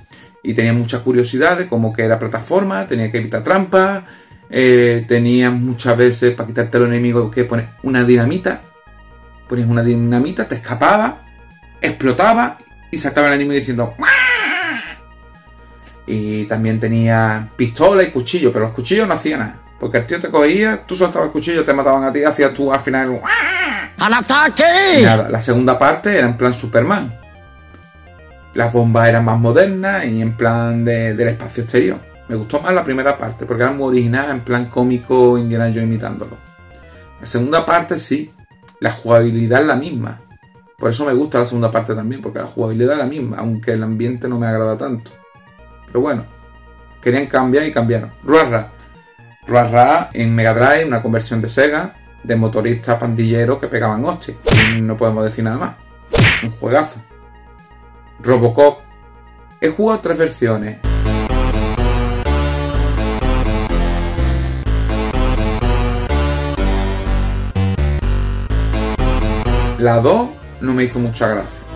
Y 0.43 0.53
tenía 0.53 0.73
muchas 0.73 1.01
curiosidades, 1.01 1.67
como 1.67 1.93
que 1.93 2.03
era 2.03 2.17
plataforma, 2.17 2.87
tenía 2.87 3.11
que 3.11 3.19
evitar 3.19 3.43
trampas. 3.43 4.03
eh, 4.49 5.05
tenías 5.07 5.53
muchas 5.53 5.95
veces 5.95 6.33
para 6.33 6.47
quitarte 6.47 6.77
a 6.77 6.79
los 6.81 6.89
enemigos 6.89 7.31
que 7.33 7.43
poner 7.45 7.69
una 7.83 8.03
dinamita. 8.03 8.61
Ponías 9.47 9.69
una 9.69 9.83
dinamita, 9.83 10.47
te 10.47 10.55
escapaba, 10.55 11.23
explotaba 11.79 12.57
y 12.89 12.97
saltaba 12.97 13.27
el 13.27 13.33
enemigo 13.35 13.53
diciendo. 13.53 13.93
Y 16.07 16.45
también 16.45 16.79
tenía 16.79 17.49
pistola 17.55 18.03
y 18.03 18.11
cuchillo, 18.11 18.51
pero 18.51 18.65
los 18.65 18.73
cuchillos 18.73 19.07
no 19.07 19.13
hacían 19.13 19.39
nada. 19.39 19.55
Porque 19.79 19.97
el 19.99 20.05
tío 20.07 20.19
te 20.19 20.29
cogía, 20.29 20.83
tú 20.85 20.95
soltabas 20.95 21.27
el 21.27 21.31
cuchillo, 21.31 21.63
te 21.65 21.73
mataban 21.73 22.03
a 22.03 22.11
ti, 22.11 22.23
hacías 22.23 22.53
tú 22.53 22.71
al 22.73 22.79
final. 22.79 23.09
"¡Guau!". 23.09 23.21
¡Al 23.97 24.11
Y 24.11 24.15
ataque! 24.15 25.01
nada, 25.03 25.29
la 25.29 25.41
segunda 25.41 25.77
parte 25.77 26.17
era 26.17 26.27
en 26.27 26.37
plan 26.37 26.53
Superman. 26.53 27.13
Las 28.53 28.73
bombas 28.73 29.07
eran 29.07 29.23
más 29.25 29.39
modernas 29.39 30.05
y 30.05 30.21
en 30.21 30.35
plan 30.35 30.83
de- 30.83 31.13
del 31.15 31.29
espacio 31.29 31.63
exterior. 31.63 31.99
Me 32.27 32.35
gustó 32.35 32.59
más 32.61 32.73
la 32.73 32.83
primera 32.83 33.17
parte 33.17 33.45
porque 33.45 33.63
era 33.63 33.71
muy 33.71 33.89
original, 33.89 34.29
en 34.31 34.41
plan 34.41 34.65
cómico, 34.65 35.37
Indiana 35.37 35.65
Jones 35.65 35.83
imitándolo. 35.83 36.37
La 37.19 37.25
segunda 37.27 37.65
parte 37.65 37.97
sí, 37.99 38.31
la 38.79 38.91
jugabilidad 38.91 39.61
es 39.61 39.67
la 39.67 39.75
misma. 39.75 40.19
Por 40.77 40.89
eso 40.89 41.05
me 41.05 41.13
gusta 41.13 41.39
la 41.39 41.45
segunda 41.45 41.71
parte 41.71 41.93
también, 41.93 42.21
porque 42.21 42.39
la 42.39 42.45
jugabilidad 42.45 42.93
es 42.93 42.99
la 42.99 43.05
misma, 43.05 43.37
aunque 43.37 43.71
el 43.73 43.83
ambiente 43.83 44.27
no 44.27 44.39
me 44.39 44.47
agrada 44.47 44.77
tanto. 44.77 45.11
Pero 45.91 46.01
bueno, 46.01 46.25
querían 47.01 47.27
cambiar 47.27 47.65
y 47.65 47.73
cambiaron. 47.73 48.13
Ruarra. 48.23 48.71
Ruarra 49.45 50.09
en 50.13 50.33
Mega 50.33 50.53
Drive, 50.53 50.85
una 50.85 51.01
conversión 51.01 51.41
de 51.41 51.49
Sega, 51.49 51.95
de 52.23 52.35
motoristas 52.37 52.97
pandilleros 52.97 53.59
que 53.59 53.67
pegaban 53.67 54.05
hostias. 54.05 54.37
No 54.79 54.95
podemos 54.95 55.25
decir 55.25 55.43
nada 55.43 55.57
más. 55.57 55.75
Un 56.43 56.51
juegazo. 56.51 57.01
Robocop. 58.21 58.79
He 59.59 59.69
jugado 59.69 59.99
tres 59.99 60.17
versiones. 60.17 60.77
La 69.77 69.99
2 69.99 70.29
no 70.61 70.73
me 70.73 70.83
hizo 70.83 70.99
mucha 70.99 71.27
gracia. 71.27 71.70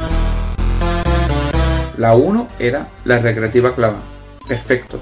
La 1.98 2.16
1 2.16 2.48
era 2.60 2.88
la 3.06 3.20
recreativa 3.20 3.74
clava. 3.74 4.00
Perfecto. 4.48 5.00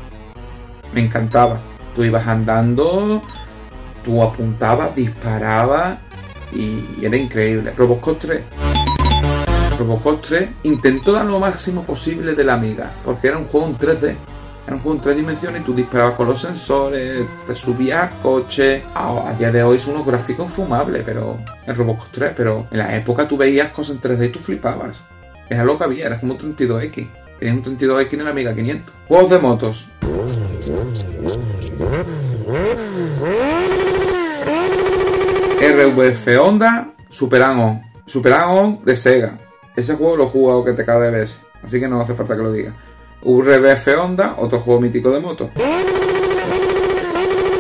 Me 0.94 1.02
encantaba. 1.02 1.60
Tú 1.96 2.04
ibas 2.04 2.28
andando, 2.28 3.22
tú 4.04 4.22
apuntabas, 4.22 4.96
disparabas 4.96 5.98
y 6.52 7.04
era 7.04 7.18
increíble. 7.18 7.74
Robocop 7.76 8.20
3. 8.20 8.42
Robocop 9.78 10.22
3 10.22 10.50
intentó 10.64 11.14
dar 11.14 11.26
lo 11.26 11.40
máximo 11.40 11.84
posible 11.84 12.34
de 12.34 12.44
la 12.44 12.54
amiga, 12.54 12.92
porque 13.04 13.28
era 13.28 13.38
un 13.38 13.46
juego 13.46 13.68
en 13.68 13.78
3D. 13.78 14.16
Era 14.66 14.78
un 14.78 14.82
juego 14.82 14.96
en 14.98 15.02
tres 15.02 15.18
dimensiones 15.18 15.62
y 15.62 15.66
tú 15.66 15.74
disparabas 15.74 16.16
con 16.16 16.28
los 16.28 16.42
sensores, 16.42 17.26
te 17.46 17.54
subías 17.54 18.14
al 18.14 18.20
coche. 18.22 18.84
A, 18.96 19.30
a 19.30 19.34
día 19.34 19.52
de 19.52 19.62
hoy 19.62 19.76
es 19.78 19.88
unos 19.88 20.06
gráficos 20.06 20.46
infumables, 20.46 21.04
pero 21.06 21.38
el 21.68 21.76
Robocop 21.76 22.08
3, 22.12 22.34
pero 22.36 22.68
en 22.72 22.78
la 22.78 22.96
época 22.96 23.28
tú 23.28 23.36
veías 23.36 23.72
cosas 23.72 23.98
en 23.98 24.02
3D 24.02 24.28
y 24.28 24.30
tú 24.30 24.40
flipabas. 24.40 24.96
Era 25.54 25.66
lo 25.66 25.78
que 25.78 25.84
había, 25.84 26.08
era 26.08 26.20
como 26.20 26.34
un 26.34 26.58
32X. 26.58 27.08
Tenías 27.40 27.68
un 27.68 27.78
32X 27.78 28.14
en 28.14 28.24
la 28.24 28.32
Amiga 28.32 28.56
500. 28.56 28.96
Juegos 29.08 29.30
de 29.30 29.38
motos. 29.38 29.88
RVF 35.62 36.28
Honda, 36.40 36.90
Superagon. 37.12 37.84
Superagon 38.08 38.80
de 38.84 38.96
Sega. 38.96 39.38
Ese 39.76 39.94
juego 39.94 40.18
lo 40.18 40.24
he 40.24 40.30
jugado 40.30 40.66
que 40.66 40.74
te 40.74 40.84
cae 40.84 41.12
de. 41.12 41.30
Así 41.64 41.80
que 41.80 41.88
no 41.88 42.02
hace 42.02 42.16
falta 42.16 42.36
que 42.36 42.42
lo 42.42 42.52
diga. 42.52 42.74
RVF 43.22 43.88
Honda, 43.96 44.34
otro 44.40 44.62
juego 44.62 44.82
mítico 44.82 45.12
de 45.12 45.20
moto. 45.20 45.52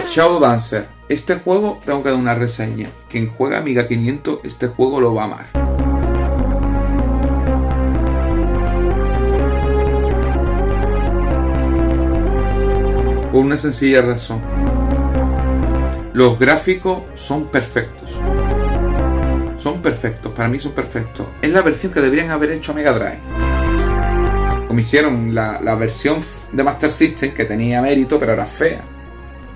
Shadow 0.10 0.40
Dancer. 0.40 0.88
Este 1.08 1.36
juego 1.36 1.80
tengo 1.86 2.02
que 2.02 2.10
dar 2.10 2.18
una 2.18 2.34
reseña. 2.34 2.90
Quien 3.08 3.30
juega 3.30 3.60
Amiga 3.60 3.88
500, 3.88 4.40
este 4.46 4.66
juego 4.66 5.00
lo 5.00 5.14
va 5.14 5.22
a 5.22 5.26
amar. 5.26 5.63
Por 13.34 13.44
una 13.44 13.58
sencilla 13.58 14.04
razón. 14.04 14.42
Los 16.14 16.38
gráficos 16.38 17.02
son 17.16 17.48
perfectos. 17.48 18.08
Son 19.58 19.82
perfectos, 19.82 20.32
para 20.34 20.48
mí 20.48 20.60
son 20.60 20.74
perfectos. 20.74 21.26
Es 21.42 21.52
la 21.52 21.64
versión 21.64 21.92
que 21.92 22.00
deberían 22.00 22.30
haber 22.30 22.52
hecho 22.52 22.76
Mega 22.76 22.94
Drive. 22.94 24.68
Como 24.68 24.80
hicieron 24.80 25.34
la, 25.34 25.60
la 25.62 25.74
versión 25.74 26.22
de 26.52 26.62
Master 26.62 26.92
System, 26.92 27.34
que 27.34 27.46
tenía 27.46 27.82
mérito, 27.82 28.20
pero 28.20 28.34
era 28.34 28.46
fea. 28.46 28.84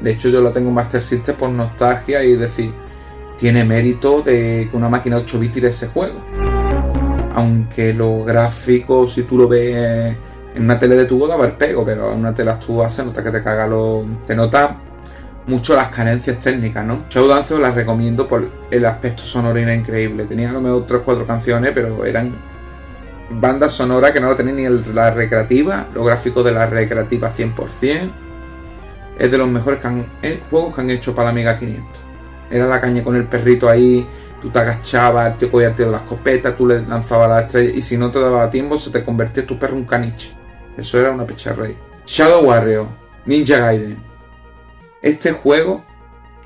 De 0.01 0.09
hecho, 0.09 0.29
yo 0.29 0.41
la 0.41 0.51
tengo 0.51 0.69
en 0.69 0.73
Master 0.73 1.03
System 1.03 1.35
por 1.35 1.51
nostalgia 1.51 2.23
y 2.23 2.35
decir, 2.35 2.73
tiene 3.37 3.63
mérito 3.63 4.23
de 4.23 4.69
que 4.71 4.75
una 4.75 4.89
máquina 4.89 5.17
8 5.17 5.37
bits 5.37 5.53
tire 5.53 5.67
ese 5.67 5.85
juego. 5.89 6.19
Aunque 7.35 7.93
los 7.93 8.25
gráficos, 8.25 9.13
si 9.13 9.21
tú 9.21 9.37
lo 9.37 9.47
ves 9.47 10.17
en 10.57 10.63
una 10.63 10.79
tele 10.79 10.95
de 10.95 11.05
tubo, 11.05 11.27
daba 11.27 11.45
el 11.45 11.51
pego, 11.51 11.85
pero 11.85 12.11
en 12.11 12.19
una 12.19 12.33
tele 12.33 12.49
actual 12.49 12.89
se 12.89 13.05
nota 13.05 13.23
que 13.23 13.29
te 13.29 13.43
caga 13.43 13.67
lo. 13.67 14.03
te 14.25 14.35
nota 14.35 14.75
mucho 15.45 15.75
las 15.75 15.89
carencias 15.89 16.39
técnicas, 16.39 16.83
¿no? 16.83 17.05
Showdance 17.09 17.53
os 17.53 17.59
las 17.59 17.75
recomiendo 17.75 18.27
por 18.27 18.49
el 18.71 18.85
aspecto 18.85 19.21
sonoro 19.21 19.57
era 19.59 19.73
increíble. 19.73 20.25
Tenía 20.25 20.49
a 20.49 20.53
lo 20.53 20.59
mejor 20.59 20.85
3 20.87 21.01
4 21.05 21.27
canciones, 21.27 21.71
pero 21.75 22.03
eran 22.03 22.35
bandas 23.29 23.73
sonoras 23.73 24.11
que 24.11 24.19
no 24.19 24.29
lo 24.29 24.35
tenían 24.35 24.55
ni 24.55 24.93
la 24.93 25.11
recreativa, 25.11 25.85
los 25.93 26.05
gráficos 26.05 26.43
de 26.43 26.51
la 26.51 26.65
recreativa 26.65 27.31
100%. 27.31 28.11
Es 29.19 29.31
de 29.31 29.37
los 29.37 29.47
mejores 29.47 29.79
eh, 30.23 30.41
juegos 30.49 30.73
que 30.73 30.81
han 30.81 30.89
hecho 30.89 31.13
para 31.13 31.25
la 31.25 31.31
Amiga 31.31 31.59
500. 31.59 31.87
Era 32.49 32.65
la 32.65 32.81
caña 32.81 33.03
con 33.03 33.15
el 33.15 33.25
perrito 33.25 33.69
ahí, 33.69 34.07
tú 34.41 34.49
te 34.49 34.57
agachabas, 34.57 35.33
el 35.33 35.37
tío 35.37 35.61
el 35.61 35.75
tío 35.75 35.85
de 35.85 35.91
la 35.91 35.97
escopeta, 35.99 36.55
tú 36.55 36.65
le 36.65 36.81
lanzabas 36.81 37.29
la 37.29 37.41
estrella 37.41 37.71
y 37.75 37.81
si 37.83 37.95
no 37.95 38.11
te 38.11 38.19
daba 38.19 38.49
tiempo 38.49 38.77
se 38.77 38.89
te 38.89 39.03
convertía 39.03 39.45
tu 39.45 39.59
perro 39.59 39.77
en 39.77 39.85
caniche. 39.85 40.37
Eso 40.77 40.99
era 40.99 41.11
una 41.11 41.25
pecharrey. 41.25 41.75
Shadow 42.05 42.45
Warrior, 42.45 42.87
Ninja 43.25 43.57
Gaiden. 43.57 43.97
Este 45.01 45.31
juego, 45.31 45.83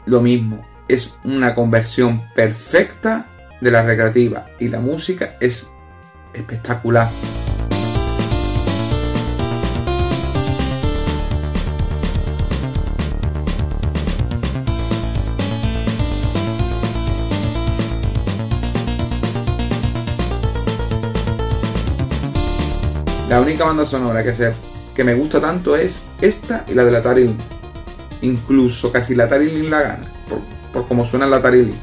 lo 0.05 0.21
mismo, 0.21 0.65
es 0.88 1.13
una 1.23 1.53
conversión 1.53 2.23
perfecta 2.34 3.27
de 3.59 3.71
la 3.71 3.84
recreativa 3.84 4.47
y 4.59 4.69
la 4.69 4.79
música 4.79 5.38
es 5.39 5.67
espectacular. 6.34 7.09
La 23.32 23.39
única 23.39 23.63
banda 23.63 23.86
sonora 23.86 24.25
que, 24.25 24.34
que 24.93 25.03
me 25.05 25.13
gusta 25.13 25.39
tanto 25.39 25.77
es 25.77 25.95
esta 26.19 26.65
y 26.67 26.73
la 26.73 26.84
de 26.84 26.91
la 26.91 26.97
Atari 26.97 27.27
Lynx. 27.27 27.43
Incluso 28.23 28.91
casi 28.91 29.15
la 29.15 29.23
Atari 29.23 29.49
Lynx 29.49 29.69
la 29.69 29.82
gana, 29.82 30.03
por, 30.27 30.39
por 30.73 30.86
cómo 30.89 31.05
suena 31.05 31.25
la 31.25 31.38
Atari 31.38 31.63
Lynx. 31.63 31.77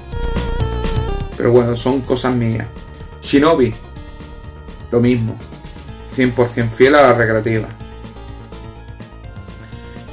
Pero 1.38 1.50
bueno, 1.50 1.74
son 1.74 2.02
cosas 2.02 2.34
mías. 2.34 2.66
Shinobi, 3.22 3.72
lo 4.92 5.00
mismo. 5.00 5.38
100% 6.18 6.68
fiel 6.68 6.96
a 6.96 7.00
la 7.00 7.14
recreativa. 7.14 7.68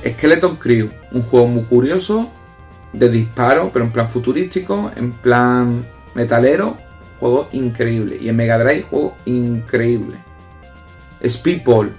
Skeleton 0.08 0.56
Crew, 0.56 0.90
un 1.12 1.24
juego 1.24 1.48
muy 1.48 1.64
curioso, 1.64 2.30
de 2.94 3.10
disparo, 3.10 3.72
pero 3.74 3.84
en 3.84 3.92
plan 3.92 4.10
futurístico, 4.10 4.90
en 4.96 5.12
plan 5.12 5.86
metalero, 6.14 6.78
juego 7.20 7.50
increíble. 7.52 8.20
Y 8.22 8.30
en 8.30 8.38
Mega 8.38 8.58
Drive, 8.58 8.84
juego 8.90 9.18
increíble. 9.26 10.25
Speedball, 11.28 11.96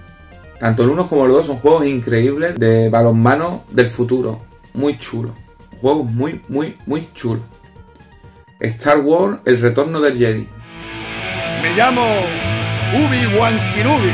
tanto 0.60 0.82
el 0.82 0.90
1 0.90 1.08
como 1.08 1.26
el 1.26 1.32
2 1.32 1.46
son 1.46 1.56
juegos 1.56 1.86
increíbles 1.86 2.58
de 2.58 2.88
balonmano 2.88 3.64
del 3.70 3.88
futuro, 3.88 4.42
muy 4.74 4.98
chulo. 4.98 5.34
Juegos 5.80 6.10
muy, 6.10 6.40
muy, 6.48 6.76
muy 6.86 7.08
chulos. 7.14 7.42
Star 8.60 9.00
Wars, 9.00 9.38
el 9.44 9.60
retorno 9.60 10.00
del 10.00 10.18
Jedi. 10.18 10.48
Me 11.62 11.76
llamo 11.76 12.02
Kenobi, 13.74 14.12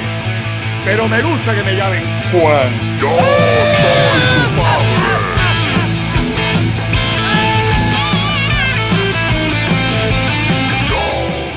pero 0.85 1.09
me 1.09 1.23
gusta 1.23 1.55
que 1.55 1.63
me 1.63 1.77
llamen 1.77 2.03
Juan. 2.33 2.97
Yo 2.97 3.09
soy 3.09 4.45
tu 4.45 4.57
padre. 4.57 4.93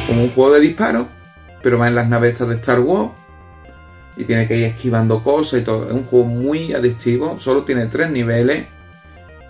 como 0.08 0.22
un 0.22 0.30
juego 0.30 0.54
de 0.54 0.60
disparo, 0.60 1.08
pero 1.64 1.80
va 1.80 1.88
en 1.88 1.96
las 1.96 2.08
naves 2.08 2.38
de 2.38 2.56
Star 2.56 2.80
Wars 2.80 3.10
y 4.18 4.24
tiene 4.24 4.48
que 4.48 4.58
ir 4.58 4.66
esquivando 4.66 5.22
cosas 5.22 5.62
y 5.62 5.64
todo. 5.64 5.88
Es 5.88 5.94
un 5.94 6.06
juego 6.06 6.26
muy 6.26 6.74
adictivo, 6.74 7.40
solo 7.40 7.64
tiene 7.64 7.88
tres 7.88 8.10
niveles 8.10 8.68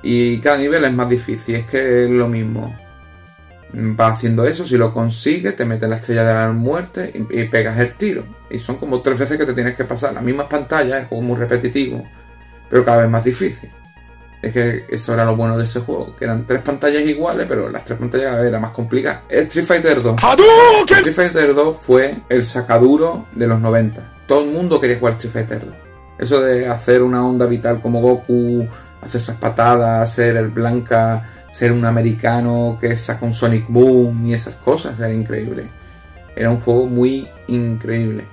y 0.01 0.39
cada 0.39 0.57
nivel 0.57 0.84
es 0.84 0.93
más 0.93 1.09
difícil, 1.09 1.55
es 1.55 1.66
que 1.66 2.05
es 2.05 2.09
lo 2.09 2.28
mismo. 2.28 2.78
Vas 3.74 4.13
haciendo 4.13 4.45
eso, 4.45 4.66
si 4.66 4.78
lo 4.78 4.93
consigues, 4.93 5.55
te 5.55 5.66
metes 5.66 5.89
la 5.89 5.95
estrella 5.95 6.24
de 6.24 6.34
la 6.34 6.51
muerte 6.51 7.11
y, 7.13 7.41
y 7.41 7.47
pegas 7.47 7.78
el 7.80 7.93
tiro. 7.95 8.24
Y 8.49 8.59
son 8.59 8.78
como 8.78 9.01
tres 9.01 9.20
veces 9.20 9.38
que 9.38 9.45
te 9.45 9.53
tienes 9.53 9.76
que 9.76 9.84
pasar 9.84 10.13
las 10.13 10.24
mismas 10.24 10.47
pantallas, 10.47 11.01
es 11.01 11.07
juego 11.07 11.24
muy 11.24 11.38
repetitivo, 11.38 12.07
pero 12.70 12.86
cada 12.86 13.01
vez 13.01 13.09
más 13.09 13.24
difícil. 13.24 13.70
Es 14.41 14.53
que 14.53 14.86
eso 14.89 15.13
era 15.16 15.26
lo 15.26 15.36
bueno 15.36 15.57
de 15.57 15.63
ese 15.63 15.80
juego, 15.80 16.16
que 16.16 16.26
eran 16.26 16.45
tres 16.45 16.61
pantallas 16.61 17.01
iguales, 17.01 17.47
pero 17.49 17.68
las 17.68 17.84
tres 17.84 17.97
pantallas 17.97 18.45
eran 18.45 18.61
más 18.61 18.72
complicadas. 18.72 19.24
Street 19.28 19.66
Fighter 19.66 20.03
2. 20.03 20.16
Street 20.99 21.16
Fighter 21.16 21.55
2 21.55 21.78
fue 21.82 22.18
el 22.30 22.45
sacaduro 22.45 23.26
de 23.34 23.47
los 23.47 23.59
90. 23.59 24.14
Todo 24.28 24.43
el 24.43 24.51
mundo 24.51 24.80
quería 24.82 24.97
jugar 24.99 25.13
Street 25.13 25.34
Fighter 25.34 25.65
2. 25.65 25.76
Eso 26.17 26.41
de 26.41 26.67
hacer 26.67 27.03
una 27.03 27.26
onda 27.26 27.45
vital 27.45 27.82
como 27.82 28.01
Goku, 28.01 28.67
hacer 29.01 29.21
esas 29.21 29.38
patadas, 29.38 30.13
ser 30.13 30.38
el 30.38 30.47
blanca, 30.47 31.30
ser 31.51 31.71
un 31.71 31.86
americano 31.86 32.78
que 32.80 32.95
saca 32.95 33.26
un 33.26 33.34
Sonic 33.34 33.65
Boom 33.69 34.26
y 34.26 34.34
esas 34.34 34.55
cosas, 34.55 34.97
era 34.97 35.11
increíble. 35.11 35.69
Era 36.36 36.49
un 36.49 36.59
juego 36.61 36.86
muy 36.86 37.28
increíble. 37.47 38.26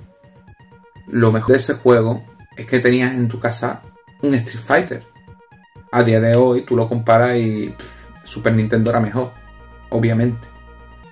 Lo 1.09 1.31
mejor 1.31 1.53
de 1.53 1.59
ese 1.59 1.75
juego 1.75 2.23
es 2.57 2.67
que 2.67 2.79
tenías 2.79 3.15
en 3.15 3.29
tu 3.29 3.39
casa 3.39 3.83
un 4.23 4.35
Street 4.35 4.65
Fighter. 4.65 5.03
A 5.91 6.03
día 6.03 6.21
de 6.21 6.37
hoy 6.37 6.63
tú 6.63 6.75
lo 6.75 6.89
comparas 6.89 7.37
y 7.37 7.75
Super 8.25 8.55
Nintendo 8.55 8.91
era 8.91 9.01
mejor, 9.01 9.33
obviamente. 9.91 10.52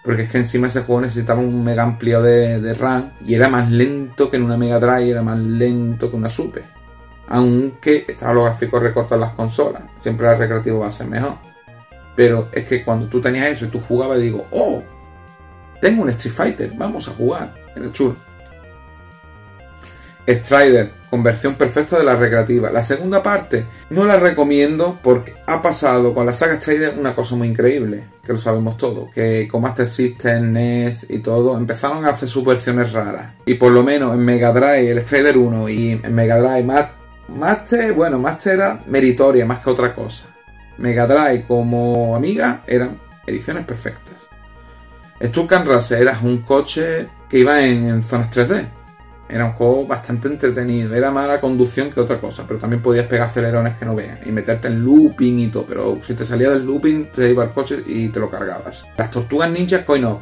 Porque 0.03 0.23
es 0.23 0.31
que 0.31 0.39
encima 0.39 0.69
ese 0.69 0.83
juego 0.83 1.03
necesitaba 1.03 1.41
un 1.41 1.63
mega 1.63 1.83
amplio 1.83 2.23
de, 2.23 2.61
de 2.61 2.75
RAM 2.75 3.13
y 3.25 3.35
era 3.35 3.49
más 3.49 3.71
lento 3.71 4.31
que 4.31 4.39
en 4.39 4.45
una 4.45 4.57
Mega 4.57 4.79
Drive, 4.79 5.11
era 5.11 5.23
más 5.23 5.39
lento 5.39 6.11
que 6.11 6.17
una 6.17 6.31
Super. 6.31 6.65
Aunque 7.29 8.07
estaban 8.09 8.37
los 8.37 8.45
gráficos 8.47 8.83
recortados 8.83 9.23
en 9.23 9.29
las 9.29 9.37
consolas, 9.37 9.83
siempre 10.01 10.29
el 10.29 10.39
recreativo 10.39 10.81
va 10.81 10.89
a 10.89 10.93
ser 10.93 11.07
mejor. 11.07 11.35
Pero 12.17 12.49
es 12.53 12.67
que 12.67 12.85
cuando 12.85 13.07
tú 13.07 13.21
tenías 13.21 13.49
eso 13.49 13.67
y 13.67 13.69
tú 13.69 13.81
jugabas, 13.81 14.19
digo, 14.19 14.47
oh, 14.51 14.83
tengo 15.81 16.03
un 16.03 16.11
Street 16.11 16.35
Fighter, 16.35 16.73
vamos 16.77 17.09
a 17.09 17.13
jugar. 17.13 17.55
Era 17.75 17.93
chulo. 17.93 18.17
Strider, 20.27 20.93
conversión 21.11 21.57
perfecta 21.57 21.99
de 21.99 22.05
la 22.05 22.15
recreativa. 22.17 22.71
La 22.71 22.83
segunda 22.83 23.23
parte 23.23 23.67
no 23.91 24.05
la 24.05 24.19
recomiendo 24.19 24.99
porque 25.03 25.35
ha 25.47 25.61
pasado 25.61 26.15
con 26.15 26.25
la 26.25 26.33
saga 26.33 26.57
Strider 26.57 26.95
una 26.99 27.15
cosa 27.15 27.35
muy 27.35 27.49
increíble, 27.49 28.05
que 28.25 28.33
lo 28.33 28.39
sabemos 28.39 28.77
todos, 28.77 29.11
que 29.13 29.49
con 29.51 29.63
Master 29.63 29.91
System, 29.91 30.53
NES 30.53 31.07
y 31.11 31.19
todo 31.19 31.57
empezaron 31.59 32.05
a 32.05 32.11
hacer 32.11 32.29
sus 32.29 32.45
versiones 32.45 32.93
raras. 32.93 33.33
Y 33.45 33.55
por 33.55 33.73
lo 33.73 33.83
menos 33.83 34.15
en 34.15 34.21
Mega 34.25 34.53
Drive, 34.53 34.91
el 34.91 35.01
Strider 35.01 35.37
1 35.37 35.69
y 35.69 35.93
en 36.03 36.15
Mega 36.15 36.39
Drive 36.39 36.63
Ma- 36.65 36.91
Master, 37.29 37.93
bueno, 37.93 38.19
Master 38.19 38.55
era 38.55 38.81
meritoria 38.87 39.45
más 39.45 39.61
que 39.61 39.71
otra 39.71 39.95
cosa. 39.95 40.25
Mega 40.79 41.07
Drive 41.07 41.45
como 41.47 42.17
Amiga 42.17 42.63
eran 42.67 42.99
ediciones 43.27 43.65
perfectas. 43.67 44.15
Sturkan 45.23 45.67
Racer 45.67 46.01
era 46.01 46.19
un 46.23 46.39
coche 46.39 47.07
que 47.29 47.39
iba 47.41 47.61
en 47.63 48.03
zonas 48.03 48.31
3D. 48.35 48.67
Era 49.31 49.45
un 49.45 49.53
juego 49.53 49.87
bastante 49.87 50.29
entretenido. 50.29 50.95
Era 50.95 51.11
más 51.11 51.29
la 51.29 51.41
conducción 51.41 51.91
que 51.91 52.01
otra 52.01 52.21
cosa, 52.21 52.45
pero 52.47 52.59
también 52.59 52.83
podías 52.83 53.07
pegar 53.07 53.29
acelerones 53.29 53.77
que 53.77 53.85
no 53.85 53.95
veas 53.95 54.19
y 54.27 54.33
meterte 54.33 54.69
en 54.69 54.85
looping 54.85 55.39
y 55.39 55.49
todo. 55.49 55.65
Pero 55.69 55.99
si 56.05 56.15
te 56.15 56.25
salía 56.25 56.51
del 56.51 56.67
looping, 56.67 57.07
te 57.13 57.31
iba 57.31 57.45
el 57.45 57.51
coche 57.51 57.83
y 57.87 58.09
te 58.09 58.19
lo 58.19 58.29
cargabas. 58.29 58.85
Las 58.99 59.11
tortugas 59.11 59.51
ninja 59.51 59.85
coin 59.85 60.05
up. 60.05 60.21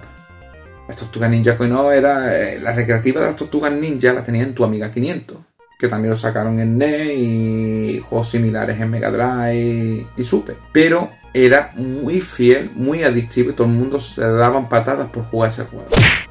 Las 0.87 0.97
tortugas 0.97 1.31
ninja 1.31 1.57
coin 1.57 1.73
up 1.73 1.91
era 1.91 2.37
eh, 2.37 2.61
la 2.61 2.73
recreativa 2.73 3.21
de 3.21 3.29
las 3.29 3.37
tortugas 3.37 3.73
ninja 3.73 4.13
la 4.13 4.25
tenía 4.25 4.43
en 4.43 4.55
tu 4.55 4.65
amiga 4.65 4.93
500. 4.93 5.39
Que 5.79 5.89
también 5.89 6.11
lo 6.11 6.19
sacaron 6.19 6.59
en 6.59 6.77
NES 6.77 7.13
y 7.17 8.01
juegos 8.01 8.31
similares 8.31 8.81
en 8.81 8.91
Mega 8.91 9.11
Drive 9.11 10.07
y 10.17 10.23
Super. 10.25 10.57
Pero 10.73 11.11
era 11.33 11.73
muy 11.77 12.21
fiel, 12.21 12.71
muy 12.75 13.05
adictivo 13.05 13.51
y 13.51 13.53
todo 13.53 13.67
el 13.67 13.75
mundo 13.75 14.01
se 14.01 14.21
daban 14.21 14.69
patadas 14.69 15.09
por 15.11 15.25
jugar 15.25 15.51
ese 15.51 15.65
juego. 15.65 15.87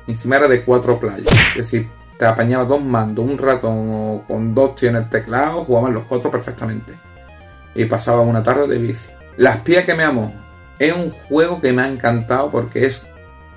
Encima 0.07 0.37
era 0.37 0.47
de 0.47 0.63
cuatro 0.63 0.99
playas. 0.99 1.27
Es 1.51 1.71
decir, 1.71 1.87
te 2.17 2.25
apañabas 2.25 2.67
dos 2.67 2.81
mandos, 2.81 3.25
un 3.25 3.37
ratón 3.37 4.19
con 4.27 4.55
dos 4.55 4.75
tíos 4.75 4.91
en 4.91 4.97
el 4.97 5.09
teclado, 5.09 5.63
jugaban 5.65 5.93
los 5.93 6.03
cuatro 6.05 6.31
perfectamente. 6.31 6.93
Y 7.75 7.85
pasaba 7.85 8.21
una 8.21 8.41
tarde 8.41 8.67
de 8.67 8.77
bici. 8.77 9.09
La 9.37 9.51
espía 9.51 9.85
que 9.85 9.93
me 9.93 10.03
amó 10.03 10.33
es 10.79 10.93
un 10.93 11.11
juego 11.11 11.61
que 11.61 11.71
me 11.71 11.83
ha 11.83 11.87
encantado 11.87 12.49
porque 12.49 12.85
es 12.85 13.05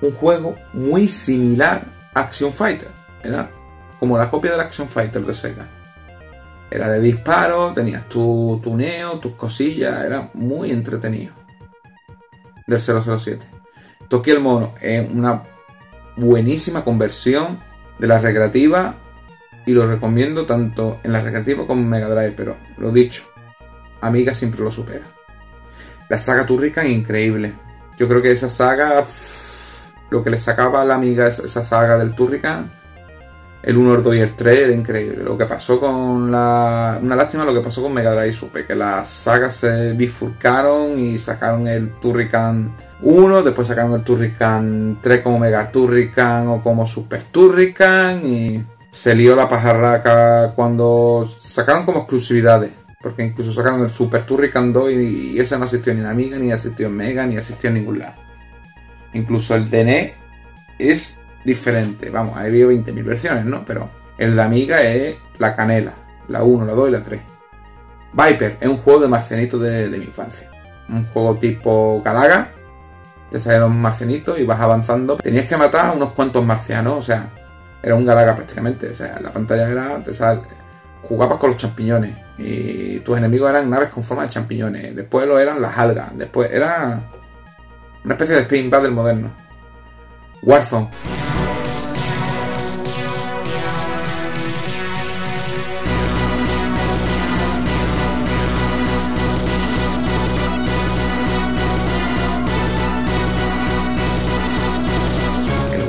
un 0.01 0.11
juego 0.11 0.55
muy 0.73 1.07
similar 1.07 1.85
a 2.13 2.19
Action 2.21 2.53
Fighter. 2.53 2.89
Era 3.23 3.49
como 3.99 4.17
la 4.17 4.29
copia 4.29 4.51
del 4.51 4.59
Action 4.59 4.87
Fighter 4.87 5.25
de 5.25 5.33
Sega. 5.33 5.67
Era 6.69 6.89
de 6.89 6.99
disparo, 6.99 7.73
tenías 7.73 8.07
tu 8.07 8.59
tuneo, 8.63 9.19
tus 9.19 9.33
cosillas, 9.33 10.05
era 10.05 10.29
muy 10.33 10.71
entretenido. 10.71 11.33
Del 12.67 12.79
007. 12.79 13.39
Toki 14.07 14.31
el 14.31 14.39
Mono 14.39 14.75
es 14.79 15.09
una 15.09 15.43
buenísima 16.15 16.83
conversión 16.83 17.59
de 18.01 18.07
la 18.07 18.19
recreativa 18.19 18.95
y 19.63 19.73
lo 19.73 19.87
recomiendo 19.87 20.47
tanto 20.47 20.99
en 21.03 21.11
la 21.11 21.21
recreativa 21.21 21.67
como 21.67 21.81
en 21.81 21.89
Mega 21.89 22.09
Drive, 22.09 22.33
pero 22.35 22.57
lo 22.79 22.91
dicho, 22.91 23.23
Amiga 24.01 24.33
siempre 24.33 24.61
lo 24.61 24.71
supera. 24.71 25.05
La 26.09 26.17
saga 26.17 26.47
Turrican 26.47 26.87
increíble. 26.87 27.53
Yo 27.99 28.07
creo 28.07 28.19
que 28.19 28.31
esa 28.31 28.49
saga, 28.49 29.05
lo 30.09 30.23
que 30.23 30.31
le 30.31 30.39
sacaba 30.39 30.81
a 30.81 30.85
la 30.85 30.95
Amiga 30.95 31.27
esa 31.27 31.63
saga 31.63 31.99
del 31.99 32.15
Turrican, 32.15 32.71
el 33.61 33.77
1, 33.77 33.95
el 33.95 34.03
2 34.03 34.15
y 34.15 34.19
el 34.19 34.35
3 34.35 34.57
era 34.57 34.73
increíble. 34.73 35.23
Lo 35.23 35.37
que 35.37 35.45
pasó 35.45 35.79
con 35.79 36.31
la... 36.31 36.97
Una 36.99 37.15
lástima 37.15 37.45
lo 37.45 37.53
que 37.53 37.61
pasó 37.61 37.83
con 37.83 37.93
Mega 37.93 38.15
Drive 38.15 38.33
Super, 38.33 38.65
que 38.65 38.73
las 38.73 39.07
sagas 39.07 39.57
se 39.57 39.93
bifurcaron 39.93 40.97
y 40.97 41.19
sacaron 41.19 41.67
el 41.67 41.91
Turrican 41.99 42.75
1, 43.01 43.43
después 43.43 43.67
sacaron 43.67 43.93
el 43.93 44.03
Turrican 44.03 44.99
3 45.01 45.21
como 45.21 45.39
Mega 45.39 45.71
Turrican 45.71 46.47
o 46.47 46.61
como 46.61 46.85
Super 46.85 47.23
Turrican 47.23 48.25
y 48.25 48.63
se 48.91 49.15
lió 49.15 49.35
la 49.35 49.49
pajarraca 49.49 50.53
cuando 50.55 51.27
sacaron 51.39 51.85
como 51.85 51.99
exclusividades. 51.99 52.71
Porque 53.01 53.23
incluso 53.23 53.51
sacaron 53.51 53.81
el 53.81 53.89
Super 53.89 54.25
Turrican 54.25 54.71
2 54.71 54.91
y, 54.91 55.39
ese 55.39 55.57
no 55.57 55.65
asistió 55.65 55.93
ni 55.93 56.01
en 56.01 56.05
Amiga, 56.05 56.37
ni 56.37 56.51
asistió 56.51 56.85
en 56.87 56.95
Mega, 56.95 57.25
ni 57.25 57.37
asistió 57.37 57.69
en 57.69 57.75
ningún 57.75 57.97
lado. 57.99 58.13
Incluso 59.13 59.55
el 59.55 59.71
DNE 59.71 60.13
es 60.77 61.17
diferente. 61.43 62.11
Vamos, 62.11 62.37
ha 62.37 62.41
habido 62.41 62.71
20.000 62.71 63.03
versiones, 63.03 63.45
¿no? 63.45 63.65
Pero 63.65 63.89
el 64.19 64.35
de 64.35 64.41
Amiga 64.43 64.83
es 64.83 65.15
la 65.39 65.55
canela, 65.55 65.93
la 66.27 66.43
1, 66.43 66.65
la 66.65 66.73
2 66.73 66.89
y 66.89 66.91
la 66.91 67.03
3. 67.03 67.21
Viper 68.13 68.57
es 68.59 68.67
un 68.67 68.77
juego 68.77 68.99
de 68.99 69.07
marcianitos 69.07 69.59
de, 69.61 69.89
de 69.89 69.97
mi 69.97 70.05
infancia. 70.05 70.51
Un 70.87 71.05
juego 71.05 71.37
tipo 71.37 72.03
Galaga. 72.05 72.51
Te 73.31 73.39
salen 73.39 73.61
los 73.61 73.71
marcianitos 73.71 74.37
y 74.39 74.43
vas 74.43 74.59
avanzando. 74.59 75.17
Tenías 75.17 75.47
que 75.47 75.57
matar 75.57 75.87
a 75.87 75.91
unos 75.93 76.11
cuantos 76.11 76.45
marcianos, 76.45 76.97
o 76.97 77.01
sea, 77.01 77.29
era 77.81 77.95
un 77.95 78.05
Galaga 78.05 78.35
prácticamente. 78.35 78.89
O 78.89 78.93
sea, 78.93 79.19
la 79.21 79.31
pantalla 79.31 79.69
era. 79.69 80.03
Te 80.03 80.13
sal, 80.13 80.41
jugabas 81.01 81.39
con 81.39 81.51
los 81.51 81.57
champiñones 81.57 82.15
y 82.37 82.99
tus 82.99 83.17
enemigos 83.17 83.49
eran 83.49 83.69
naves 83.69 83.89
con 83.89 84.03
forma 84.03 84.23
de 84.23 84.29
champiñones. 84.29 84.95
Después 84.95 85.27
lo 85.27 85.39
eran 85.39 85.61
las 85.61 85.77
algas. 85.77 86.15
Después 86.17 86.51
era 86.51 87.01
una 88.03 88.13
especie 88.13 88.35
de 88.35 88.41
Spain 88.41 88.69
Battle 88.69 88.91
moderno. 88.91 89.31
Warzone. 90.43 90.89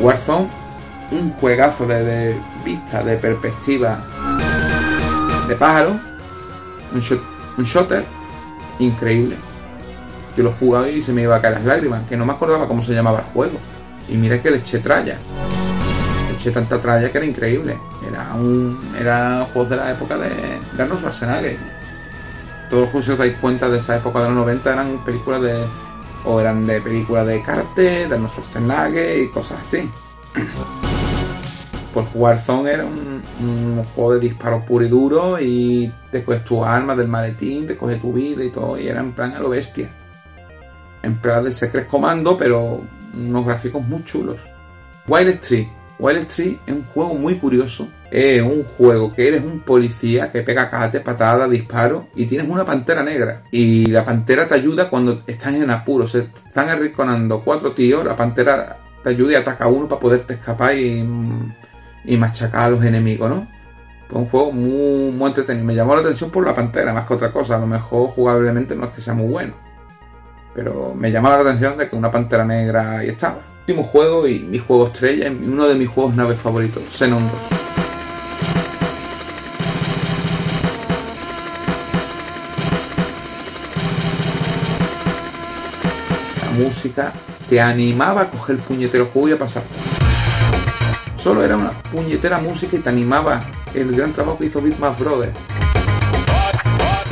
Warzone, 0.02 0.48
un 1.12 1.32
juegazo 1.34 1.86
de, 1.86 2.04
de 2.04 2.40
vista, 2.64 3.04
de 3.04 3.16
perspectiva, 3.16 4.00
de 5.46 5.54
pájaro, 5.54 5.98
un, 6.92 7.00
shot, 7.00 7.22
un 7.56 7.64
shooter 7.64 8.04
increíble. 8.80 9.36
Yo 10.36 10.42
lo 10.42 10.50
he 10.50 10.54
jugado 10.54 10.88
y 10.88 11.02
se 11.02 11.12
me 11.12 11.22
iba 11.22 11.36
a 11.36 11.40
caer 11.40 11.54
las 11.54 11.64
lágrimas, 11.64 12.02
que 12.08 12.16
no 12.16 12.26
me 12.26 12.32
acordaba 12.32 12.66
cómo 12.66 12.82
se 12.82 12.92
llamaba 12.92 13.20
el 13.20 13.24
juego. 13.26 13.58
Y 14.08 14.16
mira 14.16 14.42
que 14.42 14.50
le 14.50 14.58
eché 14.58 14.80
tralla. 14.80 15.16
Le 16.28 16.36
eché 16.36 16.50
tanta 16.50 16.80
tralla 16.80 17.10
que 17.12 17.18
era 17.18 17.26
increíble. 17.26 17.78
Era 18.08 18.34
un. 18.34 18.94
Era 18.98 19.46
juegos 19.52 19.70
de 19.70 19.76
la 19.76 19.92
época 19.92 20.18
de 20.18 20.32
Arnold 20.78 21.00
Schwarzenegger. 21.00 21.56
Todos 22.68 22.82
los 22.82 22.90
juegos, 22.90 23.04
si 23.04 23.12
os 23.12 23.18
dais 23.18 23.36
cuenta 23.38 23.68
de 23.68 23.78
esa 23.78 23.96
época 23.96 24.20
de 24.20 24.26
los 24.26 24.34
90, 24.34 24.72
eran 24.72 25.04
películas 25.04 25.42
de. 25.42 25.64
O 26.24 26.40
eran 26.40 26.66
de 26.66 26.80
películas 26.80 27.26
de 27.26 27.42
karate, 27.42 28.06
de 28.08 28.14
Arnold 28.14 28.30
Schwarzenegger 28.30 29.18
y 29.18 29.30
cosas 29.30 29.58
así. 29.60 29.90
Pues 31.92 32.06
Warzone 32.14 32.70
era 32.70 32.86
un, 32.86 33.84
juego 33.94 34.14
de 34.14 34.20
disparos 34.20 34.64
puro 34.64 34.82
y 34.82 34.88
duro 34.88 35.38
y 35.38 35.92
te 36.10 36.24
coges 36.24 36.42
tu 36.42 36.64
armas 36.64 36.96
del 36.96 37.06
maletín, 37.06 37.66
te 37.66 37.76
coges 37.76 38.00
tu 38.00 38.14
vida 38.14 38.42
y 38.42 38.48
todo, 38.48 38.78
y 38.78 38.88
era 38.88 39.00
en 39.00 39.12
plan 39.12 39.32
a 39.32 39.40
lo 39.40 39.50
bestia. 39.50 39.90
En 41.02 41.20
plan 41.20 41.44
de 41.44 41.52
Secret 41.52 41.86
Commando, 41.86 42.34
pero 42.38 42.80
unos 43.12 43.44
gráficos 43.44 43.86
muy 43.86 44.02
chulos. 44.04 44.38
Wild 45.06 45.28
Street. 45.42 45.68
Wild 45.98 46.22
Street 46.28 46.58
es 46.66 46.74
un 46.74 46.84
juego 46.84 47.14
muy 47.14 47.36
curioso. 47.36 47.88
Es 48.10 48.42
un 48.42 48.64
juego 48.64 49.14
que 49.14 49.28
eres 49.28 49.42
un 49.42 49.60
policía 49.60 50.30
que 50.30 50.42
pega 50.42 50.68
cajas 50.68 50.92
de 50.92 51.00
patada, 51.00 51.48
disparos 51.48 52.04
y 52.14 52.26
tienes 52.26 52.48
una 52.48 52.64
pantera 52.64 53.02
negra. 53.02 53.44
Y 53.50 53.86
la 53.86 54.04
pantera 54.04 54.46
te 54.46 54.54
ayuda 54.54 54.90
cuando 54.90 55.22
estás 55.26 55.54
en 55.54 55.70
apuro. 55.70 56.06
Se 56.06 56.20
están 56.20 56.68
arrinconando 56.68 57.42
cuatro 57.42 57.72
tíos, 57.72 58.04
la 58.04 58.16
pantera 58.16 58.78
te 59.02 59.10
ayuda 59.10 59.32
y 59.32 59.36
ataca 59.36 59.64
a 59.64 59.68
uno 59.68 59.88
para 59.88 60.00
poderte 60.00 60.34
escapar 60.34 60.74
y, 60.76 61.08
y 62.04 62.16
machacar 62.16 62.64
a 62.64 62.70
los 62.70 62.84
enemigos, 62.84 63.30
¿no? 63.30 63.48
Pues 64.08 64.24
un 64.24 64.28
juego 64.28 64.52
muy, 64.52 65.10
muy 65.10 65.28
entretenido. 65.28 65.64
Me 65.64 65.74
llamó 65.74 65.94
la 65.94 66.02
atención 66.02 66.30
por 66.30 66.44
la 66.44 66.54
pantera 66.54 66.92
más 66.92 67.06
que 67.06 67.14
otra 67.14 67.32
cosa. 67.32 67.56
A 67.56 67.60
lo 67.60 67.66
mejor 67.66 68.10
jugablemente 68.10 68.76
no 68.76 68.84
es 68.84 68.90
que 68.90 69.00
sea 69.00 69.14
muy 69.14 69.28
bueno. 69.28 69.54
Pero 70.54 70.94
me 70.94 71.10
llamaba 71.10 71.36
la 71.36 71.50
atención 71.50 71.78
de 71.78 71.88
que 71.88 71.96
una 71.96 72.10
pantera 72.10 72.44
negra 72.44 72.98
ahí 72.98 73.08
estaba. 73.08 73.51
Último 73.62 73.84
juego 73.84 74.26
y 74.26 74.40
mi 74.40 74.58
juego 74.58 74.88
estrella, 74.88 75.30
uno 75.30 75.68
de 75.68 75.76
mis 75.76 75.88
juegos 75.88 76.16
naves 76.16 76.36
favoritos, 76.36 76.82
Xenon 76.90 77.22
2. 77.22 77.32
La 86.42 86.50
música 86.58 87.12
te 87.48 87.60
animaba 87.60 88.22
a 88.22 88.30
coger 88.30 88.56
el 88.56 88.62
puñetero 88.62 89.06
juego 89.06 89.28
y 89.28 89.32
a 89.32 89.38
pasar. 89.38 89.62
Solo 91.16 91.44
era 91.44 91.56
una 91.56 91.70
puñetera 91.70 92.38
música 92.38 92.76
y 92.76 92.80
te 92.80 92.88
animaba 92.88 93.38
el 93.74 93.94
gran 93.94 94.12
trabajo 94.12 94.38
que 94.38 94.46
hizo 94.46 94.60
Bitmap 94.60 94.98
Brothers. 94.98 95.38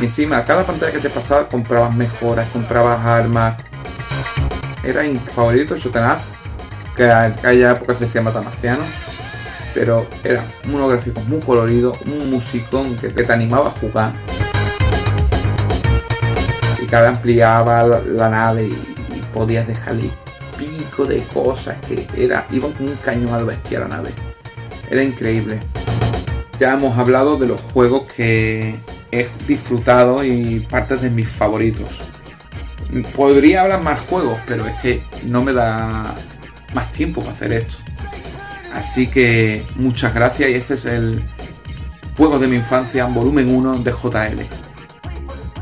Y 0.01 0.03
encima, 0.03 0.43
cada 0.43 0.65
pantalla 0.65 0.91
que 0.91 0.99
te 0.99 1.09
pasaba 1.09 1.47
comprabas 1.47 1.95
mejoras, 1.95 2.45
comprabas 2.49 3.05
armas. 3.05 3.63
Era 4.83 5.03
mi 5.03 5.15
favorito 5.15 5.77
Shoten 5.77 6.03
Que 7.01 7.05
en 7.05 7.13
aquella 7.13 7.71
época 7.71 7.95
se 7.95 8.05
decía 8.05 8.21
Matamarciano. 8.21 8.83
Pero 9.73 10.05
era 10.23 10.43
unos 10.67 10.91
gráficos 10.91 11.27
muy 11.27 11.39
coloridos, 11.39 11.99
un 12.01 12.29
musicón 12.29 12.95
que, 12.95 13.07
que 13.07 13.23
te 13.23 13.33
animaba 13.33 13.69
a 13.69 13.71
jugar. 13.71 14.11
Y 16.79 16.85
cada 16.85 17.09
ampliaba 17.09 17.87
la, 17.87 18.29
nave 18.29 18.65
y, 18.65 19.21
podías 19.33 19.65
dejarle 19.65 20.11
pico 20.59 21.03
de 21.05 21.23
cosas 21.23 21.75
que 21.87 22.05
era, 22.15 22.45
iba 22.51 22.69
con 22.69 22.87
un 22.87 22.95
cañón 22.97 23.33
al 23.33 23.45
bestia 23.45 23.79
la 23.79 23.87
nave. 23.87 24.11
Era 24.87 25.01
increíble. 25.01 25.57
Ya 26.59 26.73
hemos 26.73 26.95
hablado 26.99 27.35
de 27.37 27.47
los 27.47 27.61
juegos 27.61 28.13
que 28.13 28.75
he 29.11 29.27
disfrutado 29.47 30.23
y 30.23 30.59
partes 30.69 31.01
de 31.01 31.09
mis 31.09 31.27
favoritos. 31.27 31.89
Podría 33.15 33.63
hablar 33.63 33.81
más 33.81 33.99
juegos, 34.01 34.37
pero 34.45 34.67
es 34.67 34.79
que 34.81 35.01
no 35.23 35.41
me 35.41 35.51
da 35.51 36.13
más 36.73 36.91
tiempo 36.91 37.21
para 37.21 37.33
hacer 37.33 37.53
esto. 37.53 37.75
Así 38.73 39.07
que 39.07 39.63
muchas 39.75 40.13
gracias 40.13 40.49
y 40.49 40.53
este 40.53 40.75
es 40.75 40.85
el 40.85 41.21
juego 42.17 42.39
de 42.39 42.47
mi 42.47 42.57
infancia, 42.57 43.05
volumen 43.05 43.53
1 43.53 43.79
de 43.79 43.91
JL. 43.91 44.41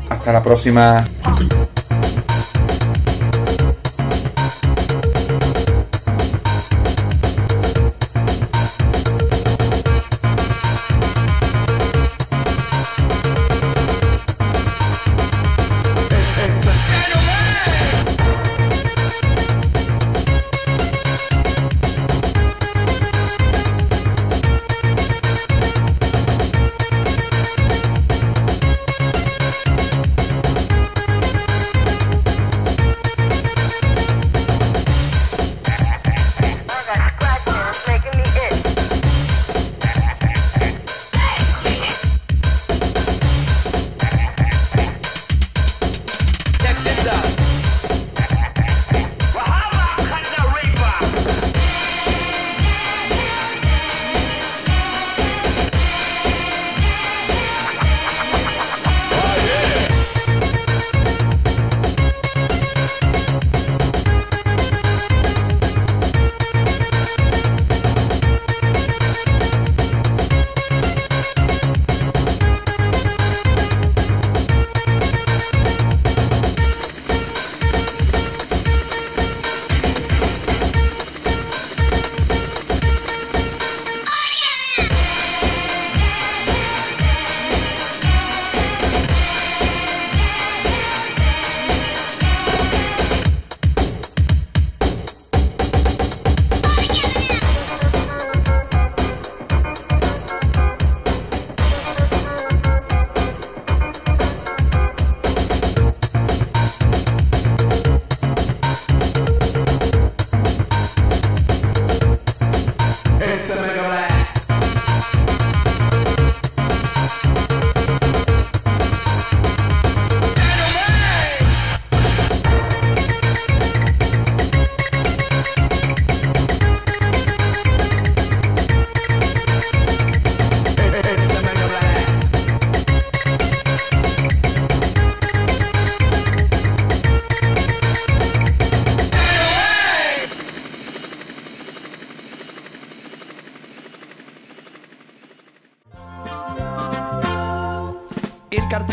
Hasta 0.08 0.32
la 0.32 0.42
próxima. 0.42 1.04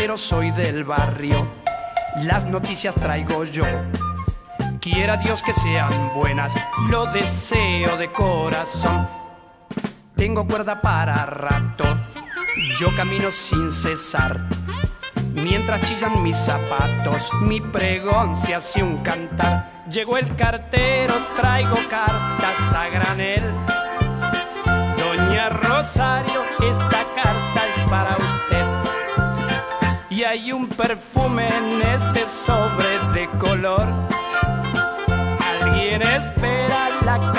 Cartero 0.08 0.26
soy 0.26 0.50
del 0.52 0.84
barrio, 0.84 1.46
las 2.22 2.46
noticias 2.46 2.94
traigo 2.94 3.44
yo. 3.44 3.64
Quiera 4.80 5.18
Dios 5.18 5.42
que 5.42 5.52
sean 5.52 6.14
buenas, 6.14 6.54
lo 6.88 7.12
deseo 7.12 7.98
de 7.98 8.10
corazón. 8.10 9.06
Tengo 10.16 10.46
cuerda 10.46 10.80
para 10.80 11.26
rato, 11.26 11.84
yo 12.78 12.88
camino 12.96 13.30
sin 13.30 13.70
cesar. 13.70 14.40
Mientras 15.34 15.82
chillan 15.82 16.22
mis 16.22 16.38
zapatos, 16.38 17.30
mi 17.42 17.60
pregón 17.60 18.34
se 18.34 18.54
hace 18.54 18.82
un 18.82 19.02
cantar. 19.02 19.84
Llegó 19.92 20.16
el 20.16 20.34
cartero, 20.36 21.12
traigo 21.36 21.76
cartas 21.90 22.74
a 22.74 22.88
granel. 22.88 23.42
Doña 24.96 25.50
Rosario, 25.50 26.37
hay 30.28 30.52
un 30.52 30.68
perfume 30.68 31.48
en 31.48 31.80
este 31.80 32.26
sobre 32.26 32.86
de 33.14 33.26
color. 33.38 33.86
Alguien 35.40 36.02
espera 36.02 36.90
la 37.06 37.32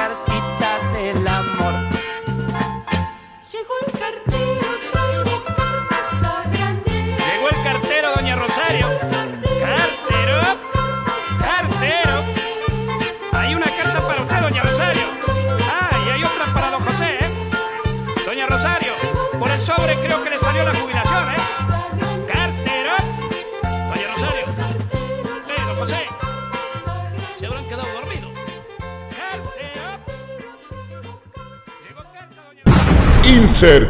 Llegó 33.60 33.72
carta, 33.72 33.88
doña 33.88 33.90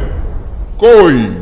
coin. 0.78 1.39